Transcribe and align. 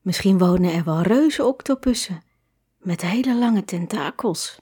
Misschien 0.00 0.38
wonen 0.38 0.72
er 0.72 0.84
wel 0.84 1.02
reuzenoctopussen 1.02 2.22
met 2.78 3.00
hele 3.00 3.38
lange 3.38 3.64
tentakels. 3.64 4.58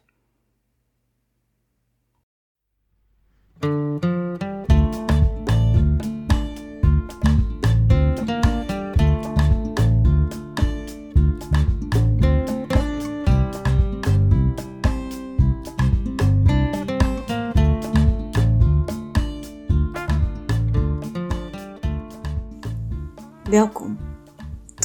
Welkom. 23.51 23.96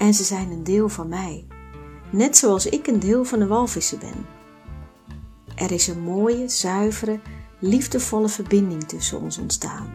en 0.00 0.14
ze 0.14 0.24
zijn 0.24 0.50
een 0.50 0.64
deel 0.64 0.88
van 0.88 1.08
mij, 1.08 1.46
net 2.10 2.36
zoals 2.36 2.66
ik 2.66 2.86
een 2.86 3.00
deel 3.00 3.24
van 3.24 3.38
de 3.38 3.46
walvissen 3.46 3.98
ben. 3.98 4.26
Er 5.54 5.72
is 5.72 5.86
een 5.86 6.00
mooie, 6.00 6.48
zuivere, 6.48 7.20
liefdevolle 7.58 8.28
verbinding 8.28 8.84
tussen 8.84 9.20
ons 9.20 9.38
ontstaan. 9.38 9.92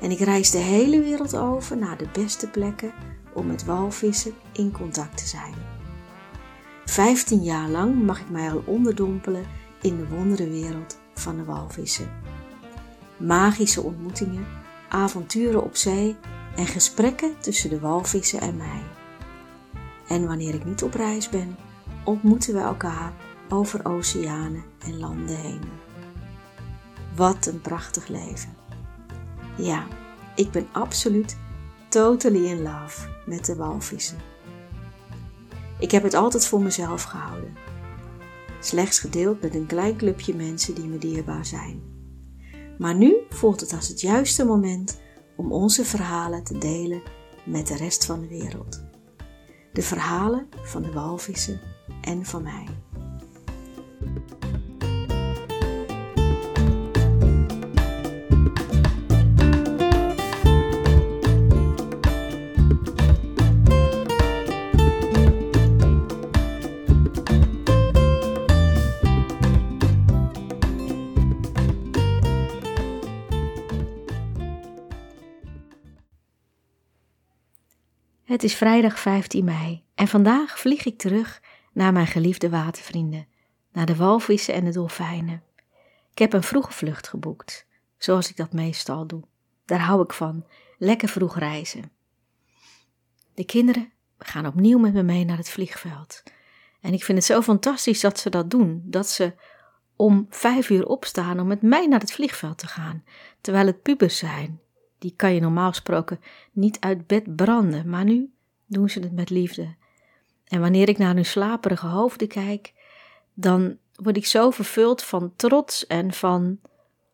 En 0.00 0.10
ik 0.10 0.18
reis 0.18 0.50
de 0.50 0.58
hele 0.58 1.00
wereld 1.00 1.36
over 1.36 1.76
naar 1.76 1.98
de 1.98 2.08
beste 2.12 2.48
plekken 2.48 2.92
om 3.34 3.46
met 3.46 3.64
walvissen 3.64 4.34
in 4.52 4.72
contact 4.72 5.16
te 5.16 5.26
zijn. 5.26 5.54
Vijftien 6.84 7.42
jaar 7.42 7.68
lang 7.68 8.02
mag 8.02 8.20
ik 8.20 8.30
mij 8.30 8.50
al 8.50 8.62
onderdompelen 8.66 9.46
in 9.82 9.96
de 9.96 10.08
wonderenwereld 10.08 10.98
van 11.14 11.36
de 11.36 11.44
walvissen. 11.44 12.10
Magische 13.16 13.82
ontmoetingen, 13.82 14.46
avonturen 14.88 15.62
op 15.62 15.76
zee 15.76 16.16
en 16.56 16.66
gesprekken 16.66 17.34
tussen 17.40 17.70
de 17.70 17.80
walvissen 17.80 18.40
en 18.40 18.56
mij. 18.56 18.82
En 20.08 20.26
wanneer 20.26 20.54
ik 20.54 20.64
niet 20.64 20.82
op 20.82 20.94
reis 20.94 21.28
ben, 21.28 21.56
ontmoeten 22.04 22.54
we 22.54 22.60
elkaar 22.60 23.12
over 23.48 23.84
oceanen 23.84 24.64
en 24.78 24.98
landen 24.98 25.36
heen. 25.36 25.60
Wat 27.16 27.46
een 27.46 27.60
prachtig 27.60 28.08
leven. 28.08 28.56
Ja, 29.56 29.86
ik 30.34 30.50
ben 30.50 30.68
absoluut 30.72 31.36
totally 31.88 32.46
in 32.46 32.62
love 32.62 33.08
met 33.26 33.44
de 33.44 33.56
walvissen. 33.56 34.18
Ik 35.78 35.90
heb 35.90 36.02
het 36.02 36.14
altijd 36.14 36.46
voor 36.46 36.62
mezelf 36.62 37.02
gehouden. 37.02 37.56
Slechts 38.60 38.98
gedeeld 38.98 39.42
met 39.42 39.54
een 39.54 39.66
klein 39.66 39.96
clubje 39.96 40.34
mensen 40.34 40.74
die 40.74 40.86
me 40.86 40.98
dierbaar 40.98 41.46
zijn. 41.46 41.82
Maar 42.78 42.94
nu 42.94 43.16
voelt 43.28 43.60
het 43.60 43.72
als 43.72 43.88
het 43.88 44.00
juiste 44.00 44.44
moment 44.44 45.00
om 45.36 45.52
onze 45.52 45.84
verhalen 45.84 46.44
te 46.44 46.58
delen 46.58 47.02
met 47.44 47.66
de 47.66 47.76
rest 47.76 48.04
van 48.04 48.20
de 48.20 48.28
wereld 48.28 48.91
de 49.72 49.82
verhalen 49.82 50.48
van 50.62 50.82
de 50.82 50.92
walvissen 50.92 51.60
en 52.00 52.24
van 52.24 52.42
mij. 52.42 52.66
Het 78.32 78.42
is 78.42 78.54
vrijdag 78.54 78.98
15 78.98 79.44
mei 79.44 79.84
en 79.94 80.08
vandaag 80.08 80.58
vlieg 80.58 80.84
ik 80.84 80.98
terug 80.98 81.42
naar 81.72 81.92
mijn 81.92 82.06
geliefde 82.06 82.48
watervrienden, 82.50 83.26
naar 83.72 83.86
de 83.86 83.96
walvissen 83.96 84.54
en 84.54 84.64
de 84.64 84.70
dolfijnen. 84.70 85.42
Ik 86.10 86.18
heb 86.18 86.32
een 86.32 86.42
vroege 86.42 86.72
vlucht 86.72 87.08
geboekt, 87.08 87.66
zoals 87.98 88.30
ik 88.30 88.36
dat 88.36 88.52
meestal 88.52 89.06
doe. 89.06 89.22
Daar 89.64 89.80
hou 89.80 90.02
ik 90.02 90.12
van, 90.12 90.46
lekker 90.78 91.08
vroeg 91.08 91.38
reizen. 91.38 91.92
De 93.34 93.44
kinderen 93.44 93.92
gaan 94.18 94.46
opnieuw 94.46 94.78
met 94.78 94.92
me 94.92 95.02
mee 95.02 95.24
naar 95.24 95.36
het 95.36 95.50
vliegveld. 95.50 96.22
En 96.80 96.92
ik 96.92 97.04
vind 97.04 97.18
het 97.18 97.26
zo 97.26 97.42
fantastisch 97.42 98.00
dat 98.00 98.18
ze 98.18 98.30
dat 98.30 98.50
doen, 98.50 98.82
dat 98.84 99.08
ze 99.08 99.34
om 99.96 100.26
vijf 100.30 100.70
uur 100.70 100.86
opstaan 100.86 101.40
om 101.40 101.46
met 101.46 101.62
mij 101.62 101.86
naar 101.86 102.00
het 102.00 102.12
vliegveld 102.12 102.58
te 102.58 102.66
gaan, 102.66 103.04
terwijl 103.40 103.66
het 103.66 103.82
pubers 103.82 104.18
zijn 104.18 104.60
die 105.02 105.14
kan 105.16 105.34
je 105.34 105.40
normaal 105.40 105.68
gesproken 105.68 106.20
niet 106.52 106.80
uit 106.80 107.06
bed 107.06 107.36
branden, 107.36 107.88
maar 107.88 108.04
nu 108.04 108.32
doen 108.66 108.90
ze 108.90 109.00
het 109.00 109.12
met 109.12 109.30
liefde. 109.30 109.74
En 110.44 110.60
wanneer 110.60 110.88
ik 110.88 110.98
naar 110.98 111.14
hun 111.14 111.24
slaperige 111.24 111.86
hoofden 111.86 112.28
kijk, 112.28 112.72
dan 113.34 113.76
word 113.94 114.16
ik 114.16 114.26
zo 114.26 114.50
vervuld 114.50 115.02
van 115.02 115.32
trots 115.36 115.86
en 115.86 116.12
van 116.12 116.58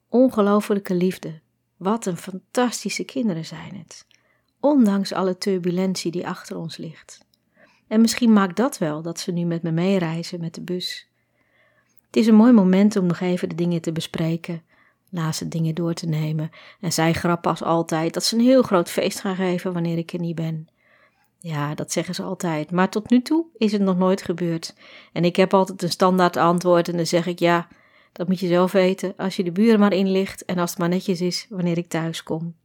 ongelofelijke 0.08 0.94
liefde. 0.94 1.40
Wat 1.76 2.06
een 2.06 2.16
fantastische 2.16 3.04
kinderen 3.04 3.44
zijn 3.44 3.76
het, 3.76 4.06
ondanks 4.60 5.12
alle 5.12 5.38
turbulentie 5.38 6.10
die 6.10 6.26
achter 6.26 6.56
ons 6.56 6.76
ligt. 6.76 7.26
En 7.86 8.00
misschien 8.00 8.32
maakt 8.32 8.56
dat 8.56 8.78
wel 8.78 9.02
dat 9.02 9.20
ze 9.20 9.32
nu 9.32 9.44
met 9.44 9.62
me 9.62 9.70
meereizen 9.70 10.40
met 10.40 10.54
de 10.54 10.60
bus. 10.60 11.08
Het 12.06 12.16
is 12.16 12.26
een 12.26 12.34
mooi 12.34 12.52
moment 12.52 12.96
om 12.96 13.06
nog 13.06 13.20
even 13.20 13.48
de 13.48 13.54
dingen 13.54 13.80
te 13.80 13.92
bespreken 13.92 14.62
laatste 15.10 15.48
dingen 15.48 15.74
door 15.74 15.94
te 15.94 16.06
nemen. 16.06 16.50
En 16.80 16.92
zij 16.92 17.12
grappen 17.12 17.50
als 17.50 17.62
altijd 17.62 18.14
dat 18.14 18.24
ze 18.24 18.34
een 18.36 18.42
heel 18.44 18.62
groot 18.62 18.90
feest 18.90 19.20
gaan 19.20 19.36
geven 19.36 19.72
wanneer 19.72 19.98
ik 19.98 20.12
er 20.12 20.20
niet 20.20 20.34
ben. 20.34 20.68
Ja, 21.40 21.74
dat 21.74 21.92
zeggen 21.92 22.14
ze 22.14 22.22
altijd. 22.22 22.70
Maar 22.70 22.90
tot 22.90 23.10
nu 23.10 23.22
toe 23.22 23.46
is 23.56 23.72
het 23.72 23.82
nog 23.82 23.96
nooit 23.96 24.22
gebeurd. 24.22 24.74
En 25.12 25.24
ik 25.24 25.36
heb 25.36 25.54
altijd 25.54 25.82
een 25.82 25.90
standaard 25.90 26.36
antwoord 26.36 26.88
en 26.88 26.96
dan 26.96 27.06
zeg 27.06 27.26
ik 27.26 27.38
ja, 27.38 27.68
dat 28.12 28.28
moet 28.28 28.40
je 28.40 28.46
zelf 28.46 28.72
weten 28.72 29.14
als 29.16 29.36
je 29.36 29.44
de 29.44 29.52
buren 29.52 29.78
maar 29.78 29.92
inlicht 29.92 30.44
en 30.44 30.58
als 30.58 30.70
het 30.70 30.78
maar 30.78 30.88
netjes 30.88 31.20
is 31.20 31.46
wanneer 31.48 31.78
ik 31.78 31.88
thuis 31.88 32.22
kom. 32.22 32.56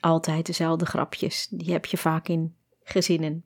Altijd 0.00 0.46
dezelfde 0.46 0.86
grapjes, 0.86 1.46
die 1.50 1.72
heb 1.72 1.84
je 1.84 1.96
vaak 1.96 2.28
in 2.28 2.54
gezinnen. 2.82 3.44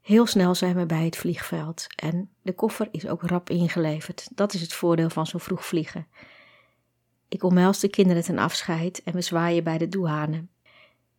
Heel 0.00 0.26
snel 0.26 0.54
zijn 0.54 0.76
we 0.76 0.86
bij 0.86 1.04
het 1.04 1.16
vliegveld 1.16 1.86
en 1.96 2.30
de 2.42 2.52
koffer 2.52 2.88
is 2.90 3.08
ook 3.08 3.22
rap 3.22 3.50
ingeleverd. 3.50 4.28
Dat 4.34 4.54
is 4.54 4.60
het 4.60 4.72
voordeel 4.72 5.10
van 5.10 5.26
zo 5.26 5.38
vroeg 5.38 5.66
vliegen. 5.66 6.06
Ik 7.28 7.42
omhels 7.42 7.80
de 7.80 7.88
kinderen 7.88 8.22
ten 8.22 8.38
afscheid 8.38 9.02
en 9.02 9.12
we 9.12 9.20
zwaaien 9.20 9.64
bij 9.64 9.78
de 9.78 9.88
douane. 9.88 10.46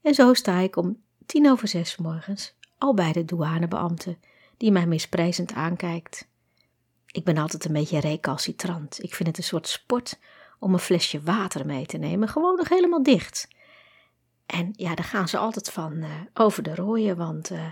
En 0.01 0.13
zo 0.13 0.33
sta 0.33 0.59
ik 0.59 0.75
om 0.75 1.01
tien 1.25 1.49
over 1.49 1.67
zes 1.67 1.97
morgens 1.97 2.57
al 2.77 2.93
bij 2.93 3.11
de 3.11 3.25
douanebeambte, 3.25 4.17
die 4.57 4.71
mij 4.71 4.87
misprijzend 4.87 5.53
aankijkt. 5.53 6.27
Ik 7.05 7.23
ben 7.23 7.37
altijd 7.37 7.65
een 7.65 7.73
beetje 7.73 7.99
recalcitrant. 7.99 9.03
Ik 9.03 9.15
vind 9.15 9.27
het 9.29 9.37
een 9.37 9.43
soort 9.43 9.67
sport 9.67 10.19
om 10.59 10.73
een 10.73 10.79
flesje 10.79 11.21
water 11.21 11.65
mee 11.65 11.85
te 11.85 11.97
nemen, 11.97 12.27
gewoon 12.27 12.55
nog 12.55 12.69
helemaal 12.69 13.03
dicht. 13.03 13.47
En 14.45 14.69
ja, 14.71 14.95
daar 14.95 15.05
gaan 15.05 15.27
ze 15.27 15.37
altijd 15.37 15.71
van 15.71 15.93
uh, 15.93 16.11
over 16.33 16.63
de 16.63 16.75
rooien, 16.75 17.17
want 17.17 17.51
uh, 17.51 17.65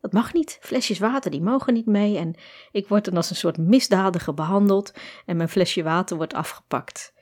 dat 0.00 0.12
mag 0.12 0.32
niet. 0.32 0.58
Flesjes 0.60 0.98
water, 0.98 1.30
die 1.30 1.42
mogen 1.42 1.74
niet 1.74 1.86
mee. 1.86 2.18
En 2.18 2.34
ik 2.72 2.88
word 2.88 3.04
dan 3.04 3.16
als 3.16 3.30
een 3.30 3.36
soort 3.36 3.58
misdadiger 3.58 4.34
behandeld 4.34 4.92
en 5.26 5.36
mijn 5.36 5.48
flesje 5.48 5.82
water 5.82 6.16
wordt 6.16 6.34
afgepakt 6.34 7.12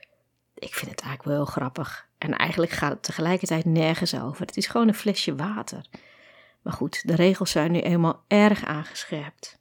ik 0.59 0.73
vind 0.73 0.91
het 0.91 1.01
eigenlijk 1.01 1.37
wel 1.37 1.45
grappig. 1.45 2.07
En 2.17 2.37
eigenlijk 2.37 2.71
gaat 2.71 2.91
het 2.91 3.03
tegelijkertijd 3.03 3.65
nergens 3.65 4.19
over. 4.19 4.45
Het 4.45 4.57
is 4.57 4.67
gewoon 4.67 4.87
een 4.87 4.93
flesje 4.93 5.35
water. 5.35 5.85
Maar 6.61 6.73
goed, 6.73 7.07
de 7.07 7.15
regels 7.15 7.51
zijn 7.51 7.71
nu 7.71 7.79
eenmaal 7.79 8.23
erg 8.27 8.65
aangescherpt. 8.65 9.59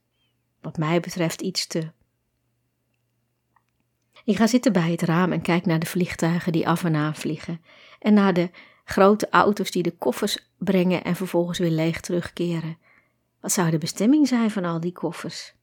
Wat 0.60 0.76
mij 0.76 1.00
betreft 1.00 1.40
iets 1.40 1.66
te. 1.66 1.90
Ik 4.24 4.36
ga 4.36 4.46
zitten 4.46 4.72
bij 4.72 4.90
het 4.90 5.02
raam 5.02 5.32
en 5.32 5.42
kijk 5.42 5.66
naar 5.66 5.78
de 5.78 5.86
vliegtuigen 5.86 6.52
die 6.52 6.68
af 6.68 6.84
en 6.84 6.96
aan 6.96 7.14
vliegen. 7.14 7.60
En 7.98 8.14
naar 8.14 8.32
de 8.32 8.50
grote 8.84 9.28
auto's 9.30 9.70
die 9.70 9.82
de 9.82 9.96
koffers 9.96 10.50
brengen 10.58 11.04
en 11.04 11.16
vervolgens 11.16 11.58
weer 11.58 11.70
leeg 11.70 12.00
terugkeren. 12.00 12.78
Wat 13.40 13.52
zou 13.52 13.70
de 13.70 13.78
bestemming 13.78 14.28
zijn 14.28 14.50
van 14.50 14.64
al 14.64 14.80
die 14.80 14.92
koffers? 14.92 15.54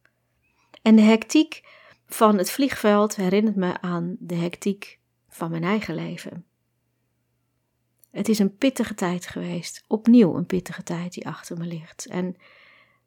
En 0.81 0.95
de 0.95 1.01
hectiek 1.01 1.61
van 2.05 2.37
het 2.37 2.51
vliegveld 2.51 3.15
herinnert 3.15 3.55
me 3.55 3.81
aan 3.81 4.15
de 4.19 4.35
hectiek 4.35 4.99
van 5.35 5.51
mijn 5.51 5.63
eigen 5.63 5.95
leven. 5.95 6.45
Het 8.11 8.29
is 8.29 8.39
een 8.39 8.57
pittige 8.57 8.93
tijd 8.93 9.27
geweest, 9.27 9.83
opnieuw 9.87 10.35
een 10.35 10.45
pittige 10.45 10.83
tijd 10.83 11.13
die 11.13 11.27
achter 11.27 11.57
me 11.57 11.65
ligt. 11.65 12.05
En 12.05 12.35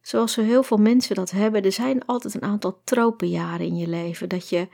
zoals 0.00 0.32
zo 0.32 0.42
heel 0.42 0.62
veel 0.62 0.76
mensen 0.76 1.14
dat 1.14 1.30
hebben, 1.30 1.62
er 1.62 1.72
zijn 1.72 2.04
altijd 2.06 2.34
een 2.34 2.42
aantal 2.42 2.80
tropenjaren 2.84 3.66
in 3.66 3.76
je 3.76 3.88
leven. 3.88 4.28
Dat, 4.28 4.48
je, 4.48 4.68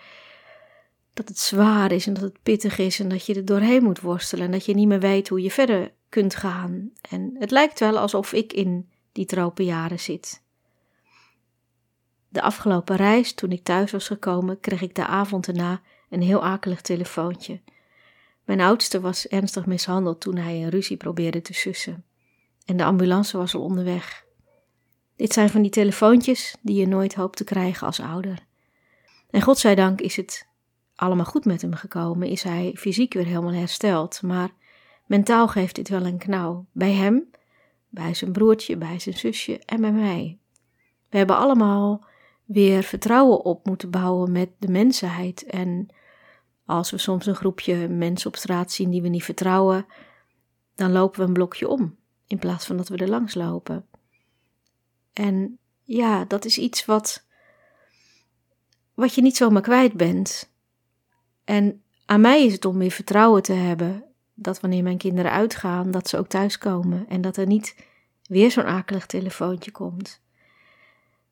dat 1.13 1.29
het 1.29 1.39
zwaar 1.39 1.93
is 1.93 2.07
en 2.07 2.15
dat 2.15 2.23
het 2.23 2.43
pittig 2.43 2.79
is 2.79 3.01
en 3.01 3.09
dat 3.09 3.27
je 3.27 3.35
er 3.35 3.45
doorheen 3.45 3.83
moet 3.83 4.01
worstelen 4.01 4.45
en 4.45 4.51
dat 4.51 4.65
je 4.65 4.75
niet 4.75 4.89
meer 4.89 5.01
weet 5.01 5.29
hoe 5.29 5.43
je 5.43 5.51
verder 5.51 5.93
kunt 6.09 6.35
gaan. 6.35 6.91
En 7.11 7.37
het 7.39 7.51
lijkt 7.51 7.81
wel 7.81 7.99
alsof 7.99 8.33
ik 8.33 8.53
in 8.53 8.89
die 9.13 9.27
tropenjaren 9.27 10.01
zit. 10.01 10.43
De 12.29 12.43
afgelopen 12.43 12.97
reis, 12.97 13.33
toen 13.33 13.53
ik 13.53 13.65
thuis 13.65 13.91
was 13.91 14.07
gekomen, 14.07 14.61
kreeg 14.61 14.83
ik 14.83 14.95
de 14.95 15.07
avond 15.07 15.47
erna 15.47 15.83
een 16.15 16.23
heel 16.23 16.45
akelig 16.45 16.81
telefoontje. 16.81 17.61
Mijn 18.45 18.61
oudste 18.61 19.01
was 19.01 19.27
ernstig 19.29 19.67
mishandeld 19.67 20.21
toen 20.21 20.37
hij 20.37 20.63
een 20.63 20.69
ruzie 20.69 20.97
probeerde 20.97 21.43
te 21.43 21.55
sussen. 21.55 22.05
En 22.65 22.77
de 22.77 22.85
ambulance 22.85 23.37
was 23.37 23.55
al 23.55 23.63
onderweg. 23.63 24.25
Dit 25.17 25.33
zijn 25.33 25.51
van 25.51 25.63
die 25.63 25.71
telefoontjes 25.71 26.57
die 26.63 26.77
je 26.77 26.87
nooit 26.87 27.15
hoopt 27.15 27.37
te 27.37 27.45
krijgen 27.45 27.87
als 27.87 28.01
ouder. 28.01 28.39
En 29.31 29.43
godzijdank 29.43 30.01
is 30.01 30.17
het 30.17 30.49
allemaal 30.95 31.25
goed 31.25 31.45
met 31.45 31.63
hem 31.63 31.75
gekomen, 31.75 32.29
is 32.29 32.43
hij 32.43 32.73
fysiek 32.77 33.15
weer 33.15 33.27
helemaal 33.27 33.53
hersteld, 33.53 34.23
maar 34.23 34.51
mentaal 35.07 35.49
geeft 35.49 35.75
dit 35.75 35.89
wel 35.89 36.07
een 36.07 36.19
knauw. 36.19 36.67
Bij 36.73 36.93
hem, 36.93 37.31
bij 37.89 38.15
zijn 38.15 38.33
broertje, 38.33 38.77
bij 38.77 38.99
zijn 38.99 39.17
zusje 39.17 39.59
en 39.59 39.81
bij 39.81 39.93
mij. 39.93 40.39
We 41.11 41.17
hebben 41.17 41.37
allemaal 41.37 42.05
weer 42.45 42.83
vertrouwen 42.83 43.45
op 43.45 43.67
moeten 43.67 43.91
bouwen 43.91 44.33
met 44.33 44.51
de 44.59 44.69
mensheid. 44.69 45.45
En 45.45 45.89
als 46.67 46.91
we 46.91 46.99
soms 46.99 47.27
een 47.27 47.35
groepje 47.35 47.89
mensen 47.89 48.29
op 48.29 48.37
straat 48.37 48.73
zien 48.73 48.91
die 48.91 49.03
we 49.03 49.09
niet 49.09 49.25
vertrouwen, 49.25 49.87
dan 50.75 50.93
lopen 50.93 51.21
we 51.21 51.27
een 51.27 51.33
blokje 51.33 51.69
om 51.69 51.97
in 52.27 52.39
plaats 52.39 52.67
van 52.67 52.77
dat 52.77 52.89
we 52.89 52.97
er 52.97 53.09
langs 53.09 53.35
lopen. 53.35 53.87
En 55.13 55.59
ja, 55.83 56.25
dat 56.25 56.45
is 56.45 56.59
iets 56.59 56.85
wat, 56.85 57.27
wat 58.95 59.15
je 59.15 59.23
niet 59.23 59.37
zomaar 59.37 59.63
kwijt 59.63 59.93
bent. 59.93 60.53
En 61.45 61.83
aan 62.07 62.21
mij 62.21 62.45
is 62.45 62.53
het 62.53 62.65
om 62.65 62.79
weer 62.79 62.91
vertrouwen 62.91 63.43
te 63.43 63.53
hebben 63.53 64.05
dat 64.35 64.61
wanneer 64.61 64.83
mijn 64.83 64.99
kinderen 64.99 65.31
uitgaan, 65.31 65.91
dat 65.91 66.09
ze 66.09 66.19
ook 66.19 66.29
thuiskomen 66.29 67.09
en 67.09 67.21
dat 67.21 67.37
er 67.37 67.47
niet 67.47 67.77
weer 68.23 68.51
zo'n 68.51 68.65
akelig 68.65 69.07
telefoontje 69.07 69.71
komt. 69.71 70.23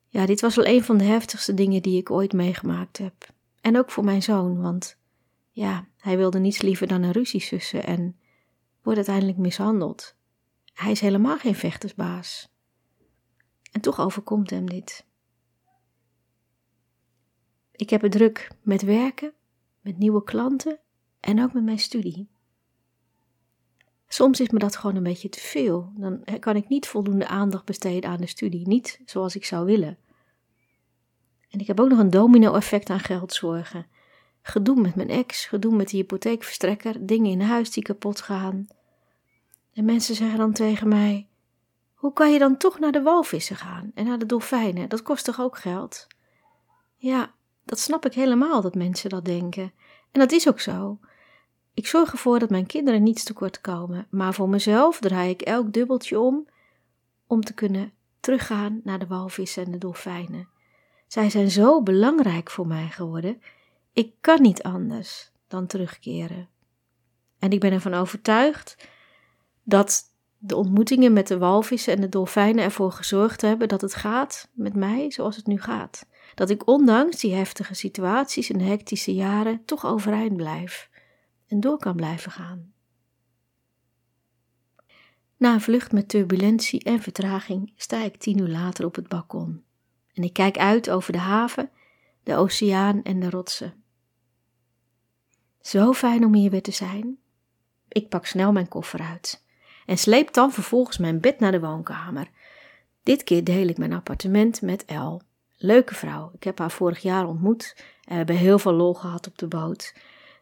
Ja, 0.07 0.25
dit 0.25 0.41
was 0.41 0.55
wel 0.55 0.65
een 0.65 0.83
van 0.83 0.97
de 0.97 1.03
heftigste 1.03 1.53
dingen 1.53 1.81
die 1.81 1.97
ik 1.97 2.11
ooit 2.11 2.33
meegemaakt 2.33 2.97
heb. 2.97 3.13
En 3.61 3.77
ook 3.77 3.91
voor 3.91 4.03
mijn 4.03 4.21
zoon, 4.21 4.61
want 4.61 4.97
ja, 5.53 5.87
hij 5.97 6.17
wilde 6.17 6.39
niets 6.39 6.61
liever 6.61 6.87
dan 6.87 7.03
een 7.03 7.11
ruzie 7.11 7.39
sussen 7.39 7.83
en 7.83 8.19
wordt 8.81 8.97
uiteindelijk 8.97 9.37
mishandeld. 9.37 10.15
Hij 10.73 10.91
is 10.91 10.99
helemaal 10.99 11.37
geen 11.37 11.55
vechtersbaas. 11.55 12.51
En 13.71 13.81
toch 13.81 13.99
overkomt 13.99 14.49
hem 14.49 14.69
dit. 14.69 15.05
Ik 17.71 17.89
heb 17.89 18.01
het 18.01 18.11
druk 18.11 18.51
met 18.61 18.81
werken, 18.81 19.33
met 19.81 19.97
nieuwe 19.97 20.23
klanten 20.23 20.79
en 21.19 21.43
ook 21.43 21.53
met 21.53 21.63
mijn 21.63 21.79
studie. 21.79 22.29
Soms 24.07 24.39
is 24.39 24.49
me 24.49 24.59
dat 24.59 24.75
gewoon 24.75 24.95
een 24.95 25.03
beetje 25.03 25.29
te 25.29 25.39
veel. 25.39 25.91
Dan 25.95 26.23
kan 26.39 26.55
ik 26.55 26.67
niet 26.67 26.87
voldoende 26.87 27.27
aandacht 27.27 27.65
besteden 27.65 28.09
aan 28.09 28.21
de 28.21 28.27
studie, 28.27 28.67
niet 28.67 29.01
zoals 29.05 29.35
ik 29.35 29.45
zou 29.45 29.65
willen. 29.65 29.97
En 31.49 31.59
ik 31.59 31.67
heb 31.67 31.79
ook 31.79 31.89
nog 31.89 31.99
een 31.99 32.09
domino-effect 32.09 32.89
aan 32.89 32.99
geldzorgen. 32.99 33.85
Gedoe 34.45 34.81
met 34.81 34.95
mijn 34.95 35.09
ex, 35.09 35.45
gedoe 35.45 35.75
met 35.75 35.89
de 35.89 35.97
hypotheekverstrekker, 35.97 37.05
dingen 37.05 37.31
in 37.31 37.41
huis 37.41 37.71
die 37.71 37.83
kapot 37.83 38.21
gaan. 38.21 38.67
En 39.73 39.85
mensen 39.85 40.15
zeggen 40.15 40.37
dan 40.37 40.53
tegen 40.53 40.87
mij: 40.87 41.27
Hoe 41.93 42.13
kan 42.13 42.31
je 42.31 42.39
dan 42.39 42.57
toch 42.57 42.79
naar 42.79 42.91
de 42.91 43.01
walvissen 43.01 43.55
gaan 43.55 43.91
en 43.93 44.05
naar 44.05 44.19
de 44.19 44.25
dolfijnen? 44.25 44.89
Dat 44.89 45.01
kost 45.01 45.25
toch 45.25 45.41
ook 45.41 45.57
geld? 45.57 46.07
Ja, 46.95 47.33
dat 47.65 47.79
snap 47.79 48.05
ik 48.05 48.13
helemaal 48.13 48.61
dat 48.61 48.75
mensen 48.75 49.09
dat 49.09 49.25
denken. 49.25 49.73
En 50.11 50.19
dat 50.19 50.31
is 50.31 50.47
ook 50.47 50.59
zo. 50.59 50.99
Ik 51.73 51.87
zorg 51.87 52.11
ervoor 52.11 52.39
dat 52.39 52.49
mijn 52.49 52.65
kinderen 52.65 53.03
niets 53.03 53.23
tekort 53.23 53.61
komen, 53.61 54.07
maar 54.09 54.33
voor 54.33 54.49
mezelf 54.49 54.99
draai 54.99 55.29
ik 55.29 55.41
elk 55.41 55.73
dubbeltje 55.73 56.19
om 56.19 56.47
om 57.27 57.41
te 57.41 57.53
kunnen 57.53 57.93
teruggaan 58.19 58.81
naar 58.83 58.99
de 58.99 59.07
walvissen 59.07 59.65
en 59.65 59.71
de 59.71 59.77
dolfijnen. 59.77 60.47
Zij 61.07 61.29
zijn 61.29 61.51
zo 61.51 61.83
belangrijk 61.83 62.49
voor 62.49 62.67
mij 62.67 62.87
geworden. 62.87 63.41
Ik 63.93 64.13
kan 64.21 64.41
niet 64.41 64.63
anders 64.63 65.31
dan 65.47 65.67
terugkeren. 65.67 66.49
En 67.39 67.51
ik 67.51 67.59
ben 67.59 67.71
ervan 67.71 67.93
overtuigd 67.93 68.87
dat 69.63 70.03
de 70.37 70.55
ontmoetingen 70.55 71.13
met 71.13 71.27
de 71.27 71.37
walvissen 71.37 71.93
en 71.93 72.01
de 72.01 72.09
dolfijnen 72.09 72.63
ervoor 72.63 72.91
gezorgd 72.91 73.41
hebben 73.41 73.67
dat 73.67 73.81
het 73.81 73.95
gaat 73.95 74.49
met 74.53 74.75
mij 74.75 75.11
zoals 75.11 75.35
het 75.35 75.47
nu 75.47 75.61
gaat. 75.61 76.05
Dat 76.35 76.49
ik 76.49 76.67
ondanks 76.67 77.19
die 77.19 77.33
heftige 77.33 77.73
situaties 77.73 78.49
en 78.49 78.59
hectische 78.59 79.13
jaren 79.13 79.65
toch 79.65 79.85
overeind 79.85 80.35
blijf 80.35 80.89
en 81.47 81.59
door 81.59 81.77
kan 81.77 81.95
blijven 81.95 82.31
gaan. 82.31 82.73
Na 85.37 85.53
een 85.53 85.61
vlucht 85.61 85.91
met 85.91 86.09
turbulentie 86.09 86.83
en 86.83 87.01
vertraging 87.01 87.73
sta 87.75 88.03
ik 88.03 88.17
tien 88.17 88.39
uur 88.39 88.47
later 88.47 88.85
op 88.85 88.95
het 88.95 89.07
balkon 89.07 89.63
en 90.13 90.23
ik 90.23 90.33
kijk 90.33 90.57
uit 90.57 90.89
over 90.89 91.11
de 91.11 91.19
haven, 91.19 91.69
de 92.23 92.35
oceaan 92.35 93.03
en 93.03 93.19
de 93.19 93.29
rotsen. 93.29 93.82
Zo 95.63 95.93
fijn 95.93 96.25
om 96.25 96.33
hier 96.33 96.49
weer 96.49 96.61
te 96.61 96.71
zijn. 96.71 97.17
Ik 97.87 98.09
pak 98.09 98.25
snel 98.25 98.51
mijn 98.51 98.67
koffer 98.67 99.01
uit 99.01 99.43
en 99.85 99.97
sleep 99.97 100.33
dan 100.33 100.51
vervolgens 100.51 100.97
mijn 100.97 101.19
bed 101.19 101.39
naar 101.39 101.51
de 101.51 101.59
woonkamer. 101.59 102.29
Dit 103.03 103.23
keer 103.23 103.43
deel 103.43 103.67
ik 103.67 103.77
mijn 103.77 103.93
appartement 103.93 104.61
met 104.61 104.85
El. 104.85 105.21
Leuke 105.57 105.95
vrouw, 105.95 106.31
ik 106.33 106.43
heb 106.43 106.59
haar 106.59 106.71
vorig 106.71 107.01
jaar 107.01 107.27
ontmoet 107.27 107.73
en 107.77 108.09
we 108.09 108.13
hebben 108.15 108.35
heel 108.35 108.59
veel 108.59 108.73
lol 108.73 108.93
gehad 108.93 109.27
op 109.27 109.37
de 109.37 109.47
boot. 109.47 109.95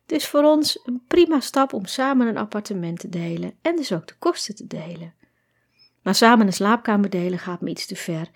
Dus 0.05 0.27
voor 0.27 0.43
ons 0.43 0.79
een 0.85 1.03
prima 1.07 1.39
stap 1.39 1.73
om 1.73 1.85
samen 1.85 2.27
een 2.27 2.37
appartement 2.37 2.99
te 2.99 3.09
delen 3.09 3.53
en 3.61 3.75
dus 3.75 3.93
ook 3.93 4.07
de 4.07 4.15
kosten 4.19 4.55
te 4.55 4.67
delen. 4.67 5.13
Maar 6.01 6.15
samen 6.15 6.47
een 6.47 6.53
slaapkamer 6.53 7.09
delen 7.09 7.39
gaat 7.39 7.61
me 7.61 7.69
iets 7.69 7.85
te 7.85 7.95
ver 7.95 8.29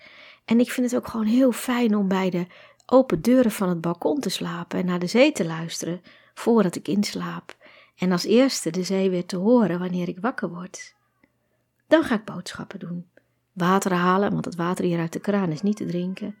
en 0.44 0.60
ik 0.60 0.70
vind 0.70 0.90
het 0.90 1.00
ook 1.00 1.08
gewoon 1.08 1.26
heel 1.26 1.52
fijn 1.52 1.96
om 1.96 2.08
bij 2.08 2.30
de 2.30 2.46
open 2.86 3.22
deuren 3.22 3.50
van 3.50 3.68
het 3.68 3.80
balkon 3.80 4.20
te 4.20 4.30
slapen 4.30 4.78
en 4.78 4.86
naar 4.86 4.98
de 4.98 5.06
zee 5.06 5.32
te 5.32 5.44
luisteren 5.44 6.02
voordat 6.38 6.76
ik 6.76 6.88
inslaap. 6.88 7.56
En 7.96 8.12
als 8.12 8.24
eerste 8.24 8.70
de 8.70 8.82
zee 8.82 9.10
weer 9.10 9.26
te 9.26 9.36
horen 9.36 9.78
wanneer 9.78 10.08
ik 10.08 10.18
wakker 10.20 10.48
word. 10.48 10.94
Dan 11.86 12.02
ga 12.04 12.14
ik 12.14 12.24
boodschappen 12.24 12.78
doen. 12.78 13.06
Water 13.52 13.92
halen, 13.92 14.32
want 14.32 14.44
het 14.44 14.54
water 14.54 14.84
hier 14.84 14.98
uit 14.98 15.12
de 15.12 15.20
kraan 15.20 15.52
is 15.52 15.62
niet 15.62 15.76
te 15.76 15.86
drinken. 15.86 16.36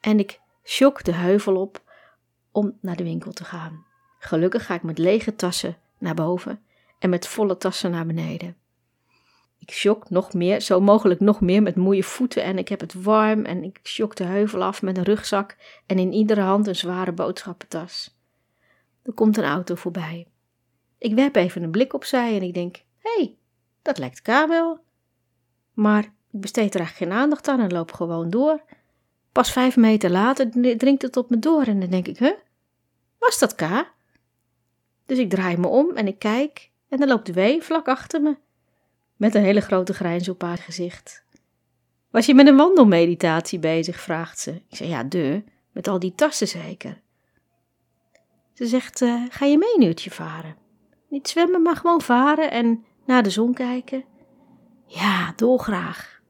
En 0.00 0.18
ik 0.18 0.40
sjok 0.64 1.04
de 1.04 1.12
heuvel 1.12 1.56
op 1.56 1.82
om 2.52 2.78
naar 2.80 2.96
de 2.96 3.02
winkel 3.02 3.32
te 3.32 3.44
gaan. 3.44 3.84
Gelukkig 4.18 4.66
ga 4.66 4.74
ik 4.74 4.82
met 4.82 4.98
lege 4.98 5.36
tassen 5.36 5.76
naar 5.98 6.14
boven 6.14 6.62
en 6.98 7.10
met 7.10 7.26
volle 7.26 7.56
tassen 7.56 7.90
naar 7.90 8.06
beneden. 8.06 8.56
Ik 9.58 9.70
sjok 9.70 10.10
nog 10.10 10.32
meer, 10.32 10.60
zo 10.60 10.80
mogelijk 10.80 11.20
nog 11.20 11.40
meer 11.40 11.62
met 11.62 11.76
moeie 11.76 12.04
voeten 12.04 12.42
en 12.42 12.58
ik 12.58 12.68
heb 12.68 12.80
het 12.80 13.02
warm 13.02 13.44
en 13.44 13.64
ik 13.64 13.80
sjok 13.82 14.16
de 14.16 14.24
heuvel 14.24 14.62
af 14.62 14.82
met 14.82 14.96
een 14.96 15.02
rugzak 15.02 15.56
en 15.86 15.98
in 15.98 16.12
iedere 16.12 16.40
hand 16.40 16.66
een 16.66 16.76
zware 16.76 17.12
boodschappentas. 17.12 18.17
Er 19.08 19.14
komt 19.14 19.36
een 19.36 19.44
auto 19.44 19.74
voorbij. 19.74 20.26
Ik 20.98 21.14
werp 21.14 21.36
even 21.36 21.62
een 21.62 21.70
blik 21.70 21.92
opzij 21.94 22.36
en 22.36 22.42
ik 22.42 22.54
denk, 22.54 22.76
hé, 22.98 23.14
hey, 23.16 23.36
dat 23.82 23.98
lijkt 23.98 24.22
K 24.22 24.26
wel. 24.26 24.78
Maar 25.72 26.04
ik 26.04 26.40
besteed 26.40 26.74
er 26.74 26.80
eigenlijk 26.80 27.10
geen 27.10 27.20
aandacht 27.22 27.48
aan 27.48 27.60
en 27.60 27.72
loop 27.72 27.92
gewoon 27.92 28.30
door. 28.30 28.62
Pas 29.32 29.52
vijf 29.52 29.76
meter 29.76 30.10
later 30.10 30.50
dringt 30.76 31.02
het 31.02 31.16
op 31.16 31.30
me 31.30 31.38
door 31.38 31.62
en 31.62 31.80
dan 31.80 31.90
denk 31.90 32.08
ik, 32.08 32.18
huh, 32.18 32.32
was 33.18 33.38
dat 33.38 33.54
K? 33.54 33.62
Dus 35.06 35.18
ik 35.18 35.30
draai 35.30 35.56
me 35.56 35.66
om 35.66 35.96
en 35.96 36.06
ik 36.06 36.18
kijk 36.18 36.70
en 36.88 36.98
dan 36.98 37.08
loopt 37.08 37.34
W 37.34 37.40
vlak 37.60 37.88
achter 37.88 38.22
me 38.22 38.36
met 39.16 39.34
een 39.34 39.42
hele 39.42 39.60
grote 39.60 39.94
grijns 39.94 40.28
op 40.28 40.42
haar 40.42 40.58
gezicht. 40.58 41.24
Was 42.10 42.26
je 42.26 42.34
met 42.34 42.46
een 42.46 42.56
wandelmeditatie 42.56 43.58
bezig? 43.58 44.00
vraagt 44.00 44.38
ze. 44.38 44.50
Ik 44.50 44.76
zeg 44.76 44.88
ja, 44.88 45.04
de, 45.04 45.42
met 45.72 45.88
al 45.88 45.98
die 45.98 46.14
tassen 46.14 46.48
zeker. 46.48 47.00
Ze 48.58 48.66
zegt: 48.66 49.00
uh, 49.00 49.24
Ga 49.28 49.46
je 49.46 49.58
mee 49.58 49.88
een 49.88 50.10
varen? 50.10 50.56
Niet 51.08 51.28
zwemmen, 51.28 51.62
maar 51.62 51.76
gewoon 51.76 52.00
varen 52.00 52.50
en 52.50 52.84
naar 53.06 53.22
de 53.22 53.30
zon 53.30 53.54
kijken. 53.54 54.04
Ja, 54.86 55.32
dolgraag. 55.36 56.20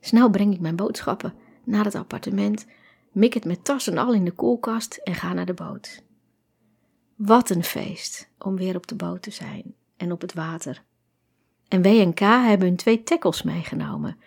Snel 0.00 0.30
breng 0.30 0.54
ik 0.54 0.60
mijn 0.60 0.76
boodschappen 0.76 1.34
naar 1.64 1.84
het 1.84 1.94
appartement, 1.94 2.66
mik 3.12 3.34
het 3.34 3.44
met 3.44 3.64
tassen 3.64 3.98
al 3.98 4.12
in 4.12 4.24
de 4.24 4.30
koelkast 4.32 5.00
en 5.04 5.14
ga 5.14 5.32
naar 5.32 5.46
de 5.46 5.54
boot. 5.54 6.02
Wat 7.16 7.50
een 7.50 7.64
feest 7.64 8.30
om 8.38 8.56
weer 8.56 8.76
op 8.76 8.86
de 8.86 8.96
boot 8.96 9.22
te 9.22 9.30
zijn 9.30 9.74
en 9.96 10.12
op 10.12 10.20
het 10.20 10.34
water. 10.34 10.84
En 11.68 11.82
W 11.82 11.86
en 11.86 12.14
K 12.14 12.20
hebben 12.20 12.68
hun 12.68 12.76
twee 12.76 13.02
tackles 13.02 13.42
meegenomen. 13.42 14.18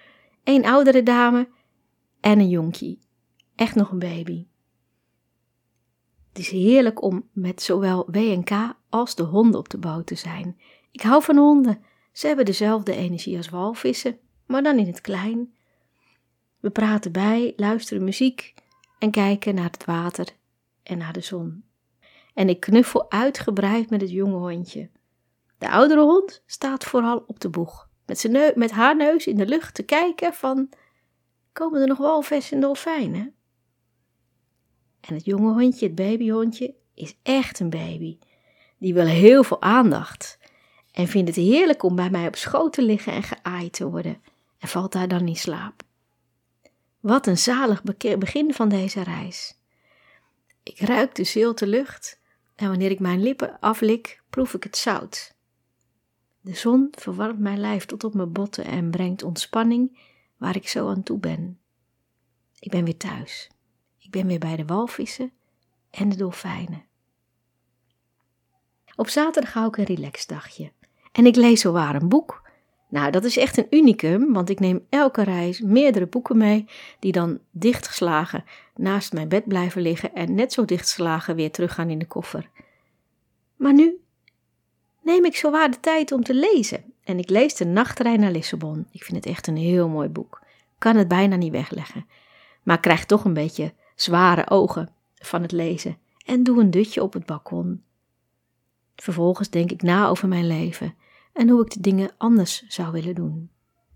Een 0.43 0.65
oudere 0.65 1.03
dame 1.03 1.47
en 2.19 2.39
een 2.39 2.50
jonkie. 2.50 3.00
Echt 3.55 3.75
nog 3.75 3.91
een 3.91 4.00
baby. 4.00 4.45
Het 6.33 6.41
is 6.41 6.49
heerlijk 6.49 7.01
om 7.01 7.29
met 7.31 7.61
zowel 7.61 8.05
W 8.11 8.15
en 8.15 8.43
K 8.43 8.51
als 8.89 9.15
de 9.15 9.23
honden 9.23 9.59
op 9.59 9.69
de 9.69 9.77
boot 9.77 10.05
te 10.05 10.15
zijn. 10.15 10.59
Ik 10.91 11.01
hou 11.01 11.23
van 11.23 11.37
honden. 11.37 11.83
Ze 12.11 12.27
hebben 12.27 12.45
dezelfde 12.45 12.95
energie 12.95 13.37
als 13.37 13.49
walvissen, 13.49 14.19
maar 14.45 14.63
dan 14.63 14.77
in 14.77 14.87
het 14.87 15.01
klein. 15.01 15.53
We 16.59 16.69
praten 16.69 17.11
bij, 17.11 17.53
luisteren 17.55 18.03
muziek 18.03 18.53
en 18.99 19.11
kijken 19.11 19.55
naar 19.55 19.71
het 19.71 19.85
water 19.85 20.27
en 20.83 20.97
naar 20.97 21.13
de 21.13 21.21
zon. 21.21 21.63
En 22.33 22.49
ik 22.49 22.59
knuffel 22.59 23.11
uitgebreid 23.11 23.89
met 23.89 24.01
het 24.01 24.11
jonge 24.11 24.51
hondje. 24.51 24.89
De 25.57 25.69
oudere 25.69 26.01
hond 26.01 26.43
staat 26.45 26.83
vooral 26.83 27.23
op 27.27 27.39
de 27.39 27.49
boeg, 27.49 27.89
met, 28.05 28.19
zijn 28.19 28.51
met 28.55 28.71
haar 28.71 28.95
neus 28.95 29.27
in 29.27 29.37
de 29.37 29.47
lucht 29.47 29.73
te 29.73 29.83
kijken 29.83 30.33
van, 30.33 30.69
komen 31.51 31.81
er 31.81 31.87
nog 31.87 31.97
walvis 31.97 32.51
en 32.51 32.59
dolfijnen? 32.59 33.35
En 35.07 35.13
het 35.13 35.25
jonge 35.25 35.53
hondje, 35.53 35.86
het 35.86 35.95
babyhondje, 35.95 36.74
is 36.93 37.15
echt 37.24 37.60
een 37.60 37.69
baby. 37.69 38.17
Die 38.77 38.93
wil 38.93 39.05
heel 39.05 39.43
veel 39.43 39.62
aandacht 39.62 40.39
en 40.91 41.07
vindt 41.07 41.27
het 41.36 41.45
heerlijk 41.45 41.83
om 41.83 41.95
bij 41.95 42.10
mij 42.10 42.27
op 42.27 42.36
schoot 42.36 42.74
te 42.74 42.81
liggen 42.81 43.13
en 43.13 43.24
geaaid 43.24 43.74
te 43.74 43.89
worden 43.89 44.22
en 44.60 44.67
valt 44.67 44.91
daar 44.91 45.07
dan 45.07 45.27
in 45.27 45.36
slaap. 45.36 45.83
Wat 47.00 47.27
een 47.27 47.38
zalig 47.38 47.83
begin 48.17 48.53
van 48.53 48.69
deze 48.69 49.03
reis. 49.03 49.60
Ik 50.63 50.79
ruik 50.79 51.15
de 51.15 51.24
zilte 51.24 51.67
lucht 51.67 52.19
en 52.55 52.69
wanneer 52.69 52.91
ik 52.91 53.00
mijn 53.00 53.22
lippen 53.22 53.60
aflik, 53.60 54.22
proef 54.29 54.53
ik 54.53 54.63
het 54.63 54.77
zout. 54.77 55.36
De 56.41 56.55
zon 56.55 56.88
verwarmt 56.91 57.39
mijn 57.39 57.60
lijf 57.60 57.86
tot 57.86 58.03
op 58.03 58.13
mijn 58.13 58.31
botten 58.31 58.65
en 58.65 58.91
brengt 58.91 59.24
ontspanning 59.24 60.00
waar 60.38 60.55
ik 60.55 60.67
zo 60.67 60.89
aan 60.89 61.03
toe 61.03 61.19
ben. 61.19 61.60
Ik 62.60 62.72
ben 62.72 62.83
weer 62.83 62.98
thuis. 62.98 63.50
Ben 64.13 64.27
weer 64.27 64.39
bij 64.39 64.55
de 64.55 64.65
walvissen 64.65 65.32
en 65.91 66.10
de 66.10 66.15
dolfijnen. 66.15 66.86
Op 68.96 69.08
zaterdag 69.08 69.53
hou 69.53 69.67
ik 69.67 69.77
een 69.77 69.96
relaxdagje 69.96 70.72
en 71.12 71.25
ik 71.25 71.36
lees 71.36 71.62
zowaar 71.62 71.96
een 71.96 72.10
boek 72.10 72.43
nou, 72.93 73.12
dat 73.12 73.24
is 73.24 73.38
echt 73.38 73.58
een 73.58 73.67
unicum, 73.70 74.34
want 74.34 74.50
ik 74.50 74.60
neem 74.60 74.86
elke 74.89 75.24
reis 75.24 75.62
meerdere 75.62 76.08
boeken 76.08 76.38
mee, 76.38 76.65
die 77.00 77.12
dan 77.12 77.39
dichtgeslagen 77.51 78.43
naast 78.75 79.13
mijn 79.13 79.27
bed 79.27 79.48
blijven 79.48 79.82
liggen 79.82 80.13
en 80.13 80.36
net 80.36 80.53
zo 80.53 80.65
dichtgeslagen 80.65 81.36
weer 81.36 81.51
teruggaan 81.51 81.89
in 81.89 82.00
de 82.00 82.08
koffer. 82.08 82.50
Maar 83.55 83.74
nu 83.74 84.00
neem 85.01 85.25
ik 85.25 85.36
zowaar 85.36 85.72
de 85.72 85.79
tijd 85.79 86.12
om 86.12 86.24
te 86.24 86.34
lezen 86.34 86.84
en 87.03 87.20
ik 87.20 87.29
lees 87.29 87.55
De 87.55 87.65
Nachttrein 87.65 88.20
naar 88.20 88.32
Lissabon. 88.32 88.88
Ik 88.91 89.03
vind 89.03 89.17
het 89.17 89.34
echt 89.34 89.48
een 89.48 89.58
heel 89.58 89.89
mooi 89.89 90.10
boek. 90.10 90.41
Kan 90.77 90.96
het 90.96 91.08
bijna 91.08 91.36
niet 91.36 91.51
wegleggen, 91.51 92.08
maar 92.63 92.79
krijg 92.79 93.05
toch 93.05 93.25
een 93.25 93.34
beetje 93.34 93.74
zware 93.95 94.50
ogen 94.50 94.89
van 95.15 95.41
het 95.41 95.51
lezen 95.51 95.97
en 96.25 96.43
doe 96.43 96.62
een 96.62 96.71
dutje 96.71 97.03
op 97.03 97.13
het 97.13 97.25
balkon. 97.25 97.83
Vervolgens 98.95 99.50
denk 99.50 99.71
ik 99.71 99.81
na 99.81 100.07
over 100.07 100.27
mijn 100.27 100.47
leven 100.47 100.95
en 101.33 101.50
hoe 101.50 101.65
ik 101.65 101.71
de 101.71 101.79
dingen 101.79 102.12
anders 102.17 102.63
zou 102.67 102.91
willen 102.91 103.15
doen. 103.15 103.51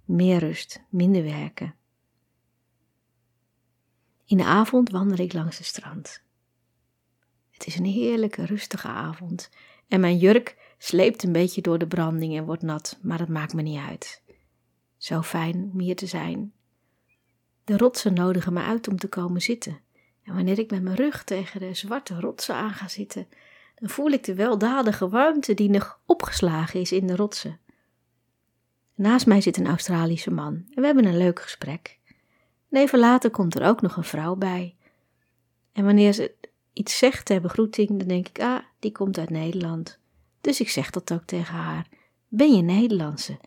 Meer 0.06 0.39
rust, 0.39 0.84
minder 0.89 1.24
werken. 1.24 1.75
In 4.25 4.38
de 4.38 4.46
avond 4.46 4.89
wandel 4.89 5.18
ik 5.18 5.34
langs 5.34 5.58
het 5.58 5.68
strand. 5.68 6.24
Het 7.50 7.66
is 7.68 7.77
een 7.77 7.86
heerlijke, 7.86 8.46
rustige 8.46 8.88
avond 8.88 9.50
en 9.88 10.00
mijn 10.00 10.18
jurk 10.18 10.74
sleept 10.77 11.24
een 11.24 11.32
beetje 11.32 11.62
door 11.62 11.77
de 11.77 11.88
branding 11.88 12.38
en 12.38 12.46
wordt 12.46 12.62
nat, 12.62 13.00
maar 13.01 13.18
dat 13.18 13.27
maakt 13.27 13.54
me 13.54 13.62
niet 13.62 13.80
uit. 13.80 14.22
Zo 14.98 15.22
fijn 15.22 15.70
om 15.74 15.80
hier 15.80 15.96
te 15.96 16.06
zijn. 16.06 16.54
De 17.63 17.77
rotsen 17.77 18.13
nodigen 18.13 18.54
me 18.54 18.62
uit 18.62 18.88
om 18.88 18.98
te 18.98 19.08
komen 19.08 19.42
zitten. 19.42 19.80
En 20.27 20.36
wanneer 20.36 20.60
ik 20.60 20.72
met 20.72 20.81
mijn 20.81 20.96
rug 20.96 21.24
tegen 21.24 21.60
de 21.60 21.74
zwarte 21.74 22.19
rotsen 22.19 22.55
aan 22.55 22.74
ga 22.74 22.88
zitten, 22.88 23.27
dan 23.75 23.89
voel 23.89 24.10
ik 24.10 24.24
de 24.24 24.36
weldadige 24.36 25.10
warmte 25.10 25.53
die 25.53 25.69
nog 25.69 26.00
opgeslagen 26.05 26.79
is 26.79 26.91
in 26.91 27.07
de 27.07 27.15
rotsen. 27.15 27.60
Naast 28.96 29.25
mij 29.25 29.41
zit 29.41 29.57
een 29.57 29.67
Australische 29.67 30.31
man 30.31 30.53
en 30.53 30.81
we 30.81 30.86
hebben 30.86 31.05
een 31.05 31.17
leuk 31.17 31.41
gesprek. 31.41 32.00
En 32.69 32.79
even 32.81 33.00
later 33.00 33.29
komt 33.29 33.55
er 33.55 33.67
ook 33.67 33.81
nog 33.81 33.96
een 33.98 34.03
vrouw 34.03 34.36
bij. 34.36 34.75
En 35.72 35.86
wanneer 35.86 36.13
ze 36.13 36.31
iets 36.74 36.98
zegt 36.98 37.25
ter 37.25 37.41
begroeting, 37.41 37.89
dan 37.89 38.07
denk 38.07 38.27
ik, 38.27 38.41
ah, 38.41 38.60
die 38.79 38.91
komt 38.91 39.17
uit 39.17 39.29
Nederland. 39.29 40.00
Dus 40.41 40.60
ik 40.60 40.69
zeg 40.69 40.89
dat 40.89 41.13
ook 41.13 41.25
tegen 41.25 41.55
haar. 41.55 41.88
Ben 42.27 42.55
je 42.55 42.62
Nederlandse? 42.62 43.38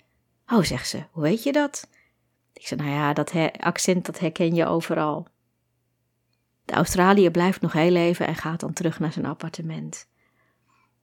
Oh, 0.47 0.63
zegt 0.63 0.89
ze, 0.89 1.03
hoe 1.11 1.23
weet 1.23 1.43
je 1.43 1.53
dat? 1.53 1.89
Ik 2.53 2.67
zeg, 2.67 2.79
nou 2.79 2.91
ja, 2.91 3.13
dat 3.13 3.33
accent 3.59 4.07
dat 4.07 4.19
herken 4.19 4.55
je 4.55 4.67
overal. 4.67 5.27
De 6.71 6.77
Australiër 6.77 7.31
blijft 7.31 7.61
nog 7.61 7.73
heel 7.73 7.97
even 7.97 8.27
en 8.27 8.35
gaat 8.35 8.61
dan 8.61 8.73
terug 8.73 9.01
naar 9.01 9.13
zijn 9.13 9.27
appartement. 9.27 10.09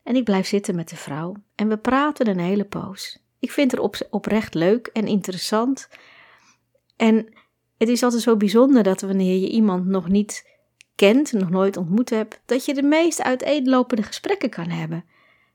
En 0.03 0.15
ik 0.15 0.23
blijf 0.23 0.47
zitten 0.47 0.75
met 0.75 0.89
de 0.89 0.95
vrouw 0.95 1.35
en 1.55 1.67
we 1.67 1.77
praten 1.77 2.27
een 2.27 2.39
hele 2.39 2.65
poos. 2.65 3.19
Ik 3.39 3.51
vind 3.51 3.79
op, 3.79 4.07
oprecht 4.09 4.53
leuk 4.53 4.87
en 4.87 5.07
interessant. 5.07 5.89
En 6.95 7.33
het 7.77 7.87
is 7.87 8.03
altijd 8.03 8.21
zo 8.21 8.37
bijzonder 8.37 8.83
dat 8.83 9.01
wanneer 9.01 9.39
je 9.39 9.49
iemand 9.49 9.85
nog 9.85 10.07
niet 10.07 10.49
kent, 10.95 11.31
nog 11.31 11.49
nooit 11.49 11.77
ontmoet 11.77 12.09
hebt, 12.09 12.41
dat 12.45 12.65
je 12.65 12.73
de 12.73 12.83
meest 12.83 13.21
uiteenlopende 13.21 14.03
gesprekken 14.03 14.49
kan 14.49 14.69
hebben. 14.69 15.05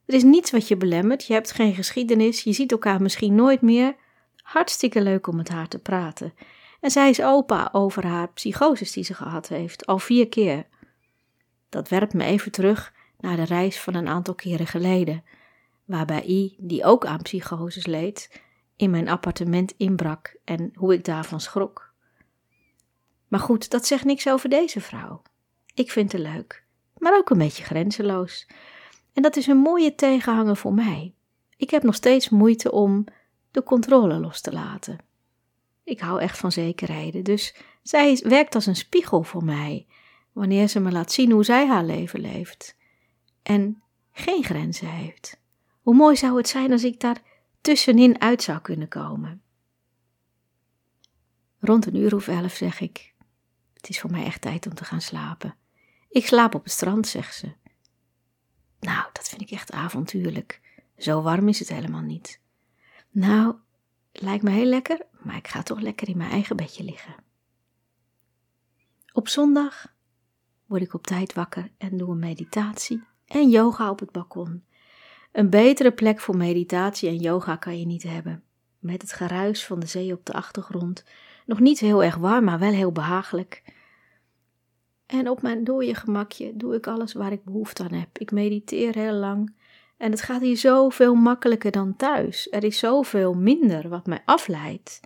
Er 0.07 0.15
is 0.15 0.23
niets 0.23 0.51
wat 0.51 0.69
je 0.69 0.77
belemmert, 0.77 1.27
je 1.27 1.33
hebt 1.33 1.53
geen 1.53 1.75
geschiedenis, 1.75 2.43
je 2.43 2.53
ziet 2.53 2.73
elkaar 2.73 3.03
misschien 3.03 3.35
nooit 3.35 3.61
meer. 3.61 3.95
Hartstikke 4.37 5.03
leuk 5.03 5.27
om 5.27 5.37
met 5.37 5.49
haar 5.49 5.69
te 5.69 5.79
praten. 5.79 6.35
En 6.83 6.91
zij 6.91 7.11
is 7.11 7.23
opa 7.23 7.69
over 7.73 8.07
haar 8.07 8.33
psychoses 8.33 8.93
die 8.93 9.05
ze 9.05 9.15
gehad 9.15 9.49
heeft, 9.49 9.87
al 9.87 9.99
vier 9.99 10.29
keer. 10.29 10.67
Dat 11.69 11.89
werpt 11.89 12.15
me 12.15 12.25
even 12.25 12.53
terug 12.53 12.93
naar 13.19 13.37
de 13.37 13.45
reis 13.45 13.81
van 13.81 13.95
een 13.95 14.09
aantal 14.09 14.35
keren 14.35 14.67
geleden, 14.67 15.25
waarbij 15.85 16.25
I, 16.27 16.57
die 16.59 16.85
ook 16.85 17.07
aan 17.07 17.23
psychoses 17.23 17.87
leed, 17.87 18.43
in 18.77 18.91
mijn 18.91 19.09
appartement 19.09 19.75
inbrak 19.77 20.37
en 20.45 20.71
hoe 20.75 20.93
ik 20.93 21.05
daarvan 21.05 21.41
schrok. 21.41 21.93
Maar 23.29 23.41
goed, 23.41 23.71
dat 23.71 23.87
zegt 23.87 24.05
niks 24.05 24.29
over 24.29 24.49
deze 24.49 24.81
vrouw. 24.81 25.23
Ik 25.75 25.91
vind 25.91 26.13
haar 26.13 26.23
leuk, 26.23 26.65
maar 26.97 27.17
ook 27.17 27.31
een 27.31 27.39
beetje 27.39 27.65
grenzeloos. 27.65 28.49
En 29.13 29.23
dat 29.23 29.37
is 29.37 29.47
een 29.47 29.57
mooie 29.57 29.95
tegenhanger 29.95 30.57
voor 30.57 30.75
mij. 30.75 31.15
Ik 31.57 31.71
heb 31.71 31.83
nog 31.83 31.95
steeds 31.95 32.29
moeite 32.29 32.73
om 32.73 33.05
de 33.51 33.63
controle 33.63 34.19
los 34.19 34.41
te 34.41 34.53
laten. 34.53 35.11
Ik 35.85 36.01
hou 36.01 36.21
echt 36.21 36.39
van 36.39 36.53
zekerheden, 36.53 37.25
dus 37.25 37.55
zij 37.83 38.21
werkt 38.25 38.55
als 38.55 38.67
een 38.67 38.77
spiegel 38.77 39.23
voor 39.23 39.45
mij, 39.45 39.87
wanneer 40.33 40.69
ze 40.69 40.81
me 40.81 40.93
laat 40.93 41.13
zien 41.13 41.31
hoe 41.31 41.45
zij 41.45 41.67
haar 41.67 41.85
leven 41.85 42.21
leeft 42.21 42.77
en 43.43 43.83
geen 44.13 44.45
grenzen 44.45 44.89
heeft. 44.89 45.41
Hoe 45.81 45.95
mooi 45.95 46.17
zou 46.17 46.37
het 46.37 46.49
zijn 46.49 46.73
als 46.73 46.85
ik 46.85 47.01
daar 47.01 47.23
tussenin 47.61 48.21
uit 48.21 48.43
zou 48.43 48.61
kunnen 48.61 48.89
komen. 48.89 49.43
Rond 51.59 51.87
een 51.87 51.97
uur 51.97 52.15
of 52.15 52.29
elf 52.29 52.53
zeg 52.53 52.81
ik: 52.81 53.15
Het 53.75 53.89
is 53.89 54.01
voor 54.01 54.11
mij 54.11 54.25
echt 54.25 54.41
tijd 54.41 54.67
om 54.67 54.75
te 54.75 54.85
gaan 54.85 55.01
slapen. 55.01 55.57
Ik 56.09 56.27
slaap 56.27 56.55
op 56.55 56.63
het 56.63 56.73
strand, 56.73 57.07
zegt 57.07 57.35
ze. 57.35 57.53
Nou, 58.81 59.07
dat 59.13 59.29
vind 59.29 59.41
ik 59.41 59.51
echt 59.51 59.73
avontuurlijk. 59.73 60.61
Zo 60.97 61.23
warm 61.23 61.49
is 61.49 61.59
het 61.59 61.69
helemaal 61.69 62.01
niet. 62.01 62.41
Nou, 63.11 63.55
lijkt 64.13 64.43
me 64.43 64.51
heel 64.51 64.65
lekker, 64.65 65.07
maar 65.25 65.37
ik 65.37 65.49
ga 65.49 65.63
toch 65.63 65.81
lekker 65.81 66.09
in 66.09 66.17
mijn 66.17 66.31
eigen 66.31 66.57
bedje 66.57 66.85
liggen. 66.85 67.15
Op 69.13 69.29
zondag 69.29 69.95
word 70.67 70.83
ik 70.83 70.95
op 70.95 71.07
tijd 71.07 71.33
wakker 71.33 71.71
en 71.79 71.97
doe 71.97 72.11
een 72.11 72.19
meditatie 72.19 73.03
en 73.27 73.51
yoga 73.51 73.91
op 73.91 73.99
het 74.01 74.13
balkon. 74.13 74.65
Een 75.33 75.51
betere 75.51 75.93
plek 75.93 76.21
voor 76.21 76.37
meditatie 76.37 77.09
en 77.09 77.17
yoga 77.17 77.57
kan 77.57 77.79
je 77.79 77.87
niet 77.87 78.03
hebben. 78.03 78.43
Met 78.79 79.03
het 79.03 79.13
geruis 79.13 79.67
van 79.67 79.81
de 79.81 79.87
zee 79.87 80.13
op 80.13 80.27
de 80.27 80.33
achtergrond. 80.33 81.05
Nog 81.47 81.61
niet 81.61 81.79
heel 81.79 82.05
erg 82.05 82.17
warm, 82.17 82.45
maar 82.45 82.59
wel 82.59 82.73
heel 82.73 82.93
behagelijk. 82.93 83.63
En 85.07 85.29
op 85.29 85.43
mijn 85.43 85.65
dode 85.65 85.95
gemakje 85.95 86.57
doe 86.57 86.75
ik 86.75 86.87
alles 86.87 87.13
waar 87.13 87.33
ik 87.33 87.45
behoefte 87.45 87.83
aan 87.83 87.93
heb. 87.93 88.19
Ik 88.19 88.31
mediteer 88.31 88.95
heel 88.95 89.13
lang. 89.13 89.55
En 89.97 90.11
het 90.11 90.23
gaat 90.23 90.41
hier 90.41 90.57
zoveel 90.57 91.15
makkelijker 91.15 91.71
dan 91.71 91.97
thuis. 91.97 92.51
Er 92.51 92.65
is 92.65 92.79
zoveel 92.79 93.35
minder 93.35 93.89
wat 93.89 94.07
mij 94.07 94.23
afleidt. 94.25 95.01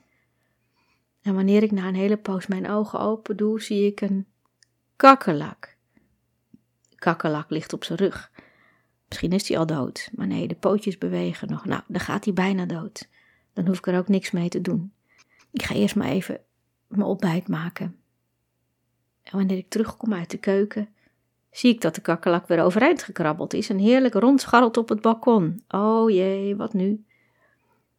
En 1.26 1.34
wanneer 1.34 1.62
ik 1.62 1.70
na 1.70 1.88
een 1.88 1.94
hele 1.94 2.16
poos 2.16 2.46
mijn 2.46 2.70
ogen 2.70 3.00
open 3.00 3.36
doe, 3.36 3.62
zie 3.62 3.86
ik 3.86 4.00
een 4.00 4.26
kakkerlak 4.96 5.76
kakkerlak 7.06 7.50
ligt 7.50 7.72
op 7.72 7.84
zijn 7.84 7.98
rug. 7.98 8.30
Misschien 9.08 9.32
is 9.32 9.48
hij 9.48 9.58
al 9.58 9.66
dood, 9.66 10.10
maar 10.14 10.26
nee, 10.26 10.48
de 10.48 10.54
pootjes 10.54 10.98
bewegen 10.98 11.48
nog. 11.48 11.64
Nou, 11.64 11.82
dan 11.86 12.00
gaat 12.00 12.24
hij 12.24 12.34
bijna 12.34 12.66
dood. 12.66 13.08
Dan 13.52 13.66
hoef 13.66 13.78
ik 13.78 13.86
er 13.86 13.98
ook 13.98 14.08
niks 14.08 14.30
mee 14.30 14.48
te 14.48 14.60
doen. 14.60 14.92
Ik 15.52 15.62
ga 15.62 15.74
eerst 15.74 15.96
maar 15.96 16.08
even 16.08 16.40
mijn 16.86 17.02
ontbijt 17.02 17.48
maken. 17.48 17.96
En 19.22 19.36
wanneer 19.36 19.56
ik 19.56 19.68
terugkom 19.68 20.14
uit 20.14 20.30
de 20.30 20.38
keuken, 20.38 20.88
zie 21.50 21.74
ik 21.74 21.80
dat 21.80 21.94
de 21.94 22.00
kakkerlak 22.00 22.48
weer 22.48 22.62
overeind 22.62 23.02
gekrabbeld 23.02 23.54
is 23.54 23.70
en 23.70 23.78
heerlijk 23.78 24.14
rondscharrelt 24.14 24.76
op 24.76 24.88
het 24.88 25.00
balkon. 25.00 25.62
Oh 25.68 26.10
jee, 26.10 26.56
wat 26.56 26.72
nu? 26.72 27.04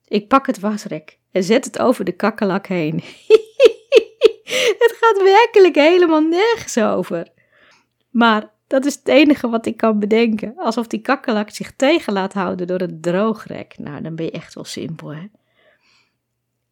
Ik 0.07 0.27
pak 0.27 0.47
het 0.47 0.59
wasrek 0.59 1.19
en 1.31 1.43
zet 1.43 1.65
het 1.65 1.79
over 1.79 2.05
de 2.05 2.11
kakkerlak 2.11 2.67
heen. 2.67 2.93
het 4.83 4.97
gaat 4.99 5.23
werkelijk 5.23 5.75
helemaal 5.75 6.21
nergens 6.21 6.77
over. 6.77 7.27
Maar 8.09 8.51
dat 8.67 8.85
is 8.85 8.95
het 8.95 9.07
enige 9.07 9.49
wat 9.49 9.65
ik 9.65 9.77
kan 9.77 9.99
bedenken. 9.99 10.53
Alsof 10.55 10.87
die 10.87 11.01
kakkelak 11.01 11.49
zich 11.49 11.75
tegen 11.75 12.13
laat 12.13 12.33
houden 12.33 12.67
door 12.67 12.79
het 12.79 13.01
droogrek. 13.03 13.77
Nou, 13.77 14.01
dan 14.01 14.15
ben 14.15 14.25
je 14.25 14.31
echt 14.31 14.53
wel 14.53 14.63
simpel, 14.63 15.15
hè? 15.15 15.27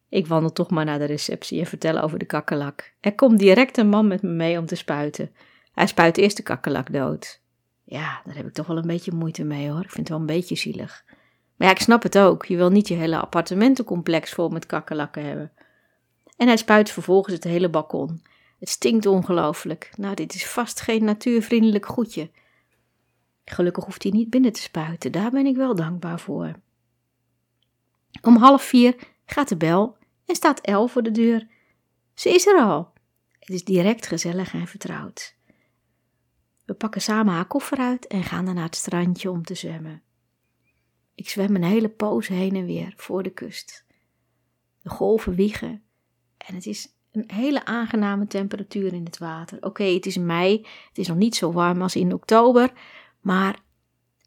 Ik 0.08 0.26
wandel 0.26 0.52
toch 0.52 0.70
maar 0.70 0.84
naar 0.84 0.98
de 0.98 1.04
receptie 1.04 1.60
en 1.60 1.66
vertel 1.66 2.00
over 2.00 2.18
de 2.18 2.24
kakkelak. 2.24 2.92
Er 3.00 3.14
komt 3.14 3.38
direct 3.38 3.76
een 3.78 3.88
man 3.88 4.08
met 4.08 4.22
me 4.22 4.28
mee 4.28 4.58
om 4.58 4.66
te 4.66 4.74
spuiten. 4.74 5.30
Hij 5.72 5.86
spuit 5.86 6.16
eerst 6.16 6.36
de 6.36 6.42
kakkelak 6.42 6.92
dood. 6.92 7.40
Ja, 7.84 8.20
daar 8.24 8.36
heb 8.36 8.46
ik 8.46 8.52
toch 8.52 8.66
wel 8.66 8.76
een 8.76 8.86
beetje 8.86 9.12
moeite 9.12 9.44
mee 9.44 9.70
hoor. 9.70 9.82
Ik 9.82 9.90
vind 9.90 9.96
het 9.96 10.08
wel 10.08 10.18
een 10.18 10.26
beetje 10.26 10.56
zielig. 10.56 11.04
Maar 11.56 11.68
ja, 11.68 11.74
ik 11.74 11.80
snap 11.80 12.02
het 12.02 12.18
ook. 12.18 12.44
Je 12.44 12.56
wil 12.56 12.70
niet 12.70 12.88
je 12.88 12.94
hele 12.94 13.20
appartementencomplex 13.20 14.32
vol 14.32 14.48
met 14.48 14.66
kakkelakken 14.66 15.24
hebben. 15.24 15.52
En 16.36 16.46
hij 16.46 16.56
spuit 16.56 16.90
vervolgens 16.90 17.34
het 17.34 17.44
hele 17.44 17.70
balkon. 17.70 18.22
Het 18.58 18.68
stinkt 18.68 19.06
ongelooflijk. 19.06 19.90
Nou, 19.96 20.14
dit 20.14 20.34
is 20.34 20.46
vast 20.46 20.80
geen 20.80 21.04
natuurvriendelijk 21.04 21.86
goedje. 21.86 22.30
Gelukkig 23.44 23.84
hoeft 23.84 24.02
hij 24.02 24.12
niet 24.12 24.30
binnen 24.30 24.52
te 24.52 24.60
spuiten. 24.60 25.12
Daar 25.12 25.30
ben 25.30 25.46
ik 25.46 25.56
wel 25.56 25.74
dankbaar 25.74 26.20
voor. 26.20 26.52
Om 28.22 28.36
half 28.36 28.62
vier 28.62 28.96
gaat 29.26 29.48
de 29.48 29.56
bel 29.56 29.96
en 30.26 30.34
staat 30.34 30.60
El 30.60 30.88
voor 30.88 31.02
de 31.02 31.10
deur. 31.10 31.46
Ze 32.14 32.34
is 32.34 32.46
er 32.46 32.60
al. 32.60 32.92
Het 33.38 33.48
is 33.48 33.64
direct 33.64 34.06
gezellig 34.06 34.52
en 34.52 34.66
vertrouwd. 34.66 35.36
We 36.64 36.74
pakken 36.74 37.00
samen 37.00 37.34
haar 37.34 37.46
koffer 37.46 37.78
uit 37.78 38.06
en 38.06 38.22
gaan 38.22 38.44
naar 38.44 38.64
het 38.64 38.76
strandje 38.76 39.30
om 39.30 39.42
te 39.42 39.54
zwemmen. 39.54 40.02
Ik 41.16 41.28
zwem 41.28 41.54
een 41.54 41.64
hele 41.64 41.88
poos 41.88 42.28
heen 42.28 42.56
en 42.56 42.64
weer 42.64 42.92
voor 42.96 43.22
de 43.22 43.30
kust. 43.30 43.84
De 44.82 44.88
golven 44.88 45.34
wiegen 45.34 45.82
en 46.36 46.54
het 46.54 46.66
is 46.66 46.94
een 47.12 47.24
hele 47.26 47.64
aangename 47.64 48.26
temperatuur 48.26 48.92
in 48.92 49.04
het 49.04 49.18
water. 49.18 49.58
Oké, 49.60 49.84
het 49.84 50.06
is 50.06 50.16
mei, 50.16 50.66
het 50.88 50.98
is 50.98 51.08
nog 51.08 51.16
niet 51.16 51.34
zo 51.34 51.52
warm 51.52 51.82
als 51.82 51.96
in 51.96 52.12
oktober, 52.12 52.72
maar 53.20 53.58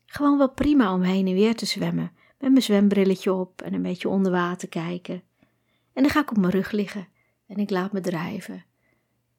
gewoon 0.05 0.38
wel 0.38 0.50
prima 0.50 0.93
om 0.93 1.01
heen 1.01 1.27
en 1.27 1.34
weer 1.34 1.55
te 1.55 1.65
zwemmen. 1.65 2.12
Met 2.39 2.51
mijn 2.51 2.63
zwembrilletje 2.63 3.34
op 3.34 3.62
en 3.62 3.74
een 3.74 3.81
beetje 3.81 4.10
onder 4.10 4.31
water 4.31 4.69
kijken. 4.69 5.24
En 5.93 6.03
dan 6.03 6.12
ga 6.12 6.22
ik 6.22 6.31
op 6.31 6.38
mijn 6.38 6.51
rug 6.51 6.72
liggen 6.72 7.08
en 7.48 7.58
ik 7.58 7.69
laat 7.69 7.91
me 7.91 8.01
drijven. 8.01 8.65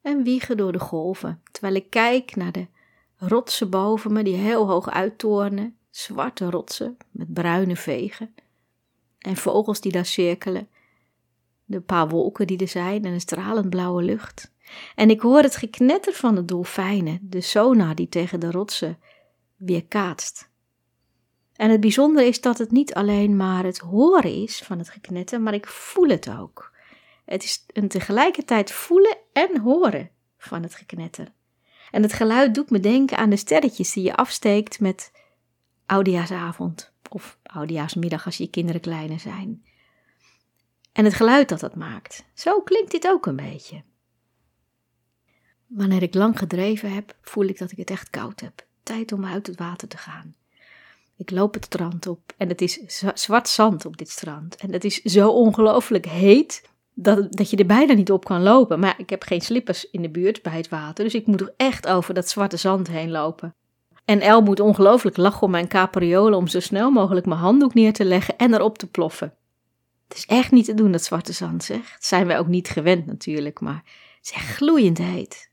En 0.02 0.22
wiegen 0.22 0.56
door 0.56 0.72
de 0.72 0.78
golven, 0.78 1.42
terwijl 1.50 1.74
ik 1.74 1.90
kijk 1.90 2.36
naar 2.36 2.52
de 2.52 2.66
rotsen 3.16 3.70
boven 3.70 4.12
me 4.12 4.22
die 4.22 4.36
heel 4.36 4.66
hoog 4.66 4.90
uittornen. 4.90 5.76
Zwarte 5.90 6.50
rotsen 6.50 6.96
met 7.10 7.32
bruine 7.32 7.76
vegen. 7.76 8.34
En 9.18 9.36
vogels 9.36 9.80
die 9.80 9.92
daar 9.92 10.06
cirkelen. 10.06 10.68
De 11.64 11.80
paar 11.80 12.08
wolken 12.08 12.46
die 12.46 12.58
er 12.58 12.68
zijn 12.68 13.04
en 13.04 13.12
een 13.12 13.20
stralend 13.20 13.70
blauwe 13.70 14.02
lucht. 14.02 14.52
En 14.94 15.10
ik 15.10 15.20
hoor 15.20 15.42
het 15.42 15.56
geknetter 15.56 16.12
van 16.12 16.34
de 16.34 16.44
dolfijnen, 16.44 17.18
de 17.22 17.40
sonar 17.40 17.94
die 17.94 18.08
tegen 18.08 18.40
de 18.40 18.50
rotsen 18.50 18.98
weerkaatst. 19.56 20.48
En 21.56 21.70
het 21.70 21.80
bijzondere 21.80 22.26
is 22.26 22.40
dat 22.40 22.58
het 22.58 22.70
niet 22.70 22.94
alleen 22.94 23.36
maar 23.36 23.64
het 23.64 23.78
horen 23.78 24.42
is 24.42 24.58
van 24.58 24.78
het 24.78 24.90
geknetter, 24.90 25.40
maar 25.40 25.54
ik 25.54 25.66
voel 25.66 26.08
het 26.08 26.30
ook. 26.38 26.72
Het 27.24 27.44
is 27.44 27.64
een 27.66 27.88
tegelijkertijd 27.88 28.72
voelen 28.72 29.16
en 29.32 29.60
horen 29.60 30.10
van 30.38 30.62
het 30.62 30.74
geknetter. 30.74 31.32
En 31.90 32.02
het 32.02 32.12
geluid 32.12 32.54
doet 32.54 32.70
me 32.70 32.80
denken 32.80 33.16
aan 33.16 33.30
de 33.30 33.36
sterretjes 33.36 33.92
die 33.92 34.04
je 34.04 34.16
afsteekt 34.16 34.80
met 34.80 35.12
oudejaarsavond 35.90 36.92
of 37.10 37.38
oudejaarsmiddag 37.42 38.24
als 38.24 38.36
je 38.36 38.50
kinderen 38.50 38.80
kleiner 38.80 39.20
zijn. 39.20 39.64
En 40.92 41.04
het 41.04 41.14
geluid 41.14 41.48
dat 41.48 41.60
dat 41.60 41.74
maakt. 41.74 42.24
Zo 42.34 42.60
klinkt 42.60 42.90
dit 42.90 43.06
ook 43.06 43.26
een 43.26 43.36
beetje. 43.36 43.82
Wanneer 45.66 46.02
ik 46.02 46.14
lang 46.14 46.38
gedreven 46.38 46.94
heb, 46.94 47.16
voel 47.22 47.44
ik 47.44 47.58
dat 47.58 47.70
ik 47.70 47.76
het 47.76 47.90
echt 47.90 48.10
koud 48.10 48.40
heb. 48.40 48.66
Tijd 48.82 49.12
om 49.12 49.24
uit 49.24 49.46
het 49.46 49.58
water 49.58 49.88
te 49.88 49.96
gaan. 49.96 50.34
Ik 51.16 51.30
loop 51.30 51.54
het 51.54 51.64
strand 51.64 52.06
op 52.06 52.32
en 52.36 52.48
het 52.48 52.60
is 52.60 53.02
zwart 53.14 53.48
zand 53.48 53.84
op 53.84 53.96
dit 53.96 54.08
strand. 54.08 54.56
En 54.56 54.72
het 54.72 54.84
is 54.84 55.02
zo 55.02 55.30
ongelooflijk 55.30 56.06
heet 56.06 56.68
dat, 56.94 57.32
dat 57.32 57.50
je 57.50 57.56
er 57.56 57.66
bijna 57.66 57.92
niet 57.92 58.10
op 58.10 58.24
kan 58.24 58.42
lopen. 58.42 58.80
Maar 58.80 58.94
ik 58.98 59.10
heb 59.10 59.22
geen 59.22 59.40
slippers 59.40 59.90
in 59.90 60.02
de 60.02 60.10
buurt 60.10 60.42
bij 60.42 60.56
het 60.56 60.68
water, 60.68 61.04
dus 61.04 61.14
ik 61.14 61.26
moet 61.26 61.40
er 61.40 61.54
echt 61.56 61.86
over 61.86 62.14
dat 62.14 62.28
zwarte 62.28 62.56
zand 62.56 62.88
heen 62.88 63.10
lopen. 63.10 63.54
En 64.04 64.20
El 64.20 64.42
moet 64.42 64.60
ongelooflijk 64.60 65.16
lachen 65.16 65.42
om 65.42 65.50
mijn 65.50 65.68
capriolen 65.68 66.38
om 66.38 66.46
zo 66.46 66.60
snel 66.60 66.90
mogelijk 66.90 67.26
mijn 67.26 67.40
handdoek 67.40 67.74
neer 67.74 67.92
te 67.92 68.04
leggen 68.04 68.36
en 68.36 68.54
erop 68.54 68.78
te 68.78 68.86
ploffen. 68.86 69.34
Het 70.08 70.16
is 70.16 70.26
echt 70.26 70.50
niet 70.50 70.64
te 70.64 70.74
doen, 70.74 70.92
dat 70.92 71.02
zwarte 71.02 71.32
zand, 71.32 71.64
zeg. 71.64 71.92
Dat 71.92 72.04
zijn 72.04 72.26
wij 72.26 72.38
ook 72.38 72.46
niet 72.46 72.68
gewend 72.68 73.06
natuurlijk, 73.06 73.60
maar 73.60 73.82
het 74.16 74.18
is 74.22 74.32
echt 74.32 74.56
gloeiend 74.56 74.98
heet. 74.98 75.50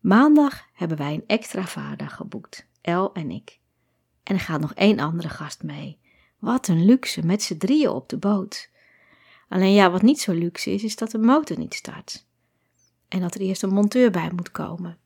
Maandag 0.00 0.66
hebben 0.72 0.96
wij 0.98 1.14
een 1.14 1.24
extra 1.26 1.64
vaardag 1.64 2.16
geboekt, 2.16 2.66
El 2.80 3.12
en 3.12 3.30
ik. 3.30 3.60
En 4.22 4.34
er 4.34 4.40
gaat 4.40 4.60
nog 4.60 4.74
één 4.74 4.98
andere 4.98 5.28
gast 5.28 5.62
mee. 5.62 5.98
Wat 6.38 6.68
een 6.68 6.84
luxe, 6.84 7.26
met 7.26 7.42
z'n 7.42 7.56
drieën 7.56 7.88
op 7.88 8.08
de 8.08 8.16
boot. 8.16 8.70
Alleen 9.48 9.72
ja, 9.72 9.90
wat 9.90 10.02
niet 10.02 10.20
zo 10.20 10.32
luxe 10.32 10.70
is, 10.70 10.84
is 10.84 10.96
dat 10.96 11.10
de 11.10 11.18
motor 11.18 11.58
niet 11.58 11.74
start. 11.74 12.26
En 13.08 13.20
dat 13.20 13.34
er 13.34 13.40
eerst 13.40 13.62
een 13.62 13.74
monteur 13.74 14.10
bij 14.10 14.30
moet 14.34 14.50
komen. 14.50 14.98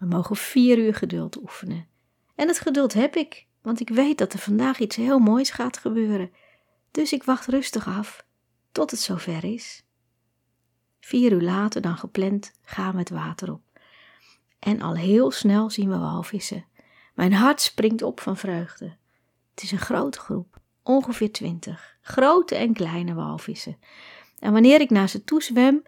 We 0.00 0.06
mogen 0.06 0.36
vier 0.36 0.78
uur 0.78 0.94
geduld 0.94 1.42
oefenen. 1.42 1.86
En 2.34 2.48
het 2.48 2.58
geduld 2.58 2.92
heb 2.92 3.16
ik, 3.16 3.46
want 3.62 3.80
ik 3.80 3.88
weet 3.88 4.18
dat 4.18 4.32
er 4.32 4.38
vandaag 4.38 4.78
iets 4.78 4.96
heel 4.96 5.18
moois 5.18 5.50
gaat 5.50 5.76
gebeuren. 5.76 6.32
Dus 6.90 7.12
ik 7.12 7.22
wacht 7.22 7.46
rustig 7.46 7.86
af 7.86 8.24
tot 8.72 8.90
het 8.90 9.00
zover 9.00 9.44
is. 9.44 9.84
Vier 11.00 11.32
uur 11.32 11.42
later 11.42 11.80
dan 11.80 11.96
gepland 11.96 12.52
gaan 12.62 12.92
we 12.92 12.98
het 12.98 13.10
water 13.10 13.52
op. 13.52 13.62
En 14.58 14.80
al 14.80 14.94
heel 14.94 15.30
snel 15.30 15.70
zien 15.70 15.90
we 15.90 15.98
walvissen. 15.98 16.64
Mijn 17.14 17.32
hart 17.32 17.60
springt 17.60 18.02
op 18.02 18.20
van 18.20 18.36
vreugde. 18.36 18.96
Het 19.50 19.62
is 19.62 19.72
een 19.72 19.78
grote 19.78 20.18
groep, 20.18 20.60
ongeveer 20.82 21.32
twintig, 21.32 21.96
grote 22.00 22.54
en 22.54 22.72
kleine 22.72 23.14
walvissen. 23.14 23.78
En 24.38 24.52
wanneer 24.52 24.80
ik 24.80 24.90
naar 24.90 25.08
ze 25.08 25.24
toe 25.24 25.42
zwem, 25.42 25.82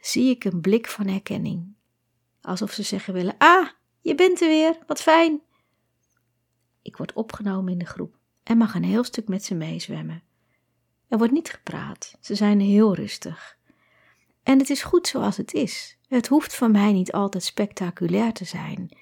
zie 0.00 0.30
ik 0.30 0.44
een 0.44 0.60
blik 0.60 0.86
van 0.86 1.06
herkenning. 1.06 1.75
Alsof 2.46 2.72
ze 2.72 2.82
zeggen 2.82 3.12
willen: 3.12 3.34
Ah, 3.38 3.68
je 4.00 4.14
bent 4.14 4.40
er 4.40 4.48
weer, 4.48 4.78
wat 4.86 5.02
fijn. 5.02 5.40
Ik 6.82 6.96
word 6.96 7.12
opgenomen 7.12 7.72
in 7.72 7.78
de 7.78 7.84
groep 7.84 8.18
en 8.42 8.56
mag 8.56 8.74
een 8.74 8.84
heel 8.84 9.04
stuk 9.04 9.28
met 9.28 9.44
ze 9.44 9.54
meezwemmen. 9.54 10.22
Er 11.08 11.18
wordt 11.18 11.32
niet 11.32 11.50
gepraat, 11.50 12.16
ze 12.20 12.34
zijn 12.34 12.60
heel 12.60 12.94
rustig. 12.94 13.58
En 14.42 14.58
het 14.58 14.70
is 14.70 14.82
goed 14.82 15.06
zoals 15.06 15.36
het 15.36 15.52
is. 15.52 15.98
Het 16.08 16.26
hoeft 16.26 16.54
van 16.54 16.70
mij 16.70 16.92
niet 16.92 17.12
altijd 17.12 17.44
spectaculair 17.44 18.32
te 18.32 18.44
zijn. 18.44 18.98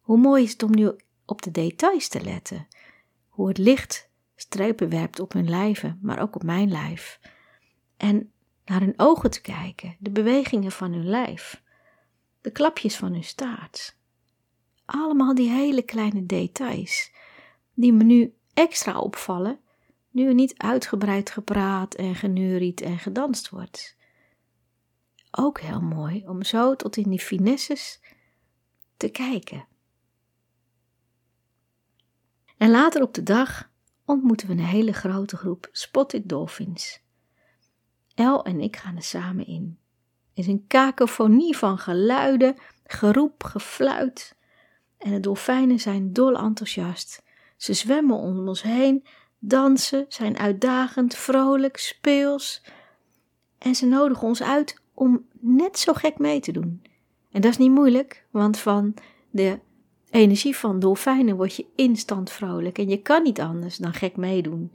Hoe 0.00 0.18
mooi 0.18 0.42
is 0.42 0.52
het 0.52 0.62
om 0.62 0.74
nu 0.74 0.96
op 1.24 1.42
de 1.42 1.50
details 1.50 2.08
te 2.08 2.22
letten. 2.22 2.66
Hoe 3.28 3.48
het 3.48 3.58
licht 3.58 4.10
strepen 4.36 4.88
werpt 4.88 5.20
op 5.20 5.32
hun 5.32 5.48
lijven, 5.48 5.98
maar 6.02 6.20
ook 6.20 6.34
op 6.34 6.42
mijn 6.42 6.70
lijf. 6.70 7.20
En 7.96 8.32
naar 8.64 8.80
hun 8.80 8.94
ogen 8.96 9.30
te 9.30 9.40
kijken, 9.40 9.96
de 9.98 10.10
bewegingen 10.10 10.72
van 10.72 10.92
hun 10.92 11.06
lijf, 11.06 11.62
de 12.40 12.50
klapjes 12.50 12.96
van 12.96 13.12
hun 13.12 13.24
staart. 13.24 13.96
Allemaal 14.84 15.34
die 15.34 15.50
hele 15.50 15.82
kleine 15.82 16.26
details, 16.26 17.12
die 17.74 17.92
me 17.92 18.04
nu 18.04 18.34
extra 18.54 18.98
opvallen, 18.98 19.60
nu 20.10 20.26
er 20.26 20.34
niet 20.34 20.58
uitgebreid 20.58 21.30
gepraat 21.30 21.94
en 21.94 22.14
geneuried 22.14 22.80
en 22.80 22.98
gedanst 22.98 23.48
wordt. 23.48 23.96
Ook 25.30 25.60
heel 25.60 25.80
mooi 25.80 26.26
om 26.26 26.44
zo 26.44 26.76
tot 26.76 26.96
in 26.96 27.10
die 27.10 27.20
finesses 27.20 28.00
te 28.96 29.08
kijken. 29.08 29.68
En 32.56 32.70
later 32.70 33.02
op 33.02 33.14
de 33.14 33.22
dag 33.22 33.70
ontmoeten 34.04 34.46
we 34.46 34.52
een 34.52 34.58
hele 34.58 34.92
grote 34.92 35.36
groep 35.36 35.68
spotted 35.72 36.28
dolphins. 36.28 37.02
El 38.14 38.44
en 38.44 38.60
ik 38.60 38.76
gaan 38.76 38.96
er 38.96 39.02
samen 39.02 39.46
in. 39.46 39.78
Is 40.34 40.46
een 40.46 40.64
kakofonie 40.66 41.56
van 41.56 41.78
geluiden, 41.78 42.54
geroep, 42.86 43.44
gefluit. 43.44 44.36
En 44.98 45.10
de 45.10 45.20
dolfijnen 45.20 45.78
zijn 45.78 46.12
dol 46.12 46.36
enthousiast. 46.36 47.22
Ze 47.56 47.72
zwemmen 47.72 48.16
om 48.16 48.48
ons 48.48 48.62
heen, 48.62 49.06
dansen, 49.38 50.04
zijn 50.08 50.38
uitdagend, 50.38 51.14
vrolijk, 51.14 51.76
speels. 51.76 52.62
En 53.58 53.74
ze 53.74 53.86
nodigen 53.86 54.26
ons 54.26 54.42
uit 54.42 54.80
om 54.94 55.26
net 55.40 55.78
zo 55.78 55.92
gek 55.92 56.18
mee 56.18 56.40
te 56.40 56.52
doen. 56.52 56.82
En 57.30 57.40
dat 57.40 57.50
is 57.50 57.58
niet 57.58 57.70
moeilijk, 57.70 58.24
want 58.30 58.58
van 58.58 58.94
de 59.30 59.58
energie 60.10 60.56
van 60.56 60.78
dolfijnen 60.78 61.36
word 61.36 61.56
je 61.56 61.66
instant 61.74 62.30
vrolijk 62.30 62.78
en 62.78 62.88
je 62.88 63.02
kan 63.02 63.22
niet 63.22 63.40
anders 63.40 63.76
dan 63.76 63.92
gek 63.92 64.16
meedoen. 64.16 64.72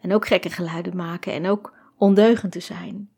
En 0.00 0.14
ook 0.14 0.26
gekke 0.26 0.50
geluiden 0.50 0.96
maken 0.96 1.32
en 1.32 1.46
ook 1.46 1.72
ondeugend 1.96 2.52
te 2.52 2.60
zijn. 2.60 3.10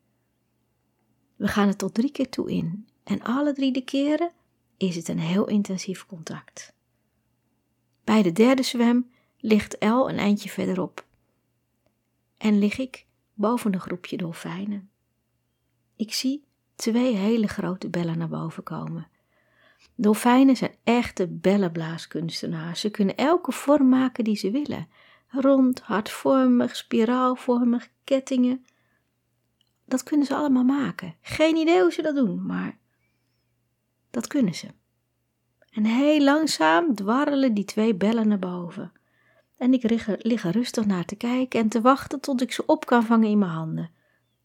We 1.41 1.49
gaan 1.49 1.69
er 1.69 1.77
tot 1.77 1.95
drie 1.95 2.11
keer 2.11 2.29
toe 2.29 2.51
in 2.51 2.87
en 3.05 3.23
alle 3.23 3.53
drie 3.53 3.73
de 3.73 3.85
keren 3.85 4.33
is 4.77 4.97
het 4.97 5.09
een 5.09 5.19
heel 5.19 5.47
intensief 5.47 6.07
contact. 6.07 6.73
Bij 8.05 8.23
de 8.23 8.33
derde 8.33 8.63
zwem 8.63 9.11
ligt 9.39 9.79
El 9.79 10.11
een 10.11 10.19
eindje 10.19 10.49
verderop 10.49 11.07
en 12.37 12.59
lig 12.59 12.79
ik 12.79 13.07
boven 13.35 13.75
een 13.75 13.81
groepje 13.81 14.17
dolfijnen. 14.17 14.91
Ik 15.97 16.13
zie 16.13 16.45
twee 16.75 17.15
hele 17.15 17.47
grote 17.47 17.89
bellen 17.89 18.19
naar 18.19 18.29
boven 18.29 18.63
komen 18.63 19.09
Dolfijnen 20.01 20.57
zijn 20.57 20.75
echte 20.85 21.27
bellenblaaskunstenaars. 21.27 22.81
Ze 22.81 22.91
kunnen 22.91 23.17
elke 23.17 23.53
vorm 23.53 23.89
maken 23.89 24.25
die 24.25 24.37
ze 24.37 24.51
willen. 24.51 24.89
Rond, 25.29 25.81
hartvormig, 25.81 26.77
spiraalvormig, 26.77 27.89
kettingen. 28.05 28.65
Dat 29.91 30.03
kunnen 30.03 30.27
ze 30.27 30.35
allemaal 30.35 30.65
maken. 30.65 31.15
Geen 31.21 31.57
idee 31.57 31.81
hoe 31.81 31.93
ze 31.93 32.03
dat 32.03 32.15
doen, 32.15 32.47
maar 32.47 32.79
dat 34.11 34.27
kunnen 34.27 34.55
ze. 34.55 34.67
En 35.71 35.85
heel 35.85 36.21
langzaam 36.21 36.95
dwarrelen 36.95 37.55
die 37.55 37.65
twee 37.65 37.95
bellen 37.95 38.29
naar 38.29 38.39
boven. 38.39 38.93
En 39.57 39.73
ik 39.73 39.83
lig 40.23 40.45
er 40.45 40.51
rustig 40.51 40.87
naar 40.87 41.05
te 41.05 41.17
kijken 41.17 41.61
en 41.61 41.69
te 41.69 41.81
wachten 41.81 42.21
tot 42.21 42.41
ik 42.41 42.53
ze 42.53 42.67
op 42.67 42.87
kan 42.87 43.05
vangen 43.05 43.29
in 43.29 43.39
mijn 43.39 43.51
handen. 43.51 43.91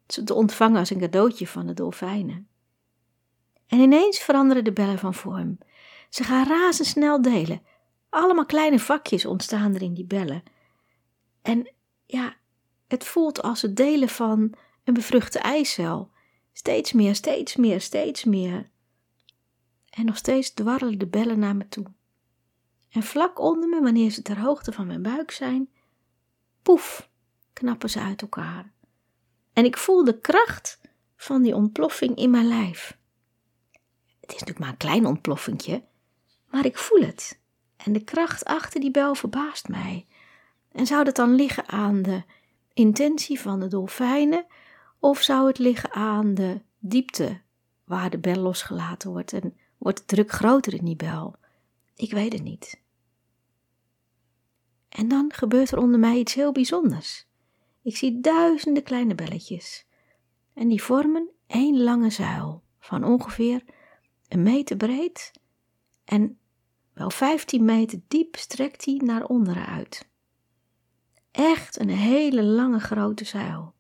Ze 0.08 0.24
te 0.24 0.34
ontvangen 0.34 0.80
als 0.80 0.90
een 0.90 1.00
cadeautje 1.00 1.48
van 1.48 1.68
de 1.68 1.74
dolfijnen. 1.74 2.48
En 3.68 3.80
ineens 3.80 4.20
veranderen 4.20 4.64
de 4.64 4.74
bellen 4.74 5.00
van 5.00 5.14
vorm. 5.14 5.58
Ze 6.10 6.24
gaan 6.24 6.48
razendsnel 6.48 7.22
delen. 7.22 7.62
Allemaal 8.10 8.46
kleine 8.46 8.80
vakjes 8.80 9.26
ontstaan 9.26 9.76
er 9.76 9.82
in 9.82 9.94
die 9.94 10.06
bellen. 10.06 10.44
En 11.42 11.72
ja, 12.06 12.36
het 12.88 13.04
voelt 13.04 13.42
als 13.42 13.62
het 13.62 13.76
delen 13.76 14.10
van 14.10 14.56
een 14.86 14.94
bevruchte 14.94 15.40
eicel. 15.40 16.12
Steeds 16.54 16.94
meer, 16.94 17.16
steeds 17.16 17.56
meer, 17.56 17.82
steeds 17.82 18.24
meer. 18.24 18.70
En 19.90 20.06
nog 20.06 20.18
steeds 20.18 20.54
dwarrelen 20.54 21.00
de 21.00 21.08
bellen 21.08 21.40
naar 21.40 21.56
me 21.56 21.68
toe. 21.68 21.86
En 22.90 23.04
vlak 23.04 23.40
onder 23.40 23.70
me, 23.70 23.82
wanneer 23.82 24.10
ze 24.10 24.22
ter 24.22 24.40
hoogte 24.40 24.72
van 24.72 24.88
mijn 24.88 25.02
buik 25.02 25.32
zijn, 25.32 25.70
poef, 26.62 27.10
knappen 27.54 27.90
ze 27.90 28.00
uit 28.00 28.22
elkaar. 28.22 28.72
En 29.54 29.66
ik 29.66 29.78
voel 29.78 30.04
de 30.04 30.20
kracht 30.20 30.82
van 31.16 31.42
die 31.42 31.56
ontploffing 31.56 32.16
in 32.16 32.30
mijn 32.30 32.48
lijf. 32.48 32.98
Het 34.20 34.34
is 34.34 34.40
natuurlijk 34.40 34.60
maar 34.60 34.70
een 34.70 34.78
klein 34.78 35.06
ontploffingje, 35.06 35.84
maar 36.50 36.66
ik 36.66 36.78
voel 36.78 37.02
het. 37.02 37.40
En 37.78 37.94
de 37.94 38.04
kracht 38.04 38.46
achter 38.46 38.80
die 38.80 38.92
bel 38.92 39.16
verbaast 39.16 39.68
mij. 39.68 40.06
En 40.72 40.86
zou 40.86 41.04
dat 41.04 41.16
dan 41.16 41.36
liggen 41.36 41.68
aan 41.68 42.02
de 42.02 42.24
intentie 42.74 43.40
van 43.40 43.60
de 43.60 43.68
dolfijnen, 43.68 44.46
of 45.06 45.22
zou 45.22 45.48
het 45.48 45.58
liggen 45.58 45.92
aan 45.92 46.34
de 46.34 46.62
diepte 46.80 47.42
waar 47.84 48.10
de 48.10 48.18
bel 48.18 48.36
losgelaten 48.36 49.10
wordt 49.10 49.34
en 49.34 49.58
wordt 49.78 49.98
de 49.98 50.06
druk 50.06 50.32
groter 50.32 50.74
in 50.74 50.86
die 50.86 50.96
bel? 50.96 51.36
Ik 51.96 52.12
weet 52.12 52.34
het 52.34 52.44
niet. 52.44 52.82
En 54.90 55.08
dan 55.08 55.32
gebeurt 55.34 55.72
er 55.72 55.78
onder 55.78 56.00
mij 56.00 56.18
iets 56.18 56.34
heel 56.34 56.52
bijzonders. 56.52 57.28
Ik 57.82 57.98
zie 57.98 58.20
duizenden 58.20 58.84
kleine 58.84 59.16
belletjes. 59.16 59.86
En 60.54 60.68
die 60.68 60.84
vormen 60.84 61.30
één 61.48 61.84
lange 61.84 62.10
zuil 62.10 62.64
van 62.80 63.04
ongeveer 63.04 63.64
een 64.28 64.44
meter 64.44 64.78
breed 64.78 65.32
en 66.04 66.40
wel 66.94 67.10
15 67.10 67.66
meter 67.66 68.00
diep 68.08 68.36
strekt 68.36 68.84
die 68.84 69.04
naar 69.04 69.26
onderen 69.26 69.66
uit. 69.66 70.10
Echt 71.32 71.80
een 71.80 71.90
hele 71.90 72.44
lange 72.44 72.80
grote 72.80 73.26
zuil, 73.26 73.75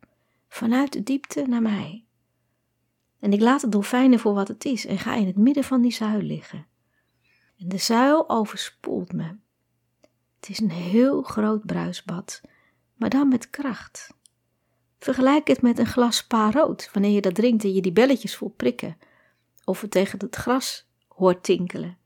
vanuit 0.55 0.93
de 0.93 1.03
diepte 1.03 1.41
naar 1.47 1.61
mij. 1.61 2.05
En 3.19 3.33
ik 3.33 3.39
laat 3.39 3.61
de 3.61 3.69
dolfijnen 3.69 4.19
voor 4.19 4.33
wat 4.33 4.47
het 4.47 4.65
is 4.65 4.85
en 4.85 4.97
ga 4.97 5.15
in 5.15 5.27
het 5.27 5.37
midden 5.37 5.63
van 5.63 5.81
die 5.81 5.91
zuil 5.91 6.21
liggen. 6.21 6.67
En 7.57 7.67
de 7.67 7.77
zuil 7.77 8.29
overspoelt 8.29 9.13
me. 9.13 9.35
Het 10.39 10.49
is 10.49 10.59
een 10.59 10.71
heel 10.71 11.21
groot 11.21 11.65
bruisbad, 11.65 12.41
maar 12.93 13.09
dan 13.09 13.27
met 13.27 13.49
kracht. 13.49 14.13
Vergelijk 14.99 15.47
het 15.47 15.61
met 15.61 15.79
een 15.79 15.85
glas 15.85 16.17
spa 16.17 16.51
rood, 16.51 16.89
wanneer 16.93 17.11
je 17.11 17.21
dat 17.21 17.35
drinkt 17.35 17.63
en 17.63 17.73
je 17.73 17.81
die 17.81 17.91
belletjes 17.91 18.35
voelt 18.35 18.55
prikken, 18.55 18.97
of 19.65 19.81
het 19.81 19.91
tegen 19.91 20.19
het 20.19 20.35
gras 20.35 20.89
hoort 21.07 21.43
tinkelen. 21.43 21.97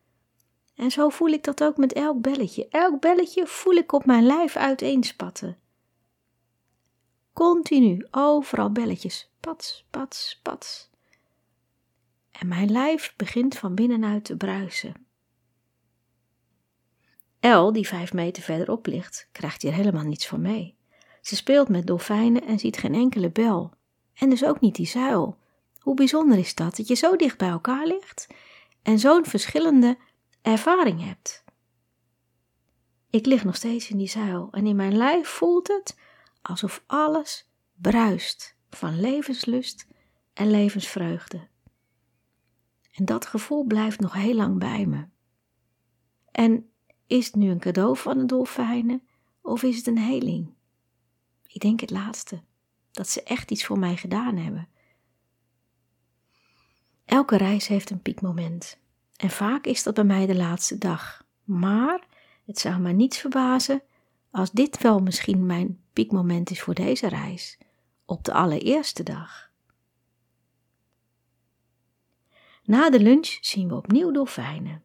En 0.75 0.91
zo 0.91 1.09
voel 1.09 1.29
ik 1.29 1.43
dat 1.43 1.63
ook 1.63 1.77
met 1.77 1.93
elk 1.93 2.21
belletje. 2.21 2.67
Elk 2.69 2.99
belletje 2.99 3.47
voel 3.47 3.73
ik 3.73 3.91
op 3.91 4.05
mijn 4.05 4.25
lijf 4.25 4.55
uiteenspatten. 4.55 5.57
Continu, 7.33 8.07
overal 8.11 8.71
belletjes, 8.71 9.31
pats, 9.39 9.85
pats, 9.89 10.39
pats. 10.43 10.89
En 12.31 12.47
mijn 12.47 12.71
lijf 12.71 13.13
begint 13.15 13.57
van 13.57 13.75
binnenuit 13.75 14.25
te 14.25 14.37
bruisen. 14.37 15.07
El, 17.39 17.71
die 17.73 17.87
vijf 17.87 18.13
meter 18.13 18.43
verderop 18.43 18.85
ligt, 18.85 19.29
krijgt 19.31 19.61
hier 19.61 19.73
helemaal 19.73 20.03
niets 20.03 20.27
van 20.27 20.41
mee. 20.41 20.77
Ze 21.21 21.35
speelt 21.35 21.69
met 21.69 21.87
dolfijnen 21.87 22.45
en 22.45 22.59
ziet 22.59 22.77
geen 22.77 22.93
enkele 22.93 23.31
bel. 23.31 23.73
En 24.13 24.29
dus 24.29 24.45
ook 24.45 24.59
niet 24.59 24.75
die 24.75 24.87
zuil. 24.87 25.37
Hoe 25.79 25.95
bijzonder 25.95 26.37
is 26.37 26.55
dat, 26.55 26.75
dat 26.75 26.87
je 26.87 26.95
zo 26.95 27.15
dicht 27.15 27.37
bij 27.37 27.49
elkaar 27.49 27.85
ligt 27.85 28.27
en 28.81 28.99
zo'n 28.99 29.25
verschillende 29.25 29.97
ervaring 30.41 31.05
hebt. 31.05 31.43
Ik 33.09 33.25
lig 33.25 33.43
nog 33.43 33.55
steeds 33.55 33.89
in 33.89 33.97
die 33.97 34.09
zuil 34.09 34.47
en 34.51 34.67
in 34.67 34.75
mijn 34.75 34.97
lijf 34.97 35.27
voelt 35.27 35.67
het 35.67 35.97
alsof 36.41 36.84
alles 36.86 37.49
bruist 37.75 38.56
van 38.69 38.99
levenslust 38.99 39.88
en 40.34 40.52
levensvreugde. 40.52 41.47
En 42.91 43.06
dat 43.06 43.25
gevoel 43.25 43.63
blijft 43.63 43.99
nog 43.99 44.13
heel 44.13 44.36
lang 44.36 44.60
bij 44.60 44.86
me. 44.86 45.08
En 46.32 46.71
is 47.08 47.25
het 47.25 47.36
nu 47.36 47.49
een 47.49 47.60
cadeau 47.60 47.97
van 47.97 48.17
de 48.17 48.25
dolfijnen 48.25 49.08
of 49.41 49.63
is 49.63 49.78
het 49.78 49.88
een 49.88 49.97
heling? 49.97 50.54
Ik 51.47 51.62
denk 51.62 51.80
het 51.80 51.89
laatste, 51.89 52.41
dat 52.91 53.10
ze 53.10 53.23
echt 53.23 53.52
iets 53.52 53.65
voor 53.65 53.80
mij 53.80 53.97
gedaan 53.97 54.38
hebben. 54.38 54.69
Elke 57.06 57.38
reis 57.38 57.67
heeft 57.67 57.89
een 57.89 58.02
piekmoment. 58.02 58.78
En 59.15 59.30
vaak 59.30 59.65
is 59.65 59.84
dat 59.84 59.93
bij 59.93 60.04
mij 60.04 60.25
de 60.25 60.36
laatste 60.36 60.78
dag. 60.78 61.25
Maar 61.43 62.08
het 62.45 62.60
zou 62.60 62.80
me 62.80 62.91
niets 62.91 63.17
verbazen 63.17 63.82
als 64.31 64.51
dit 64.51 64.81
wel 64.81 64.99
misschien 64.99 65.45
mijn 65.45 65.79
piekmoment 65.93 66.49
is 66.49 66.61
voor 66.61 66.73
deze 66.73 67.07
reis, 67.07 67.57
op 68.05 68.23
de 68.23 68.33
allereerste 68.33 69.03
dag. 69.03 69.51
Na 72.63 72.89
de 72.89 72.99
lunch 72.99 73.37
zien 73.41 73.67
we 73.67 73.75
opnieuw 73.75 74.11
dolfijnen. 74.11 74.83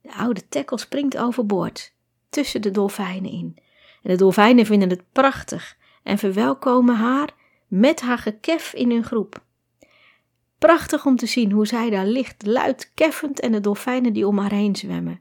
De 0.00 0.14
oude 0.14 0.48
tackle 0.48 0.78
springt 0.78 1.16
overboord, 1.16 1.94
tussen 2.28 2.62
de 2.62 2.70
dolfijnen 2.70 3.30
in. 3.30 3.56
En 4.02 4.10
de 4.10 4.16
dolfijnen 4.16 4.66
vinden 4.66 4.90
het 4.90 5.12
prachtig 5.12 5.76
en 6.02 6.18
verwelkomen 6.18 6.96
haar 6.96 7.34
met 7.66 8.00
haar 8.00 8.18
gekef 8.18 8.72
in 8.72 8.90
hun 8.90 9.04
groep. 9.04 9.44
Prachtig 10.58 11.06
om 11.06 11.16
te 11.16 11.26
zien 11.26 11.52
hoe 11.52 11.66
zij 11.66 11.90
daar 11.90 12.06
ligt, 12.06 12.46
luid 12.46 12.90
keffend 12.94 13.40
en 13.40 13.52
de 13.52 13.60
dolfijnen 13.60 14.12
die 14.12 14.26
om 14.26 14.38
haar 14.38 14.52
heen 14.52 14.76
zwemmen. 14.76 15.20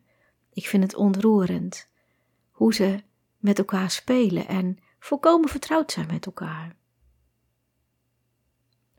Ik 0.54 0.68
vind 0.68 0.84
het 0.84 0.96
ontroerend 0.96 1.90
hoe 2.52 2.74
ze 2.74 3.04
met 3.46 3.58
elkaar 3.58 3.92
spelen 3.92 4.48
en 4.48 4.78
volkomen 5.00 5.50
vertrouwd 5.50 5.92
zijn 5.92 6.08
met 6.08 6.26
elkaar. 6.26 6.76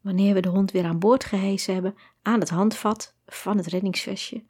Wanneer 0.00 0.35
we 0.35 0.40
de 0.40 0.48
hond 0.48 0.70
weer 0.70 0.85
aan 0.85 0.98
boord 0.98 1.24
gehesen 1.24 1.74
hebben, 1.74 1.96
aan 2.22 2.40
het 2.40 2.48
handvat 2.48 3.14
van 3.26 3.56
het 3.56 3.66
reddingsvestje, 3.66 4.44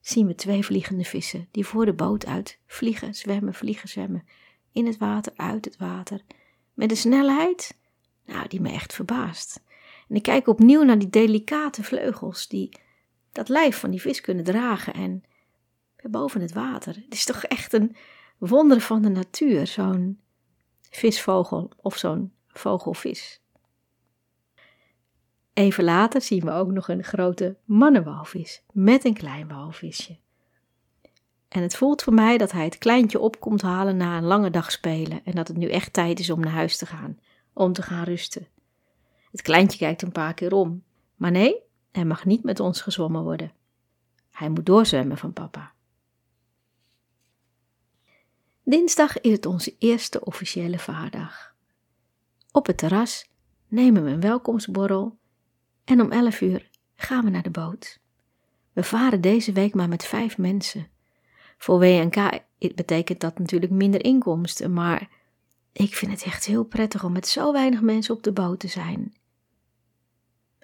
zien 0.00 0.26
we 0.26 0.34
twee 0.34 0.64
vliegende 0.64 1.04
vissen 1.04 1.48
die 1.50 1.66
voor 1.66 1.84
de 1.84 1.92
boot 1.92 2.26
uit 2.26 2.58
vliegen, 2.66 3.14
zwemmen, 3.14 3.54
vliegen, 3.54 3.88
zwemmen, 3.88 4.24
in 4.72 4.86
het 4.86 4.98
water, 4.98 5.32
uit 5.36 5.64
het 5.64 5.76
water, 5.76 6.20
met 6.74 6.90
een 6.90 6.96
snelheid, 6.96 7.78
nou, 8.26 8.48
die 8.48 8.60
me 8.60 8.70
echt 8.70 8.94
verbaast. 8.94 9.62
En 10.08 10.16
ik 10.16 10.22
kijk 10.22 10.46
opnieuw 10.46 10.82
naar 10.82 10.98
die 10.98 11.10
delicate 11.10 11.82
vleugels 11.84 12.48
die 12.48 12.78
dat 13.32 13.48
lijf 13.48 13.78
van 13.78 13.90
die 13.90 14.00
vis 14.00 14.20
kunnen 14.20 14.44
dragen 14.44 14.94
en 14.94 15.24
boven 16.02 16.40
het 16.40 16.52
water. 16.52 16.94
Het 16.94 17.14
is 17.14 17.24
toch 17.24 17.44
echt 17.44 17.72
een 17.72 17.96
wonder 18.48 18.80
van 18.80 19.02
de 19.02 19.08
natuur, 19.08 19.66
zo'n 19.66 20.20
visvogel 20.90 21.70
of 21.76 21.96
zo'n 21.96 22.32
vogelvis. 22.46 23.40
Even 25.52 25.84
later 25.84 26.20
zien 26.20 26.44
we 26.44 26.50
ook 26.50 26.70
nog 26.70 26.88
een 26.88 27.04
grote 27.04 27.56
mannenwalvis 27.64 28.62
met 28.72 29.04
een 29.04 29.14
klein 29.14 29.48
walvisje. 29.48 30.16
En 31.48 31.62
het 31.62 31.76
voelt 31.76 32.02
voor 32.02 32.12
mij 32.12 32.38
dat 32.38 32.52
hij 32.52 32.64
het 32.64 32.78
kleintje 32.78 33.18
op 33.18 33.40
komt 33.40 33.62
halen 33.62 33.96
na 33.96 34.16
een 34.16 34.24
lange 34.24 34.50
dag 34.50 34.72
spelen 34.72 35.24
en 35.24 35.34
dat 35.34 35.48
het 35.48 35.56
nu 35.56 35.68
echt 35.68 35.92
tijd 35.92 36.18
is 36.18 36.30
om 36.30 36.40
naar 36.40 36.52
huis 36.52 36.76
te 36.76 36.86
gaan, 36.86 37.18
om 37.52 37.72
te 37.72 37.82
gaan 37.82 38.04
rusten. 38.04 38.46
Het 39.30 39.42
kleintje 39.42 39.78
kijkt 39.78 40.02
een 40.02 40.12
paar 40.12 40.34
keer 40.34 40.52
om, 40.52 40.82
maar 41.14 41.30
nee, 41.30 41.56
er 41.90 42.06
mag 42.06 42.24
niet 42.24 42.42
met 42.42 42.60
ons 42.60 42.80
gezwommen 42.80 43.22
worden. 43.22 43.52
Hij 44.30 44.48
moet 44.48 44.66
doorzwemmen 44.66 45.18
van 45.18 45.32
papa. 45.32 45.72
Dinsdag 48.64 49.20
is 49.20 49.32
het 49.32 49.46
onze 49.46 49.74
eerste 49.78 50.24
officiële 50.24 50.78
vaardag. 50.78 51.54
Op 52.52 52.66
het 52.66 52.78
terras 52.78 53.30
nemen 53.68 54.04
we 54.04 54.10
een 54.10 54.20
welkomstborrel 54.20 55.18
en 55.84 56.00
om 56.00 56.10
11 56.10 56.40
uur 56.40 56.70
gaan 56.94 57.24
we 57.24 57.30
naar 57.30 57.42
de 57.42 57.50
boot. 57.50 58.00
We 58.72 58.82
varen 58.82 59.20
deze 59.20 59.52
week 59.52 59.74
maar 59.74 59.88
met 59.88 60.04
vijf 60.04 60.38
mensen. 60.38 60.88
Voor 61.58 61.78
WNK 61.78 62.40
betekent 62.58 63.20
dat 63.20 63.38
natuurlijk 63.38 63.72
minder 63.72 64.04
inkomsten, 64.04 64.72
maar 64.72 65.08
ik 65.72 65.94
vind 65.94 66.12
het 66.12 66.22
echt 66.22 66.44
heel 66.44 66.64
prettig 66.64 67.04
om 67.04 67.12
met 67.12 67.28
zo 67.28 67.52
weinig 67.52 67.80
mensen 67.80 68.14
op 68.14 68.22
de 68.22 68.32
boot 68.32 68.60
te 68.60 68.68
zijn. 68.68 69.14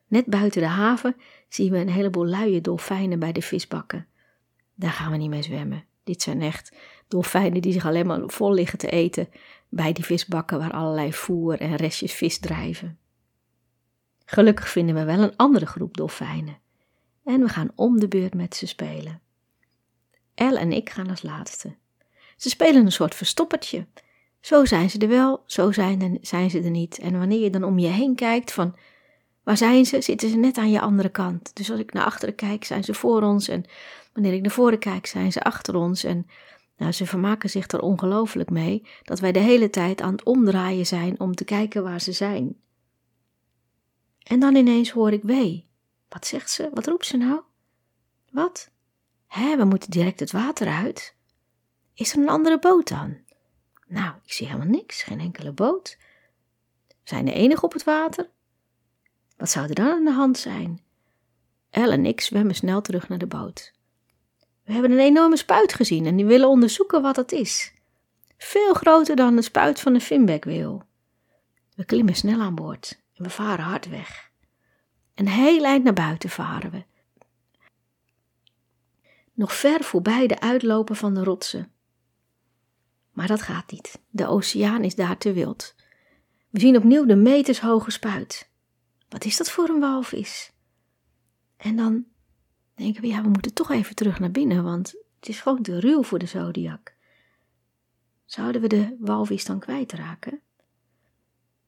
Net 0.07 0.27
buiten 0.27 0.61
de 0.61 0.69
haven 0.69 1.17
zien 1.49 1.73
we 1.73 1.79
een 1.79 1.91
heleboel 1.91 2.27
luie 2.27 2.61
dolfijnen 2.61 3.19
bij 3.19 3.33
de 3.33 3.43
visbakken. 3.43 4.07
Daar 4.75 4.93
gaan 4.93 5.11
we 5.11 5.17
niet 5.17 5.31
mee 5.31 5.43
zwemmen. 5.43 5.88
Dit 6.09 6.23
zijn 6.23 6.43
echt 6.43 6.73
dolfijnen 7.09 7.63
die 7.63 7.73
zich 7.73 7.87
alleen 7.87 8.07
maar 8.07 8.21
vol 8.27 8.53
liggen 8.53 8.79
te 8.79 8.91
eten 8.91 9.29
bij 9.69 9.93
die 9.93 10.05
visbakken 10.05 10.59
waar 10.59 10.73
allerlei 10.73 11.13
voer 11.13 11.61
en 11.61 11.77
restjes 11.77 12.13
vis 12.13 12.39
drijven. 12.39 12.99
Gelukkig 14.25 14.69
vinden 14.69 14.95
we 14.95 15.05
wel 15.05 15.19
een 15.19 15.37
andere 15.37 15.67
groep 15.67 15.97
dolfijnen 15.97 16.59
en 17.25 17.41
we 17.41 17.49
gaan 17.49 17.71
om 17.75 18.01
de 18.01 18.09
beurt 18.09 18.35
met 18.35 18.57
ze 18.57 18.67
spelen. 18.67 19.21
El 20.35 20.57
en 20.57 20.73
ik 20.73 20.91
gaan 20.91 21.11
als 21.11 21.23
laatste. 21.23 21.77
Ze 22.37 22.49
spelen 22.49 22.85
een 22.85 22.93
soort 22.93 23.15
verstoppertje. 23.15 23.87
Zo 24.41 24.65
zijn 24.65 24.91
ze 24.91 24.99
er 24.99 25.09
wel, 25.09 25.43
zo 25.47 25.73
zijn, 25.73 26.19
zijn 26.21 26.51
ze 26.51 26.61
er 26.61 26.71
niet. 26.71 26.99
En 26.99 27.19
wanneer 27.19 27.41
je 27.41 27.51
dan 27.51 27.65
om 27.65 27.79
je 27.79 27.89
heen 27.89 28.15
kijkt 28.15 28.53
van 28.53 28.77
waar 29.43 29.57
zijn 29.57 29.87
ze, 29.87 30.01
zitten 30.01 30.29
ze 30.29 30.37
net 30.37 30.59
aan 30.59 30.71
je 30.71 30.81
andere 30.81 31.09
kant. 31.09 31.57
Dus 31.57 31.71
als 31.71 31.81
ik 31.81 31.93
naar 31.93 32.05
achteren 32.05 32.35
kijk, 32.35 32.65
zijn 32.65 32.85
ze 32.85 32.95
voor 32.95 33.23
ons. 33.23 33.49
En 33.49 33.65
wanneer 34.19 34.37
ik 34.37 34.43
naar 34.43 34.55
voren 34.55 34.79
kijk, 34.79 35.07
zijn 35.07 35.33
ze 35.33 35.43
achter 35.43 35.75
ons. 35.75 36.05
En 36.05 36.27
nou, 36.77 36.93
ze 36.93 37.07
vermaken 37.07 37.51
zich 37.51 37.69
er 37.69 37.81
ongelooflijk 37.81 38.51
mee 38.51 38.87
dat 39.03 39.21
wij 39.21 39.33
de 39.33 39.39
hele 39.39 39.71
tijd 39.71 40.01
aan 40.01 40.13
het 40.13 40.23
omdraaien 40.23 40.87
zijn 40.87 41.21
om 41.21 41.35
te 41.35 41.45
kijken 41.45 41.83
waar 41.83 42.01
ze 42.01 42.13
zijn. 42.13 42.57
En 44.23 44.41
dan 44.41 44.55
ineens 44.55 44.91
hoor 44.91 45.13
ik 45.13 45.23
wee. 45.23 45.69
Wat 46.09 46.27
zegt 46.27 46.51
ze? 46.51 46.71
Wat 46.73 46.87
roept 46.87 47.07
ze 47.07 47.17
nou? 47.17 47.41
Wat? 48.31 48.71
Hé, 49.27 49.57
we 49.57 49.65
moeten 49.65 49.91
direct 49.91 50.21
het 50.21 50.33
water 50.33 50.69
uit. 50.69 51.15
Is 51.95 52.13
er 52.13 52.19
een 52.19 52.29
andere 52.29 52.59
boot 52.59 52.89
dan? 52.89 53.19
Nou, 53.87 54.15
ik 54.25 54.33
zie 54.33 54.47
helemaal 54.47 54.69
niks, 54.69 55.03
geen 55.03 55.21
enkele 55.21 55.53
boot. 55.53 55.97
We 56.89 56.95
zijn 57.05 57.25
de 57.25 57.33
enige 57.33 57.65
op 57.65 57.73
het 57.73 57.85
water. 57.85 58.31
Wat 59.37 59.51
zou 59.51 59.69
er 59.69 59.75
dan 59.75 59.91
aan 59.91 60.05
de 60.05 60.13
hand 60.13 60.39
zijn? 60.39 60.81
El 61.71 61.91
en 61.91 62.07
ik 62.07 62.21
zwemmen 62.21 62.55
snel 62.55 62.81
terug 62.81 63.09
naar 63.09 63.19
de 63.19 63.27
boot. 63.27 63.77
We 64.69 64.75
hebben 64.75 64.93
een 64.93 64.99
enorme 64.99 65.37
spuit 65.37 65.75
gezien 65.75 66.07
en 66.07 66.17
die 66.17 66.27
willen 66.27 66.49
onderzoeken 66.49 67.03
wat 67.03 67.17
het 67.17 67.33
is. 67.33 67.73
Veel 68.39 68.75
groter 68.75 69.17
dan 69.17 69.37
de 69.37 69.43
spuit 69.43 69.81
van 69.81 69.95
een 69.95 70.01
finbeckweel. 70.01 70.83
We 71.75 71.85
klimmen 71.85 72.15
snel 72.15 72.41
aan 72.41 72.55
boord 72.55 73.01
en 73.15 73.25
we 73.25 73.31
varen 73.31 73.65
hard 73.65 73.89
weg. 73.89 74.31
Een 75.15 75.29
heel 75.29 75.65
eind 75.65 75.85
naar 75.85 75.93
buiten 75.93 76.31
varen 76.31 76.71
we. 76.71 76.85
Nog 79.33 79.55
ver 79.55 79.85
voorbij 79.85 80.27
de 80.27 80.41
uitlopen 80.41 80.97
van 80.97 81.15
de 81.15 81.25
rotsen. 81.25 81.73
Maar 83.13 83.27
dat 83.27 83.43
gaat 83.43 83.71
niet. 83.71 84.01
De 84.11 84.27
oceaan 84.27 84.85
is 84.85 84.95
daar 84.95 85.19
te 85.19 85.33
wild. 85.33 85.75
We 86.51 86.61
zien 86.61 86.77
opnieuw 86.77 87.05
de 87.05 87.17
metershoge 87.17 87.91
spuit. 87.91 88.51
Wat 89.09 89.25
is 89.25 89.37
dat 89.37 89.51
voor 89.51 89.69
een 89.69 89.81
walvis? 89.81 90.53
En 91.57 91.77
dan 91.77 92.07
denken 92.79 93.03
we, 93.03 93.09
ja, 93.09 93.23
we 93.23 93.29
moeten 93.29 93.55
toch 93.55 93.71
even 93.71 93.95
terug 93.95 94.19
naar 94.19 94.31
binnen, 94.31 94.65
want 94.65 94.95
het 95.21 95.29
is 95.29 95.41
gewoon 95.41 95.63
te 95.63 95.81
ruw 95.81 96.03
voor 96.03 96.19
de 96.19 96.27
zodiac. 96.27 96.95
Zouden 98.25 98.61
we 98.61 98.69
de 98.69 98.97
walvis 98.99 99.45
dan 99.45 99.59
kwijtraken? 99.59 100.41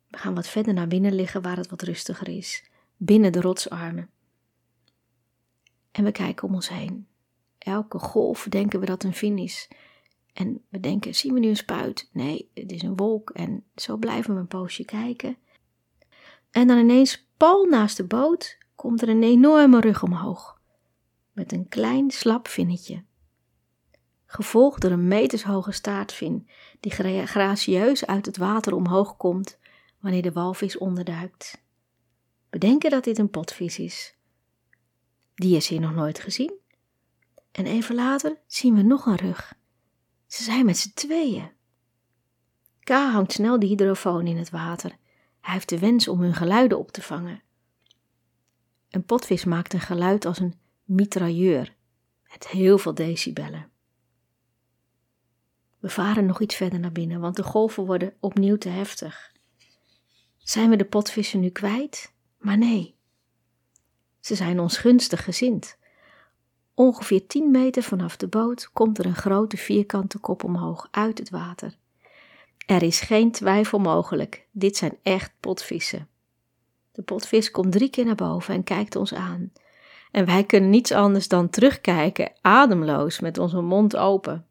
We 0.09 0.19
gaan 0.19 0.35
wat 0.35 0.49
verder 0.49 0.75
naar 0.75 0.87
binnen 0.87 1.15
liggen 1.15 1.43
waar 1.43 1.57
het 1.57 1.69
wat 1.69 1.83
rustiger 1.83 2.29
is, 2.29 2.71
binnen 2.97 3.33
de 3.33 3.41
rotsarmen. 3.41 4.11
En 5.91 6.05
we 6.05 6.13
kijken 6.13 6.49
om 6.49 6.55
ons 6.55 6.69
heen. 6.69 7.07
Elke 7.59 7.99
golf 7.99 8.47
denken 8.49 8.81
we 8.81 8.87
dat 8.87 9.05
een 9.05 9.15
vin 9.15 9.39
is. 9.39 9.69
En 10.33 10.63
we 10.69 10.81
denken, 10.81 11.15
zien 11.15 11.35
we 11.35 11.41
nu 11.41 11.49
een 11.49 11.57
spuit? 11.57 12.09
Nee, 12.13 12.51
het 12.55 12.73
is 12.73 12.83
een 12.83 12.97
wolk. 12.97 13.31
En 13.31 13.65
zo 13.77 13.97
blijven 13.97 14.35
we 14.35 14.41
een 14.41 14.47
poosje 14.47 14.85
kijken. 14.85 15.37
En 16.51 16.67
dan 16.67 16.79
ineens, 16.79 17.27
pal 17.37 17.65
naast 17.65 17.97
de 17.97 18.05
boot, 18.05 18.59
komt 18.75 19.03
er 19.03 19.09
een 19.09 19.23
enorme 19.23 19.81
rug 19.81 20.03
omhoog. 20.03 20.60
Met 21.41 21.53
een 21.53 21.69
klein 21.69 22.11
slap 22.11 22.49
vinnetje. 22.49 23.05
Gevolgd 24.27 24.81
door 24.81 24.91
een 24.91 25.09
metershoge 25.09 25.73
staartvin, 25.73 26.49
die 26.81 26.93
gracieus 27.27 28.07
uit 28.07 28.27
het 28.27 28.37
water 28.37 28.75
omhoog 28.75 29.17
komt 29.17 29.59
wanneer 30.01 30.23
de 30.23 30.33
walvis 30.33 30.79
onderduikt. 30.79 31.63
We 32.51 32.59
denken 32.59 32.91
dat 32.91 33.05
dit 33.05 33.19
een 33.19 33.31
potvis 33.31 33.79
is. 33.79 34.17
Die 35.35 35.57
is 35.57 35.69
hier 35.69 35.81
nog 35.81 35.95
nooit 35.95 36.19
gezien. 36.19 36.53
En 37.53 37.67
even 37.67 37.95
later 37.95 38.39
zien 38.47 38.75
we 38.75 38.83
nog 38.83 39.07
een 39.07 39.17
rug. 39.17 39.55
Ze 40.27 40.43
zijn 40.43 40.65
met 40.65 40.79
z'n 40.79 40.95
tweeën. 40.95 41.51
K 42.81 42.91
hangt 42.91 43.33
snel 43.33 43.59
de 43.59 43.67
hydrofoon 43.67 44.27
in 44.27 44.37
het 44.37 44.51
water. 44.51 44.97
Hij 45.41 45.53
heeft 45.53 45.69
de 45.69 45.79
wens 45.79 46.09
om 46.09 46.21
hun 46.21 46.35
geluiden 46.35 46.79
op 46.79 46.91
te 46.91 47.03
vangen. 47.03 47.43
Een 48.91 49.05
potvis 49.05 49.45
maakt 49.45 49.73
een 49.73 49.81
geluid 49.81 50.25
als 50.25 50.39
een 50.39 50.60
mitrailleur, 50.91 51.75
met 52.31 52.49
heel 52.49 52.79
veel 52.79 52.95
decibellen. 52.95 53.71
We 55.79 55.89
varen 55.89 56.27
nog 56.27 56.41
iets 56.41 56.55
verder 56.55 56.81
naar 56.81 56.93
binnen, 56.93 57.21
want 57.21 57.37
de 57.37 57.43
golven 57.43 57.85
worden 57.85 58.15
opnieuw 58.21 58.57
te 58.57 58.69
heftig. 58.69 59.33
Zijn 60.39 60.71
we 60.71 60.77
de 60.77 60.85
potvissen 60.85 61.41
nu 61.41 61.51
kwijt? 61.51 62.13
Maar 62.39 62.59
nee. 62.59 62.95
Ze 64.21 64.35
zijn 64.35 64.61
ons 64.61 64.77
gunstig 64.77 65.25
gezind. 65.25 65.79
Ongeveer 66.75 67.27
10 67.27 67.51
meter 67.51 67.83
vanaf 67.83 68.17
de 68.17 68.29
boot 68.29 68.71
komt 68.73 68.99
er 68.99 69.07
een 69.07 69.15
grote 69.15 69.57
vierkante 69.57 70.19
kop 70.19 70.45
omhoog 70.45 70.89
uit 70.91 71.19
het 71.19 71.31
water. 71.31 71.77
Er 72.67 72.83
is 72.83 73.01
geen 73.01 73.31
twijfel 73.33 73.79
mogelijk, 73.79 74.47
dit 74.51 74.77
zijn 74.77 74.99
echt 75.03 75.33
potvissen. 75.41 76.09
De 76.93 77.03
potvis 77.03 77.51
komt 77.51 77.73
drie 77.73 77.91
keer 77.91 78.05
naar 78.05 78.15
boven 78.15 78.55
en 78.55 78.65
kijkt 78.65 78.97
ons 78.97 79.15
aan. 79.15 79.53
En 80.11 80.27
wij 80.27 80.45
kunnen 80.45 80.71
niets 80.71 80.93
anders 80.93 81.29
dan 81.29 81.51
terugkijken, 81.51 82.33
ademloos, 82.41 83.21
met 83.21 83.39
onze 83.39 83.61
mond 83.61 83.97
open. 83.97 84.47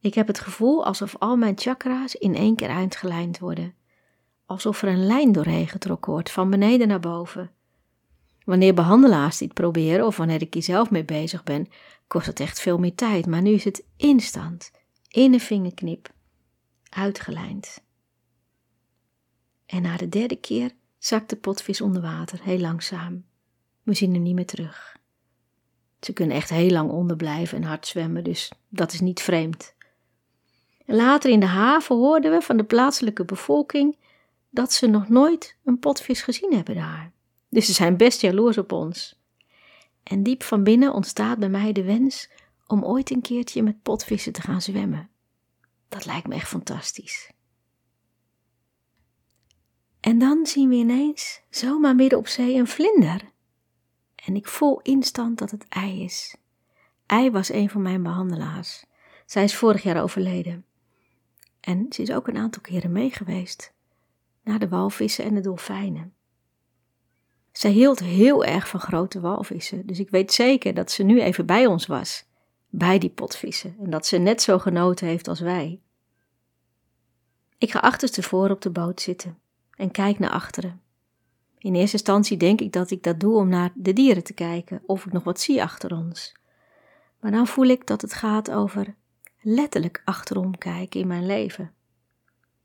Ik 0.00 0.14
heb 0.14 0.26
het 0.26 0.38
gevoel 0.38 0.84
alsof 0.84 1.16
al 1.18 1.36
mijn 1.36 1.58
chakra's 1.58 2.14
in 2.14 2.34
één 2.34 2.56
keer 2.56 2.68
uitgelijnd 2.68 3.38
worden. 3.38 3.74
Alsof 4.46 4.82
er 4.82 4.88
een 4.88 5.06
lijn 5.06 5.32
doorheen 5.32 5.68
getrokken 5.68 6.12
wordt, 6.12 6.30
van 6.30 6.50
beneden 6.50 6.88
naar 6.88 7.00
boven. 7.00 7.50
Wanneer 8.44 8.74
behandelaars 8.74 9.38
dit 9.38 9.54
proberen 9.54 10.06
of 10.06 10.16
wanneer 10.16 10.42
ik 10.42 10.54
hier 10.54 10.62
zelf 10.62 10.90
mee 10.90 11.04
bezig 11.04 11.42
ben, 11.42 11.68
kost 12.06 12.26
het 12.26 12.40
echt 12.40 12.60
veel 12.60 12.78
meer 12.78 12.94
tijd. 12.94 13.26
Maar 13.26 13.42
nu 13.42 13.50
is 13.50 13.64
het 13.64 13.84
instant, 13.96 14.70
in 15.08 15.32
een 15.32 15.40
vingerknip, 15.40 16.12
uitgelijnd. 16.88 17.82
En 19.66 19.82
na 19.82 19.96
de 19.96 20.08
derde 20.08 20.36
keer 20.36 20.70
zakt 20.98 21.30
de 21.30 21.36
potvis 21.36 21.80
onder 21.80 22.02
water, 22.02 22.42
heel 22.42 22.58
langzaam. 22.58 23.24
We 23.84 23.94
zien 23.94 24.14
hem 24.14 24.22
niet 24.22 24.34
meer 24.34 24.46
terug. 24.46 24.96
Ze 26.00 26.12
kunnen 26.12 26.36
echt 26.36 26.50
heel 26.50 26.70
lang 26.70 26.90
onderblijven 26.90 27.58
en 27.58 27.64
hard 27.64 27.86
zwemmen, 27.86 28.24
dus 28.24 28.52
dat 28.68 28.92
is 28.92 29.00
niet 29.00 29.20
vreemd. 29.20 29.74
Later 30.86 31.30
in 31.30 31.40
de 31.40 31.46
haven 31.46 31.96
hoorden 31.96 32.30
we 32.30 32.40
van 32.40 32.56
de 32.56 32.64
plaatselijke 32.64 33.24
bevolking 33.24 33.96
dat 34.50 34.72
ze 34.72 34.86
nog 34.86 35.08
nooit 35.08 35.56
een 35.64 35.78
potvis 35.78 36.22
gezien 36.22 36.54
hebben 36.54 36.74
daar. 36.74 37.12
Dus 37.48 37.66
ze 37.66 37.72
zijn 37.72 37.96
best 37.96 38.20
jaloers 38.20 38.58
op 38.58 38.72
ons. 38.72 39.22
En 40.02 40.22
diep 40.22 40.42
van 40.42 40.62
binnen 40.62 40.92
ontstaat 40.92 41.38
bij 41.38 41.48
mij 41.48 41.72
de 41.72 41.84
wens 41.84 42.30
om 42.66 42.84
ooit 42.84 43.10
een 43.10 43.22
keertje 43.22 43.62
met 43.62 43.82
potvissen 43.82 44.32
te 44.32 44.40
gaan 44.40 44.62
zwemmen. 44.62 45.10
Dat 45.88 46.04
lijkt 46.04 46.26
me 46.26 46.34
echt 46.34 46.48
fantastisch. 46.48 47.30
En 50.00 50.18
dan 50.18 50.46
zien 50.46 50.68
we 50.68 50.74
ineens, 50.74 51.42
zomaar 51.50 51.94
midden 51.94 52.18
op 52.18 52.28
zee, 52.28 52.54
een 52.54 52.66
vlinder. 52.66 53.32
En 54.26 54.36
ik 54.36 54.48
voel 54.48 54.80
instant 54.80 55.38
dat 55.38 55.50
het 55.50 55.68
ei 55.68 56.04
is. 56.04 56.36
Ei 57.06 57.30
was 57.30 57.52
een 57.52 57.70
van 57.70 57.82
mijn 57.82 58.02
behandelaars. 58.02 58.84
Zij 59.26 59.44
is 59.44 59.56
vorig 59.56 59.82
jaar 59.82 60.02
overleden. 60.02 60.64
En 61.60 61.86
ze 61.90 62.02
is 62.02 62.10
ook 62.10 62.28
een 62.28 62.36
aantal 62.36 62.62
keren 62.62 62.92
meegeweest. 62.92 63.72
Naar 64.42 64.58
de 64.58 64.68
walvissen 64.68 65.24
en 65.24 65.34
de 65.34 65.40
dolfijnen. 65.40 66.14
Zij 67.52 67.70
hield 67.70 67.98
heel 67.98 68.44
erg 68.44 68.68
van 68.68 68.80
grote 68.80 69.20
walvissen, 69.20 69.86
dus 69.86 69.98
ik 69.98 70.10
weet 70.10 70.32
zeker 70.32 70.74
dat 70.74 70.90
ze 70.90 71.02
nu 71.02 71.20
even 71.20 71.46
bij 71.46 71.66
ons 71.66 71.86
was, 71.86 72.24
bij 72.68 72.98
die 72.98 73.10
potvissen, 73.10 73.76
en 73.80 73.90
dat 73.90 74.06
ze 74.06 74.16
net 74.16 74.42
zo 74.42 74.58
genoten 74.58 75.06
heeft 75.06 75.28
als 75.28 75.40
wij. 75.40 75.80
Ik 77.58 77.70
ga 77.70 77.78
achterstevoren 77.78 78.50
op 78.50 78.60
de 78.60 78.70
boot 78.70 79.00
zitten 79.00 79.38
en 79.76 79.90
kijk 79.90 80.18
naar 80.18 80.30
achteren. 80.30 80.82
In 81.64 81.74
eerste 81.74 81.96
instantie 81.96 82.36
denk 82.36 82.60
ik 82.60 82.72
dat 82.72 82.90
ik 82.90 83.02
dat 83.02 83.20
doe 83.20 83.36
om 83.36 83.48
naar 83.48 83.72
de 83.74 83.92
dieren 83.92 84.24
te 84.24 84.32
kijken 84.32 84.82
of 84.86 85.06
ik 85.06 85.12
nog 85.12 85.24
wat 85.24 85.40
zie 85.40 85.62
achter 85.62 85.96
ons. 85.96 86.34
Maar 87.20 87.30
dan 87.30 87.46
voel 87.46 87.64
ik 87.64 87.86
dat 87.86 88.00
het 88.00 88.12
gaat 88.12 88.50
over 88.50 88.94
letterlijk 89.40 90.02
achterom 90.04 90.58
kijken 90.58 91.00
in 91.00 91.06
mijn 91.06 91.26
leven. 91.26 91.72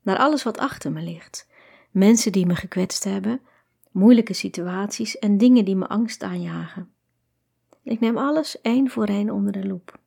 Naar 0.02 0.18
alles 0.18 0.42
wat 0.42 0.58
achter 0.58 0.92
me 0.92 1.02
ligt. 1.02 1.48
Mensen 1.90 2.32
die 2.32 2.46
me 2.46 2.54
gekwetst 2.54 3.04
hebben, 3.04 3.40
moeilijke 3.90 4.32
situaties 4.32 5.18
en 5.18 5.38
dingen 5.38 5.64
die 5.64 5.76
me 5.76 5.88
angst 5.88 6.22
aanjagen. 6.22 6.92
Ik 7.82 8.00
neem 8.00 8.18
alles 8.18 8.60
één 8.60 8.90
voor 8.90 9.06
één 9.06 9.30
onder 9.30 9.52
de 9.52 9.66
loep. 9.66 9.98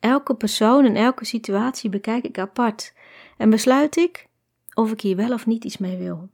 Elke 0.00 0.34
persoon 0.34 0.84
en 0.84 0.96
elke 0.96 1.24
situatie 1.24 1.90
bekijk 1.90 2.24
ik 2.24 2.38
apart 2.38 2.94
en 3.36 3.50
besluit 3.50 3.96
ik 3.96 4.28
of 4.74 4.92
ik 4.92 5.00
hier 5.00 5.16
wel 5.16 5.32
of 5.32 5.46
niet 5.46 5.64
iets 5.64 5.78
mee 5.78 5.96
wil. 5.96 6.28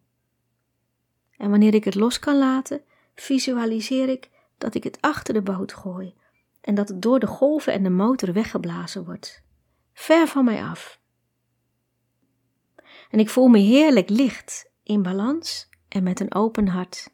En 1.39 1.51
wanneer 1.51 1.75
ik 1.75 1.85
het 1.85 1.95
los 1.95 2.19
kan 2.19 2.39
laten, 2.39 2.83
visualiseer 3.15 4.09
ik 4.09 4.31
dat 4.59 4.75
ik 4.75 4.85
het 4.85 4.99
achter 5.01 5.35
de 5.35 5.43
boot 5.43 5.73
gooi 5.73 6.15
en 6.61 6.75
dat 6.75 6.89
het 6.89 7.03
door 7.03 7.19
de 7.19 7.27
golven 7.27 7.73
en 7.73 7.83
de 7.83 7.91
motor 7.91 8.33
weggeblazen 8.33 9.05
wordt, 9.05 9.43
ver 9.93 10.27
van 10.27 10.45
mij 10.45 10.65
af. 10.65 11.01
En 13.11 13.19
ik 13.19 13.29
voel 13.29 13.47
me 13.47 13.59
heerlijk 13.59 14.09
licht, 14.09 14.71
in 14.83 15.03
balans 15.03 15.69
en 15.89 16.03
met 16.03 16.21
een 16.21 16.35
open 16.35 16.69
hart, 16.69 17.11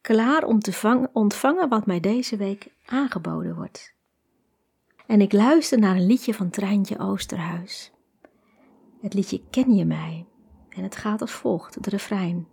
klaar 0.00 0.44
om 0.44 0.60
te 0.60 1.08
ontvangen 1.12 1.68
wat 1.68 1.86
mij 1.86 2.00
deze 2.00 2.36
week 2.36 2.72
aangeboden 2.84 3.54
wordt. 3.54 3.94
En 5.06 5.20
ik 5.20 5.32
luister 5.32 5.78
naar 5.78 5.96
een 5.96 6.06
liedje 6.06 6.34
van 6.34 6.50
Treintje 6.50 6.98
Oosterhuis. 6.98 7.92
Het 9.00 9.14
liedje 9.14 9.42
Ken 9.50 9.74
je 9.74 9.84
mij? 9.84 10.26
En 10.68 10.82
het 10.82 10.96
gaat 10.96 11.20
als 11.20 11.32
volgt, 11.32 11.74
het 11.74 11.86
refrein. 11.86 12.48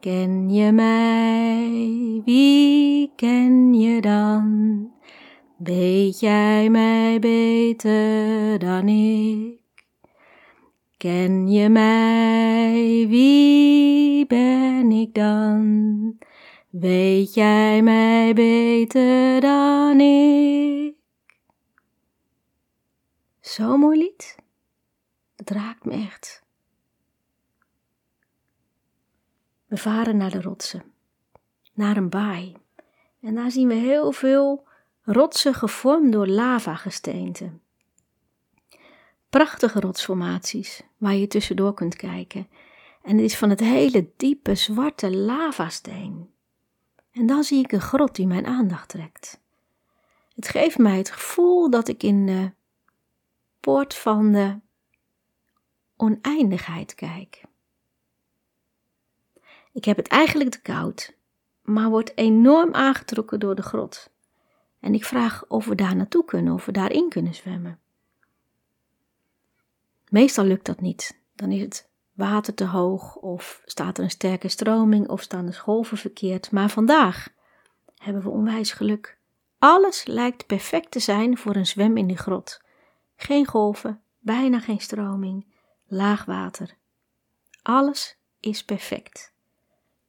Ken 0.00 0.50
je 0.50 0.72
mij, 0.72 2.22
wie 2.24 3.12
ken 3.16 3.74
je 3.74 4.00
dan? 4.00 4.90
Weet 5.56 6.20
jij 6.20 6.70
mij 6.70 7.18
beter 7.18 8.58
dan 8.58 8.88
ik? 8.88 9.60
Ken 10.96 11.48
je 11.48 11.68
mij, 11.68 13.06
wie 13.08 14.26
ben 14.26 14.90
ik 14.92 15.14
dan? 15.14 16.18
Weet 16.70 17.34
jij 17.34 17.82
mij 17.82 18.34
beter 18.34 19.40
dan 19.40 20.00
ik? 20.00 20.94
Zo 23.40 23.76
mooi 23.76 23.98
lied. 23.98 24.36
Het 25.36 25.50
raakt 25.50 25.84
me 25.84 25.92
echt. 25.92 26.46
We 29.68 29.76
varen 29.76 30.16
naar 30.16 30.30
de 30.30 30.40
rotsen, 30.40 30.82
naar 31.72 31.96
een 31.96 32.08
baai. 32.08 32.56
En 33.20 33.34
daar 33.34 33.50
zien 33.50 33.68
we 33.68 33.74
heel 33.74 34.12
veel 34.12 34.66
rotsen 35.02 35.54
gevormd 35.54 36.12
door 36.12 36.26
lavagesteente. 36.26 37.50
Prachtige 39.28 39.80
rotsformaties 39.80 40.82
waar 40.96 41.14
je 41.14 41.26
tussendoor 41.26 41.74
kunt 41.74 41.96
kijken. 41.96 42.48
En 43.02 43.16
het 43.16 43.24
is 43.24 43.36
van 43.36 43.50
het 43.50 43.60
hele 43.60 44.10
diepe 44.16 44.54
zwarte 44.54 45.16
lavasteen. 45.16 46.30
En 47.12 47.26
dan 47.26 47.44
zie 47.44 47.64
ik 47.64 47.72
een 47.72 47.80
grot 47.80 48.14
die 48.14 48.26
mijn 48.26 48.46
aandacht 48.46 48.88
trekt. 48.88 49.40
Het 50.34 50.48
geeft 50.48 50.78
mij 50.78 50.96
het 50.96 51.10
gevoel 51.10 51.70
dat 51.70 51.88
ik 51.88 52.02
in 52.02 52.26
de 52.26 52.52
poort 53.60 53.94
van 53.94 54.32
de 54.32 54.58
oneindigheid 55.96 56.94
kijk. 56.94 57.42
Ik 59.78 59.84
heb 59.84 59.96
het 59.96 60.08
eigenlijk 60.08 60.50
te 60.50 60.60
koud, 60.60 61.14
maar 61.62 61.90
word 61.90 62.16
enorm 62.16 62.74
aangetrokken 62.74 63.40
door 63.40 63.54
de 63.54 63.62
grot. 63.62 64.10
En 64.80 64.94
ik 64.94 65.04
vraag 65.04 65.44
of 65.48 65.66
we 65.66 65.74
daar 65.74 65.96
naartoe 65.96 66.24
kunnen, 66.24 66.52
of 66.52 66.64
we 66.64 66.72
daarin 66.72 67.08
kunnen 67.08 67.34
zwemmen. 67.34 67.78
Meestal 70.08 70.44
lukt 70.44 70.66
dat 70.66 70.80
niet. 70.80 71.20
Dan 71.34 71.50
is 71.52 71.60
het 71.60 71.88
water 72.12 72.54
te 72.54 72.64
hoog, 72.64 73.16
of 73.16 73.62
staat 73.64 73.98
er 73.98 74.04
een 74.04 74.10
sterke 74.10 74.48
stroming, 74.48 75.08
of 75.08 75.22
staan 75.22 75.46
de 75.46 75.58
golven 75.58 75.96
verkeerd. 75.96 76.50
Maar 76.50 76.70
vandaag 76.70 77.28
hebben 77.94 78.22
we 78.22 78.30
onwijs 78.30 78.72
geluk. 78.72 79.18
Alles 79.58 80.06
lijkt 80.06 80.46
perfect 80.46 80.90
te 80.90 81.00
zijn 81.00 81.38
voor 81.38 81.56
een 81.56 81.66
zwem 81.66 81.96
in 81.96 82.06
de 82.06 82.16
grot. 82.16 82.62
Geen 83.16 83.46
golven, 83.46 84.02
bijna 84.18 84.60
geen 84.60 84.80
stroming, 84.80 85.46
laag 85.86 86.24
water. 86.24 86.76
Alles 87.62 88.18
is 88.40 88.64
perfect. 88.64 89.36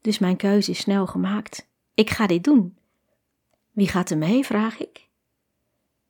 Dus 0.01 0.19
mijn 0.19 0.37
keuze 0.37 0.71
is 0.71 0.79
snel 0.79 1.07
gemaakt. 1.07 1.67
Ik 1.93 2.09
ga 2.09 2.27
dit 2.27 2.43
doen. 2.43 2.77
Wie 3.71 3.87
gaat 3.87 4.09
er 4.09 4.17
mee, 4.17 4.45
vraag 4.45 4.79
ik. 4.79 5.07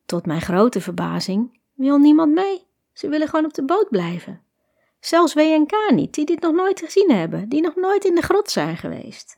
Tot 0.05 0.25
mijn 0.25 0.41
grote 0.41 0.81
verbazing 0.81 1.59
wil 1.73 1.97
niemand 1.97 2.33
mee. 2.33 2.67
Ze 2.93 3.09
willen 3.09 3.27
gewoon 3.27 3.45
op 3.45 3.53
de 3.53 3.65
boot 3.65 3.89
blijven. 3.89 4.41
Zelfs 4.99 5.33
WNK 5.33 5.91
niet, 5.93 6.13
die 6.13 6.25
dit 6.25 6.41
nog 6.41 6.53
nooit 6.53 6.79
gezien 6.79 7.11
hebben, 7.11 7.49
die 7.49 7.61
nog 7.61 7.75
nooit 7.75 8.05
in 8.05 8.15
de 8.15 8.21
grot 8.21 8.51
zijn 8.51 8.77
geweest. 8.77 9.37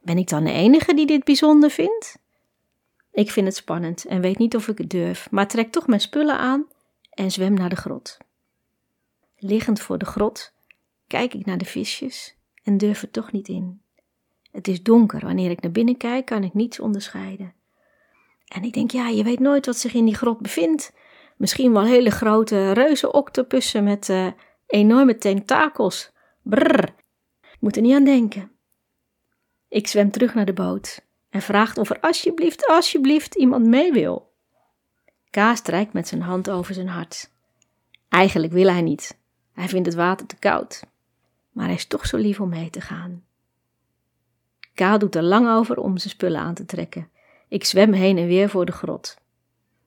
Ben 0.00 0.18
ik 0.18 0.28
dan 0.28 0.44
de 0.44 0.52
enige 0.52 0.94
die 0.94 1.06
dit 1.06 1.24
bijzonder 1.24 1.70
vindt? 1.70 2.18
Ik 3.12 3.30
vind 3.30 3.46
het 3.46 3.56
spannend 3.56 4.04
en 4.04 4.20
weet 4.20 4.38
niet 4.38 4.56
of 4.56 4.68
ik 4.68 4.78
het 4.78 4.90
durf, 4.90 5.30
maar 5.30 5.48
trek 5.48 5.72
toch 5.72 5.86
mijn 5.86 6.00
spullen 6.00 6.38
aan 6.38 6.66
en 7.10 7.30
zwem 7.30 7.54
naar 7.54 7.68
de 7.68 7.76
grot. 7.76 8.18
Liggend 9.38 9.80
voor 9.80 9.98
de 9.98 10.04
grot 10.04 10.52
kijk 11.06 11.34
ik 11.34 11.46
naar 11.46 11.58
de 11.58 11.64
visjes 11.64 12.35
en 12.66 12.76
durf 12.76 13.02
er 13.02 13.10
toch 13.10 13.32
niet 13.32 13.48
in. 13.48 13.80
Het 14.50 14.68
is 14.68 14.82
donker, 14.82 15.20
wanneer 15.20 15.50
ik 15.50 15.60
naar 15.60 15.72
binnen 15.72 15.96
kijk 15.96 16.26
kan 16.26 16.44
ik 16.44 16.54
niets 16.54 16.80
onderscheiden. 16.80 17.54
En 18.46 18.62
ik 18.62 18.72
denk, 18.72 18.90
ja, 18.90 19.08
je 19.08 19.24
weet 19.24 19.38
nooit 19.38 19.66
wat 19.66 19.76
zich 19.76 19.94
in 19.94 20.04
die 20.04 20.14
grot 20.14 20.40
bevindt. 20.40 20.92
Misschien 21.36 21.72
wel 21.72 21.84
hele 21.84 22.10
grote 22.10 22.72
reuzenoctopussen 22.72 23.84
met 23.84 24.08
uh, 24.08 24.26
enorme 24.66 25.16
tentakels. 25.16 26.12
Brrr, 26.42 26.94
moet 27.60 27.76
er 27.76 27.82
niet 27.82 27.94
aan 27.94 28.04
denken. 28.04 28.50
Ik 29.68 29.86
zwem 29.86 30.10
terug 30.10 30.34
naar 30.34 30.44
de 30.44 30.52
boot 30.52 31.06
en 31.30 31.42
vraagt 31.42 31.78
of 31.78 31.90
er 31.90 32.00
alsjeblieft, 32.00 32.66
alsjeblieft 32.66 33.34
iemand 33.34 33.66
mee 33.66 33.92
wil. 33.92 34.32
Kaas 35.30 35.58
strijkt 35.58 35.92
met 35.92 36.08
zijn 36.08 36.22
hand 36.22 36.50
over 36.50 36.74
zijn 36.74 36.88
hart. 36.88 37.30
Eigenlijk 38.08 38.52
wil 38.52 38.68
hij 38.68 38.82
niet. 38.82 39.18
Hij 39.52 39.68
vindt 39.68 39.86
het 39.86 39.94
water 39.94 40.26
te 40.26 40.36
koud. 40.36 40.82
Maar 41.56 41.66
hij 41.66 41.74
is 41.74 41.86
toch 41.86 42.06
zo 42.06 42.16
lief 42.16 42.40
om 42.40 42.48
mee 42.48 42.70
te 42.70 42.80
gaan. 42.80 43.24
Ka 44.74 44.98
doet 44.98 45.14
er 45.14 45.22
lang 45.22 45.48
over 45.48 45.78
om 45.78 45.98
zijn 45.98 46.10
spullen 46.10 46.40
aan 46.40 46.54
te 46.54 46.64
trekken. 46.64 47.08
Ik 47.48 47.64
zwem 47.64 47.92
heen 47.92 48.18
en 48.18 48.26
weer 48.26 48.48
voor 48.48 48.66
de 48.66 48.72
grot. 48.72 49.18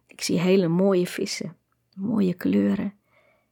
Ik 0.08 0.22
zie 0.22 0.40
hele 0.40 0.68
mooie 0.68 1.08
vissen, 1.08 1.58
mooie 1.96 2.34
kleuren 2.34 2.94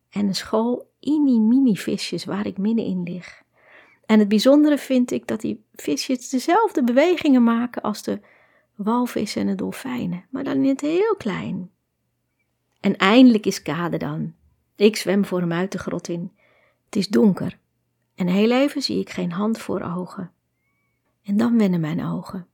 en 0.09 0.27
een 0.27 0.35
school 0.35 0.91
mini-mini 1.01 1.75
visjes 1.75 2.25
waar 2.25 2.45
ik 2.45 2.57
middenin 2.57 3.03
lig. 3.03 3.43
En 4.05 4.19
het 4.19 4.27
bijzondere 4.27 4.77
vind 4.77 5.11
ik 5.11 5.27
dat 5.27 5.41
die 5.41 5.63
visjes 5.75 6.29
dezelfde 6.29 6.83
bewegingen 6.83 7.43
maken 7.43 7.81
als 7.81 8.03
de 8.03 8.19
walvissen 8.75 9.41
en 9.41 9.47
de 9.47 9.55
dolfijnen, 9.55 10.25
maar 10.29 10.43
dan 10.43 10.55
in 10.55 10.69
het 10.69 10.81
heel 10.81 11.15
klein. 11.15 11.71
En 12.79 12.97
eindelijk 12.97 13.45
is 13.45 13.61
Kade 13.61 13.97
dan. 13.97 14.33
Ik 14.75 14.95
zwem 14.95 15.25
voor 15.25 15.39
hem 15.39 15.51
uit 15.51 15.71
de 15.71 15.77
grot 15.77 16.07
in. 16.07 16.31
Het 16.85 16.95
is 16.95 17.07
donker 17.07 17.57
en 18.17 18.27
heel 18.27 18.51
even 18.51 18.81
zie 18.81 18.99
ik 18.99 19.09
geen 19.09 19.31
hand 19.31 19.57
voor 19.57 19.81
ogen. 19.81 20.31
En 21.23 21.37
dan 21.37 21.57
wennen 21.57 21.79
mijn 21.79 22.05
ogen 22.05 22.47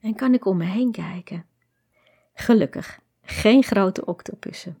en 0.00 0.14
kan 0.14 0.34
ik 0.34 0.44
om 0.44 0.56
me 0.56 0.64
heen 0.64 0.92
kijken. 0.92 1.46
Gelukkig, 2.34 3.00
geen 3.22 3.62
grote 3.62 4.04
octopussen. 4.04 4.78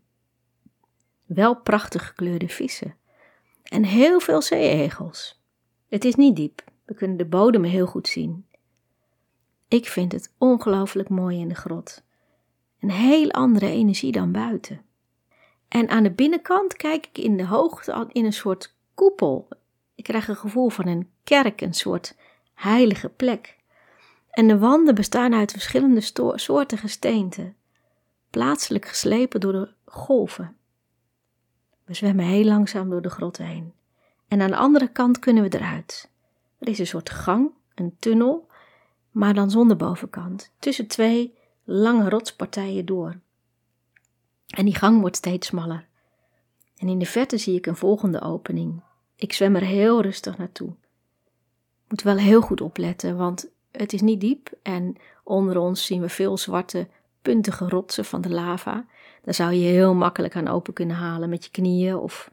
Wel 1.26 1.60
prachtig 1.60 2.06
gekleurde 2.06 2.48
vissen 2.48 2.96
en 3.62 3.84
heel 3.84 4.20
veel 4.20 4.42
zeeegels. 4.42 5.42
Het 5.88 6.04
is 6.04 6.14
niet 6.14 6.36
diep, 6.36 6.64
we 6.84 6.94
kunnen 6.94 7.16
de 7.16 7.26
bodem 7.26 7.64
heel 7.64 7.86
goed 7.86 8.08
zien. 8.08 8.46
Ik 9.68 9.86
vind 9.86 10.12
het 10.12 10.34
ongelooflijk 10.38 11.08
mooi 11.08 11.38
in 11.38 11.48
de 11.48 11.54
grot. 11.54 12.02
Een 12.80 12.90
heel 12.90 13.30
andere 13.30 13.66
energie 13.66 14.12
dan 14.12 14.32
buiten. 14.32 14.82
En 15.68 15.88
aan 15.88 16.02
de 16.02 16.12
binnenkant 16.12 16.76
kijk 16.76 17.06
ik 17.06 17.18
in 17.18 17.36
de 17.36 17.46
hoogte 17.46 18.08
in 18.12 18.24
een 18.24 18.32
soort 18.32 18.74
koepel. 18.94 19.48
Ik 19.98 20.04
krijg 20.04 20.28
een 20.28 20.36
gevoel 20.36 20.68
van 20.68 20.86
een 20.86 21.10
kerk, 21.24 21.60
een 21.60 21.74
soort 21.74 22.16
heilige 22.54 23.08
plek. 23.08 23.56
En 24.30 24.48
de 24.48 24.58
wanden 24.58 24.94
bestaan 24.94 25.34
uit 25.34 25.52
verschillende 25.52 26.00
soorten 26.34 26.78
gesteenten, 26.78 27.56
plaatselijk 28.30 28.86
geslepen 28.86 29.40
door 29.40 29.52
de 29.52 29.72
golven. 29.84 30.56
We 31.84 31.94
zwemmen 31.94 32.24
heel 32.24 32.44
langzaam 32.44 32.90
door 32.90 33.02
de 33.02 33.10
grot 33.10 33.36
heen. 33.36 33.72
En 34.28 34.40
aan 34.40 34.50
de 34.50 34.56
andere 34.56 34.88
kant 34.88 35.18
kunnen 35.18 35.42
we 35.42 35.58
eruit. 35.58 36.10
Er 36.58 36.68
is 36.68 36.78
een 36.78 36.86
soort 36.86 37.10
gang, 37.10 37.50
een 37.74 37.96
tunnel, 37.98 38.48
maar 39.10 39.34
dan 39.34 39.50
zonder 39.50 39.76
bovenkant, 39.76 40.52
tussen 40.58 40.86
twee 40.86 41.38
lange 41.64 42.08
rotspartijen 42.08 42.86
door. 42.86 43.20
En 44.46 44.64
die 44.64 44.76
gang 44.76 45.00
wordt 45.00 45.16
steeds 45.16 45.46
smaller. 45.46 45.86
En 46.76 46.88
in 46.88 46.98
de 46.98 47.06
verte 47.06 47.38
zie 47.38 47.56
ik 47.56 47.66
een 47.66 47.76
volgende 47.76 48.20
opening. 48.20 48.86
Ik 49.18 49.32
zwem 49.32 49.56
er 49.56 49.64
heel 49.64 50.02
rustig 50.02 50.38
naartoe. 50.38 50.74
Moet 51.88 52.02
wel 52.02 52.16
heel 52.16 52.40
goed 52.40 52.60
opletten, 52.60 53.16
want 53.16 53.50
het 53.70 53.92
is 53.92 54.00
niet 54.00 54.20
diep 54.20 54.50
en 54.62 54.96
onder 55.24 55.58
ons 55.58 55.86
zien 55.86 56.00
we 56.00 56.08
veel 56.08 56.36
zwarte, 56.36 56.88
puntige 57.22 57.68
rotsen 57.68 58.04
van 58.04 58.20
de 58.20 58.30
lava. 58.30 58.86
Daar 59.22 59.34
zou 59.34 59.52
je 59.52 59.66
heel 59.66 59.94
makkelijk 59.94 60.36
aan 60.36 60.48
open 60.48 60.72
kunnen 60.72 60.96
halen 60.96 61.28
met 61.28 61.44
je 61.44 61.50
knieën 61.50 61.96
of 61.96 62.30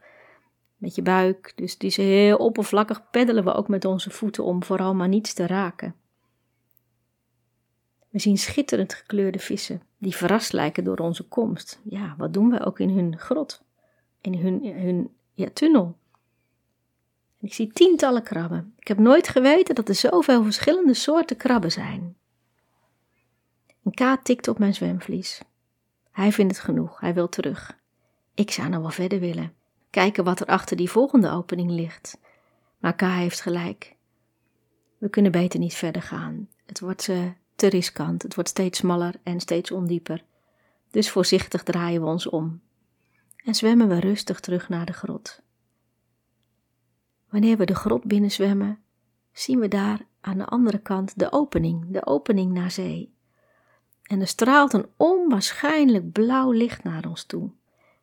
met 0.77 0.95
je 0.95 1.01
buik. 1.01 1.53
Dus 1.55 1.73
het 1.73 1.83
is 1.83 1.97
heel 1.97 2.37
oppervlakkig 2.37 3.09
peddelen 3.09 3.43
we 3.43 3.53
ook 3.53 3.67
met 3.67 3.85
onze 3.85 4.09
voeten 4.09 4.43
om 4.43 4.63
vooral 4.63 4.93
maar 4.93 5.07
niets 5.07 5.33
te 5.33 5.47
raken. 5.47 5.95
We 8.09 8.19
zien 8.19 8.37
schitterend 8.37 8.93
gekleurde 8.93 9.39
vissen 9.39 9.81
die 9.97 10.15
verrast 10.15 10.53
lijken 10.53 10.83
door 10.83 10.97
onze 10.97 11.27
komst. 11.27 11.79
Ja, 11.83 12.15
wat 12.17 12.33
doen 12.33 12.49
we 12.49 12.65
ook 12.65 12.79
in 12.79 12.89
hun 12.89 13.19
grot, 13.19 13.63
in 14.21 14.33
hun, 14.33 14.65
hun 14.65 15.09
ja, 15.33 15.49
tunnel. 15.53 15.97
Ik 17.39 17.53
zie 17.53 17.71
tientallen 17.73 18.23
krabben. 18.23 18.73
Ik 18.77 18.87
heb 18.87 18.97
nooit 18.97 19.27
geweten 19.27 19.75
dat 19.75 19.89
er 19.89 19.95
zoveel 19.95 20.43
verschillende 20.43 20.93
soorten 20.93 21.37
krabben 21.37 21.71
zijn. 21.71 22.15
Een 23.83 23.93
K 23.93 24.23
tikt 24.23 24.47
op 24.47 24.59
mijn 24.59 24.73
zwemvlies. 24.73 25.41
Hij 26.11 26.31
vindt 26.31 26.55
het 26.55 26.65
genoeg, 26.65 26.99
hij 26.99 27.13
wil 27.13 27.29
terug. 27.29 27.77
Ik 28.33 28.51
zou 28.51 28.69
nog 28.69 28.81
wel 28.81 28.89
verder 28.89 29.19
willen. 29.19 29.53
Kijken 29.89 30.23
wat 30.23 30.39
er 30.39 30.45
achter 30.45 30.77
die 30.77 30.89
volgende 30.89 31.29
opening 31.29 31.71
ligt. 31.71 32.19
Maar 32.77 32.95
K 32.95 33.01
heeft 33.01 33.41
gelijk. 33.41 33.95
We 34.97 35.09
kunnen 35.09 35.31
beter 35.31 35.59
niet 35.59 35.73
verder 35.73 36.01
gaan. 36.01 36.49
Het 36.65 36.79
wordt 36.79 37.07
uh, 37.07 37.23
te 37.55 37.67
riskant. 37.67 38.21
Het 38.21 38.35
wordt 38.35 38.49
steeds 38.49 38.79
smaller 38.79 39.15
en 39.23 39.39
steeds 39.39 39.71
ondieper. 39.71 40.23
Dus 40.91 41.09
voorzichtig 41.09 41.63
draaien 41.63 42.01
we 42.01 42.07
ons 42.07 42.29
om. 42.29 42.61
En 43.43 43.55
zwemmen 43.55 43.87
we 43.87 43.99
rustig 43.99 44.39
terug 44.39 44.69
naar 44.69 44.85
de 44.85 44.93
grot. 44.93 45.41
Wanneer 47.35 47.57
we 47.57 47.65
de 47.65 47.75
grot 47.75 48.03
binnenzwemmen, 48.03 48.83
zien 49.31 49.59
we 49.59 49.67
daar 49.67 50.05
aan 50.21 50.37
de 50.37 50.45
andere 50.45 50.77
kant 50.77 51.19
de 51.19 51.31
opening, 51.31 51.85
de 51.89 52.05
opening 52.05 52.53
naar 52.53 52.71
zee. 52.71 53.13
En 54.03 54.21
er 54.21 54.27
straalt 54.27 54.73
een 54.73 54.89
onwaarschijnlijk 54.97 56.11
blauw 56.11 56.51
licht 56.51 56.83
naar 56.83 57.07
ons 57.07 57.23
toe. 57.23 57.51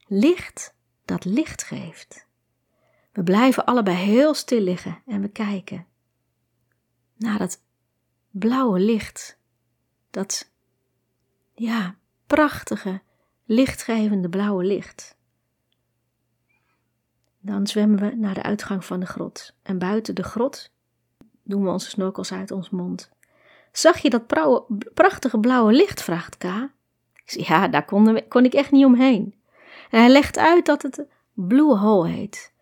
Licht 0.06 0.74
dat 1.04 1.24
licht 1.24 1.62
geeft. 1.62 2.26
We 3.12 3.22
blijven 3.22 3.64
allebei 3.64 3.96
heel 3.96 4.34
stil 4.34 4.60
liggen 4.60 5.02
en 5.06 5.20
we 5.20 5.28
kijken 5.28 5.86
naar 7.16 7.38
dat 7.38 7.62
blauwe 8.30 8.80
licht. 8.80 9.38
Dat, 10.10 10.50
ja, 11.54 11.96
prachtige, 12.26 13.00
lichtgevende 13.44 14.28
blauwe 14.28 14.64
licht. 14.64 15.16
Dan 17.44 17.66
zwemmen 17.66 17.98
we 17.98 18.16
naar 18.16 18.34
de 18.34 18.42
uitgang 18.42 18.84
van 18.84 19.00
de 19.00 19.06
grot. 19.06 19.54
En 19.62 19.78
buiten 19.78 20.14
de 20.14 20.22
grot 20.22 20.70
doen 21.42 21.64
we 21.64 21.70
onze 21.70 21.88
snorkels 21.88 22.32
uit 22.32 22.50
ons 22.50 22.70
mond. 22.70 23.10
Zag 23.72 23.98
je 23.98 24.10
dat 24.10 24.26
prachtige 24.94 25.38
blauwe 25.38 25.72
licht? 25.72 26.02
vraagt 26.02 26.36
K. 26.38 26.44
ja, 27.24 27.68
daar 27.68 27.84
kon, 27.84 28.22
kon 28.28 28.44
ik 28.44 28.54
echt 28.54 28.70
niet 28.70 28.84
omheen. 28.84 29.34
En 29.90 30.00
hij 30.00 30.10
legt 30.10 30.38
uit 30.38 30.66
dat 30.66 30.82
het 30.82 31.04
blue 31.32 31.76
hole 31.76 32.08
heet. 32.08 32.52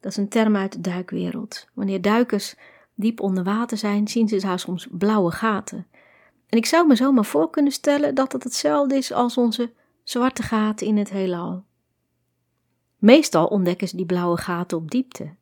Dat 0.00 0.10
is 0.10 0.18
een 0.18 0.28
term 0.28 0.56
uit 0.56 0.72
de 0.72 0.80
duikwereld. 0.80 1.68
Wanneer 1.74 2.00
duikers 2.00 2.54
diep 2.94 3.20
onder 3.20 3.44
water 3.44 3.76
zijn, 3.76 4.08
zien 4.08 4.28
ze 4.28 4.40
daar 4.40 4.58
soms 4.58 4.88
blauwe 4.90 5.30
gaten. 5.30 5.86
En 6.48 6.58
ik 6.58 6.66
zou 6.66 6.86
me 6.86 6.94
zomaar 6.94 7.24
voor 7.24 7.50
kunnen 7.50 7.72
stellen 7.72 8.14
dat 8.14 8.32
het 8.32 8.44
hetzelfde 8.44 8.96
is 8.96 9.12
als 9.12 9.36
onze 9.36 9.72
zwarte 10.02 10.42
gaten 10.42 10.86
in 10.86 10.96
het 10.96 11.10
heelal. 11.10 11.64
Meestal 13.04 13.46
ontdekken 13.46 13.88
ze 13.88 13.96
die 13.96 14.06
blauwe 14.06 14.36
gaten 14.36 14.76
op 14.76 14.90
diepte. 14.90 15.34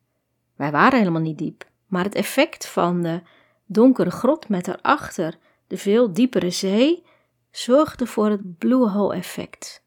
Wij 0.56 0.70
waren 0.70 0.98
helemaal 0.98 1.20
niet 1.20 1.38
diep, 1.38 1.70
maar 1.86 2.04
het 2.04 2.14
effect 2.14 2.68
van 2.68 3.02
de 3.02 3.22
donkere 3.66 4.10
grot 4.10 4.48
met 4.48 4.64
daarachter 4.64 5.38
de 5.66 5.76
veel 5.76 6.12
diepere 6.12 6.50
zee 6.50 7.04
zorgde 7.50 8.06
voor 8.06 8.28
het 8.28 8.58
blue 8.58 8.88
hole 8.88 9.14
effect. 9.14 9.84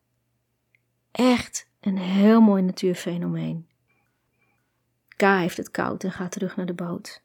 Echt 1.11 1.69
een 1.80 1.97
heel 1.97 2.41
mooi 2.41 2.61
natuurfenomeen. 2.61 3.67
K 5.15 5.21
heeft 5.21 5.57
het 5.57 5.71
koud 5.71 6.03
en 6.03 6.11
gaat 6.11 6.32
terug 6.32 6.55
naar 6.55 6.65
de 6.65 6.73
boot. 6.73 7.21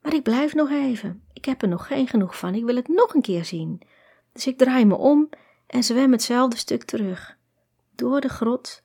Maar 0.00 0.14
ik 0.14 0.22
blijf 0.22 0.54
nog 0.54 0.70
even. 0.70 1.22
Ik 1.32 1.44
heb 1.44 1.62
er 1.62 1.68
nog 1.68 1.86
geen 1.86 2.08
genoeg 2.08 2.38
van. 2.38 2.54
Ik 2.54 2.64
wil 2.64 2.76
het 2.76 2.88
nog 2.88 3.14
een 3.14 3.22
keer 3.22 3.44
zien. 3.44 3.80
Dus 4.32 4.46
ik 4.46 4.58
draai 4.58 4.84
me 4.84 4.94
om 4.94 5.28
en 5.66 5.82
zwem 5.82 6.12
hetzelfde 6.12 6.56
stuk 6.56 6.82
terug. 6.82 7.36
Door 7.94 8.20
de 8.20 8.28
grot, 8.28 8.82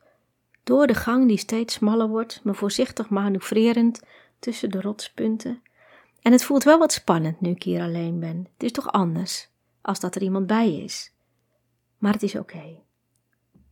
door 0.68 0.86
de 0.86 0.94
gang 0.94 1.28
die 1.28 1.38
steeds 1.38 1.74
smaller 1.74 2.08
wordt, 2.08 2.40
me 2.44 2.54
voorzichtig 2.54 3.08
manoeuvrerend 3.08 4.02
tussen 4.38 4.70
de 4.70 4.80
rotspunten. 4.80 5.62
En 6.22 6.32
het 6.32 6.44
voelt 6.44 6.64
wel 6.64 6.78
wat 6.78 6.92
spannend 6.92 7.40
nu 7.40 7.50
ik 7.50 7.62
hier 7.62 7.82
alleen 7.82 8.20
ben. 8.20 8.48
Het 8.52 8.62
is 8.62 8.72
toch 8.72 8.92
anders 8.92 9.48
als 9.80 10.00
dat 10.00 10.14
er 10.14 10.22
iemand 10.22 10.46
bij 10.46 10.76
is. 10.76 11.12
Maar 11.98 12.12
het 12.12 12.22
is 12.22 12.34
oké. 12.34 12.82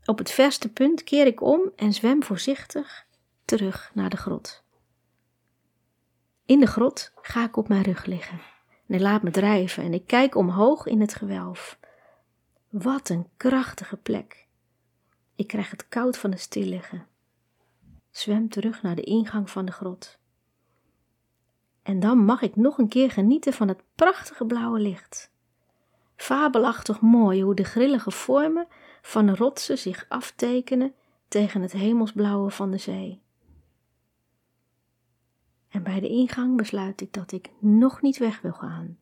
Op 0.04 0.18
het 0.18 0.30
verste 0.30 0.72
punt 0.72 1.04
keer 1.04 1.26
ik 1.26 1.40
om 1.40 1.60
en 1.76 1.92
zwem 1.92 2.22
voorzichtig 2.22 3.06
terug 3.44 3.90
naar 3.94 4.10
de 4.10 4.16
grot. 4.16 4.64
In 6.46 6.60
de 6.60 6.66
grot 6.66 7.12
ga 7.14 7.44
ik 7.44 7.56
op 7.56 7.68
mijn 7.68 7.82
rug 7.82 8.04
liggen 8.04 8.40
en 8.88 8.94
ik 8.94 9.00
laat 9.00 9.22
me 9.22 9.30
drijven 9.30 9.82
en 9.82 9.94
ik 9.94 10.06
kijk 10.06 10.34
omhoog 10.34 10.86
in 10.86 11.00
het 11.00 11.14
gewelf. 11.14 11.78
Wat 12.68 13.08
een 13.08 13.28
krachtige 13.36 13.96
plek. 13.96 14.45
Ik 15.36 15.46
krijg 15.46 15.70
het 15.70 15.88
koud 15.88 16.18
van 16.18 16.30
het 16.30 16.40
stilliggen. 16.40 17.06
Zwem 18.10 18.48
terug 18.48 18.82
naar 18.82 18.94
de 18.94 19.02
ingang 19.02 19.50
van 19.50 19.64
de 19.64 19.72
grot. 19.72 20.18
En 21.82 22.00
dan 22.00 22.18
mag 22.18 22.42
ik 22.42 22.56
nog 22.56 22.78
een 22.78 22.88
keer 22.88 23.10
genieten 23.10 23.52
van 23.52 23.68
het 23.68 23.82
prachtige 23.94 24.46
blauwe 24.46 24.80
licht. 24.80 25.30
Fabelachtig 26.16 27.00
mooi 27.00 27.42
hoe 27.42 27.54
de 27.54 27.64
grillige 27.64 28.10
vormen 28.10 28.66
van 29.02 29.26
de 29.26 29.34
rotsen 29.34 29.78
zich 29.78 30.06
aftekenen 30.08 30.94
tegen 31.28 31.62
het 31.62 31.72
hemelsblauwe 31.72 32.50
van 32.50 32.70
de 32.70 32.78
zee. 32.78 33.22
En 35.68 35.82
bij 35.82 36.00
de 36.00 36.08
ingang 36.08 36.56
besluit 36.56 37.00
ik 37.00 37.12
dat 37.12 37.32
ik 37.32 37.50
nog 37.58 38.02
niet 38.02 38.18
weg 38.18 38.40
wil 38.40 38.52
gaan. 38.52 38.98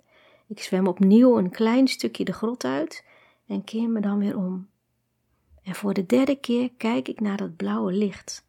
Ik 0.46 0.62
zwem 0.62 0.86
opnieuw 0.86 1.38
een 1.38 1.50
klein 1.50 1.88
stukje 1.88 2.24
de 2.24 2.32
grot 2.32 2.64
uit 2.64 3.04
en 3.46 3.64
keer 3.64 3.88
me 3.90 4.00
dan 4.00 4.18
weer 4.18 4.36
om. 4.36 4.68
En 5.64 5.74
voor 5.74 5.94
de 5.94 6.06
derde 6.06 6.36
keer 6.36 6.70
kijk 6.76 7.08
ik 7.08 7.20
naar 7.20 7.36
dat 7.36 7.56
blauwe 7.56 7.92
licht, 7.92 8.44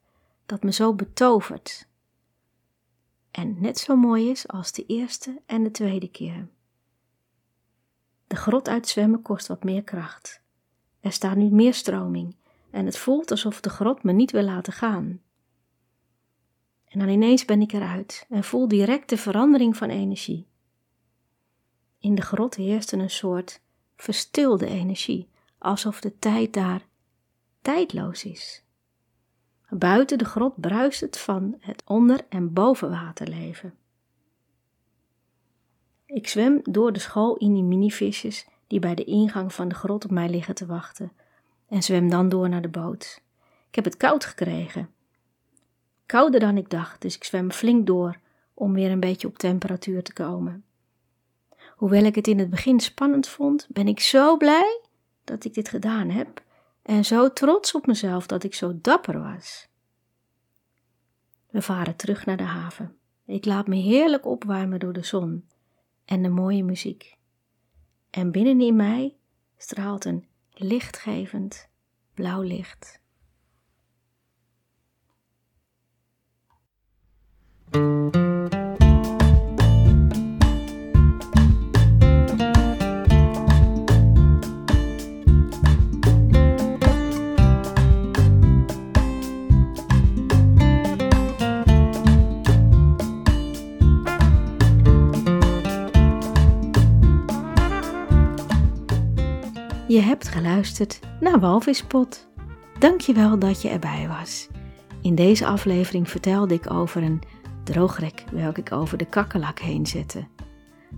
dat 0.45 0.63
me 0.63 0.71
zo 0.71 0.93
betovert. 0.93 1.87
En 3.31 3.61
net 3.61 3.77
zo 3.77 3.95
mooi 3.95 4.29
is 4.29 4.47
als 4.47 4.71
de 4.71 4.85
eerste 4.85 5.41
en 5.45 5.63
de 5.63 5.71
tweede 5.71 6.07
keer. 6.07 6.47
De 8.27 8.35
grot 8.35 8.67
uitzwemmen 8.67 9.21
kost 9.21 9.47
wat 9.47 9.63
meer 9.63 9.83
kracht. 9.83 10.41
Er 10.99 11.11
staat 11.11 11.35
nu 11.35 11.49
meer 11.49 11.73
stroming 11.73 12.35
en 12.69 12.85
het 12.85 12.97
voelt 12.97 13.31
alsof 13.31 13.61
de 13.61 13.69
grot 13.69 14.03
me 14.03 14.11
niet 14.11 14.31
wil 14.31 14.43
laten 14.43 14.73
gaan. 14.73 15.21
En 16.85 16.99
dan 16.99 17.09
ineens 17.09 17.45
ben 17.45 17.61
ik 17.61 17.73
eruit 17.73 18.25
en 18.29 18.43
voel 18.43 18.67
direct 18.67 19.09
de 19.09 19.17
verandering 19.17 19.77
van 19.77 19.89
energie. 19.89 20.47
In 21.99 22.15
de 22.15 22.21
grot 22.21 22.55
heerste 22.55 22.97
een 22.97 23.09
soort 23.09 23.61
verstilde 23.95 24.65
energie, 24.65 25.29
alsof 25.57 25.99
de 26.01 26.19
tijd 26.19 26.53
daar 26.53 26.87
tijdloos 27.65 28.25
is. 28.25 28.63
Buiten 29.69 30.17
de 30.17 30.25
grot 30.25 30.61
bruist 30.61 31.01
het 31.01 31.17
van 31.17 31.55
het 31.59 31.83
onder- 31.85 32.25
en 32.29 32.53
bovenwaterleven. 32.53 33.73
Ik 36.05 36.27
zwem 36.27 36.59
door 36.63 36.93
de 36.93 36.99
school 36.99 37.35
in 37.35 37.53
die 37.53 37.63
minivisjes 37.63 38.47
die 38.67 38.79
bij 38.79 38.95
de 38.95 39.03
ingang 39.03 39.53
van 39.53 39.67
de 39.67 39.75
grot 39.75 40.03
op 40.03 40.11
mij 40.11 40.29
liggen 40.29 40.55
te 40.55 40.65
wachten 40.65 41.11
en 41.67 41.83
zwem 41.83 42.09
dan 42.09 42.29
door 42.29 42.49
naar 42.49 42.61
de 42.61 42.69
boot. 42.69 43.21
Ik 43.69 43.75
heb 43.75 43.85
het 43.85 43.97
koud 43.97 44.25
gekregen. 44.25 44.89
Kouder 46.05 46.39
dan 46.39 46.57
ik 46.57 46.69
dacht, 46.69 47.01
dus 47.01 47.15
ik 47.15 47.23
zwem 47.23 47.51
flink 47.51 47.87
door 47.87 48.19
om 48.53 48.73
weer 48.73 48.91
een 48.91 48.99
beetje 48.99 49.27
op 49.27 49.37
temperatuur 49.37 50.03
te 50.03 50.13
komen. 50.13 50.63
Hoewel 51.75 52.03
ik 52.03 52.15
het 52.15 52.27
in 52.27 52.39
het 52.39 52.49
begin 52.49 52.79
spannend 52.79 53.27
vond, 53.27 53.67
ben 53.69 53.87
ik 53.87 53.99
zo 53.99 54.37
blij 54.37 54.81
dat 55.23 55.45
ik 55.45 55.53
dit 55.53 55.69
gedaan 55.69 56.09
heb 56.09 56.43
en 56.85 57.05
zo 57.05 57.33
trots 57.33 57.75
op 57.75 57.85
mezelf 57.85 58.27
dat 58.27 58.43
ik 58.43 58.53
zo 58.53 58.79
dapper 58.81 59.19
was. 59.19 59.67
We 61.49 61.61
varen 61.61 61.95
terug 61.95 62.25
naar 62.25 62.37
de 62.37 62.43
haven. 62.43 62.97
Ik 63.25 63.45
laat 63.45 63.67
me 63.67 63.75
heerlijk 63.75 64.25
opwarmen 64.25 64.79
door 64.79 64.93
de 64.93 65.03
zon 65.03 65.49
en 66.05 66.21
de 66.21 66.29
mooie 66.29 66.63
muziek. 66.63 67.17
En 68.09 68.31
binnenin 68.31 68.75
mij 68.75 69.15
straalt 69.57 70.05
een 70.05 70.27
lichtgevend 70.53 71.69
blauw 72.13 72.41
licht. 72.41 73.03
Je 99.95 100.01
hebt 100.01 100.27
geluisterd 100.27 100.99
naar 101.19 101.39
Walvispot. 101.39 102.27
Dankjewel 102.79 103.39
dat 103.39 103.61
je 103.61 103.69
erbij 103.69 104.07
was. 104.07 104.47
In 105.01 105.15
deze 105.15 105.45
aflevering 105.45 106.09
vertelde 106.09 106.53
ik 106.53 106.71
over 106.71 107.03
een 107.03 107.21
droogrek 107.63 108.23
welke 108.31 108.59
ik 108.59 108.71
over 108.71 108.97
de 108.97 109.05
kakkelak 109.05 109.59
heen 109.59 109.85
zette. 109.85 110.27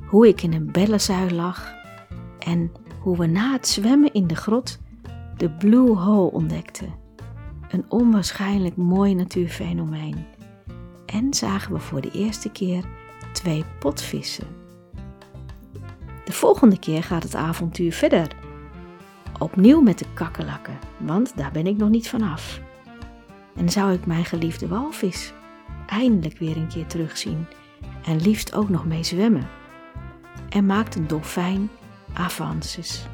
Hoe 0.06 0.28
ik 0.28 0.42
in 0.42 0.54
een 0.54 0.72
bellenzuil 0.72 1.30
lag 1.30 1.74
en 2.40 2.72
hoe 3.00 3.18
we 3.18 3.26
na 3.26 3.52
het 3.52 3.68
zwemmen 3.68 4.14
in 4.14 4.28
de 4.28 4.36
grot 4.36 4.80
de 5.36 5.50
Blue 5.50 5.96
Hole 5.96 6.32
ontdekten. 6.32 6.94
Een 7.70 7.86
onwaarschijnlijk 7.90 8.76
mooi 8.76 9.14
natuurfenomeen. 9.16 10.26
En 11.06 11.34
zagen 11.34 11.74
we 11.74 11.80
voor 11.80 12.02
de 12.02 12.12
eerste 12.12 12.52
keer 12.52 12.84
twee 13.34 13.64
potvissen. 13.80 14.48
De 16.26 16.34
volgende 16.34 16.80
keer 16.80 17.04
gaat 17.04 17.24
het 17.24 17.36
avontuur 17.36 17.94
verder. 17.94 18.46
Opnieuw 19.40 19.82
met 19.82 20.00
de 20.00 20.06
kakkerlakken, 20.14 20.80
want 20.98 21.38
daar 21.38 21.52
ben 21.52 21.68
ik 21.68 21.78
nog 21.78 21.90
niet 21.90 22.10
vanaf. 22.10 22.60
En 23.56 23.70
zou 23.70 23.94
ik 23.94 24.06
mijn 24.06 24.26
geliefde 24.26 24.68
walvis 24.68 25.34
eindelijk 25.88 26.38
weer 26.38 26.58
een 26.58 26.68
keer 26.68 26.86
terugzien 26.86 27.46
en 28.06 28.22
liefst 28.22 28.54
ook 28.54 28.70
nog 28.70 28.86
mee 28.86 29.04
zwemmen. 29.04 29.48
En 30.50 30.66
maakt 30.66 30.96
een 30.96 31.08
dolfijn 31.08 31.70
avances. 32.14 33.06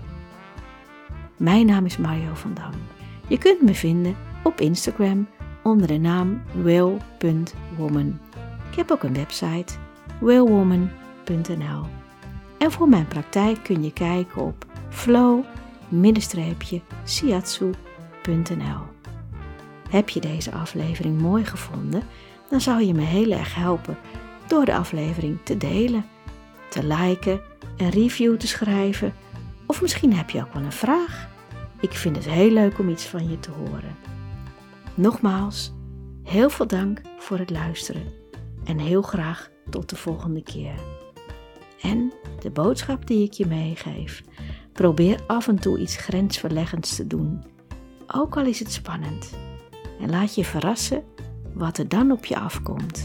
Mijn 1.37 1.65
naam 1.65 1.85
is 1.85 1.97
Mario 1.97 2.33
van 2.33 2.53
Dam. 2.53 2.73
Je 3.27 3.37
kunt 3.37 3.61
me 3.61 3.73
vinden 3.75 4.15
op 4.43 4.59
Instagram 4.59 5.27
onder 5.63 5.87
de 5.87 5.97
naam 5.97 6.41
will.woman. 6.61 8.19
Ik 8.71 8.75
heb 8.75 8.91
ook 8.91 9.03
een 9.03 9.13
website 9.13 9.73
willwoman.nl. 10.19 11.85
En 12.57 12.71
voor 12.71 12.89
mijn 12.89 13.07
praktijk 13.07 13.63
kun 13.63 13.83
je 13.83 13.93
kijken 13.93 14.41
op 14.41 14.65
flow-siatsu.nl. 16.01 18.81
Heb 19.89 20.09
je 20.09 20.19
deze 20.19 20.51
aflevering 20.51 21.21
mooi 21.21 21.45
gevonden? 21.45 22.03
Dan 22.49 22.61
zou 22.61 22.83
je 22.83 22.93
me 22.93 23.01
heel 23.01 23.31
erg 23.31 23.55
helpen 23.55 23.97
door 24.47 24.65
de 24.65 24.75
aflevering 24.75 25.39
te 25.43 25.57
delen, 25.57 26.05
te 26.69 26.87
liken, 26.87 27.41
een 27.77 27.89
review 27.89 28.37
te 28.37 28.47
schrijven 28.47 29.13
of 29.65 29.81
misschien 29.81 30.13
heb 30.13 30.29
je 30.29 30.41
ook 30.41 30.53
wel 30.53 30.63
een 30.63 30.71
vraag. 30.71 31.29
Ik 31.79 31.91
vind 31.91 32.15
het 32.15 32.29
heel 32.29 32.51
leuk 32.51 32.79
om 32.79 32.89
iets 32.89 33.05
van 33.05 33.29
je 33.29 33.39
te 33.39 33.51
horen. 33.51 33.95
Nogmaals, 34.93 35.73
heel 36.23 36.49
veel 36.49 36.67
dank 36.67 37.01
voor 37.17 37.37
het 37.37 37.49
luisteren 37.49 38.13
en 38.63 38.79
heel 38.79 39.01
graag 39.01 39.49
tot 39.69 39.89
de 39.89 39.95
volgende 39.95 40.43
keer. 40.43 40.73
En 41.81 42.13
de 42.39 42.49
boodschap 42.49 43.07
die 43.07 43.23
ik 43.23 43.33
je 43.33 43.45
meegeef: 43.45 44.23
probeer 44.73 45.19
af 45.27 45.47
en 45.47 45.59
toe 45.59 45.79
iets 45.79 45.95
grensverleggends 45.95 46.95
te 46.95 47.07
doen, 47.07 47.43
ook 48.07 48.37
al 48.37 48.45
is 48.45 48.59
het 48.59 48.71
spannend. 48.71 49.33
En 49.99 50.09
laat 50.09 50.35
je 50.35 50.45
verrassen 50.45 51.03
wat 51.53 51.77
er 51.77 51.87
dan 51.87 52.11
op 52.11 52.25
je 52.25 52.39
afkomt. 52.39 53.03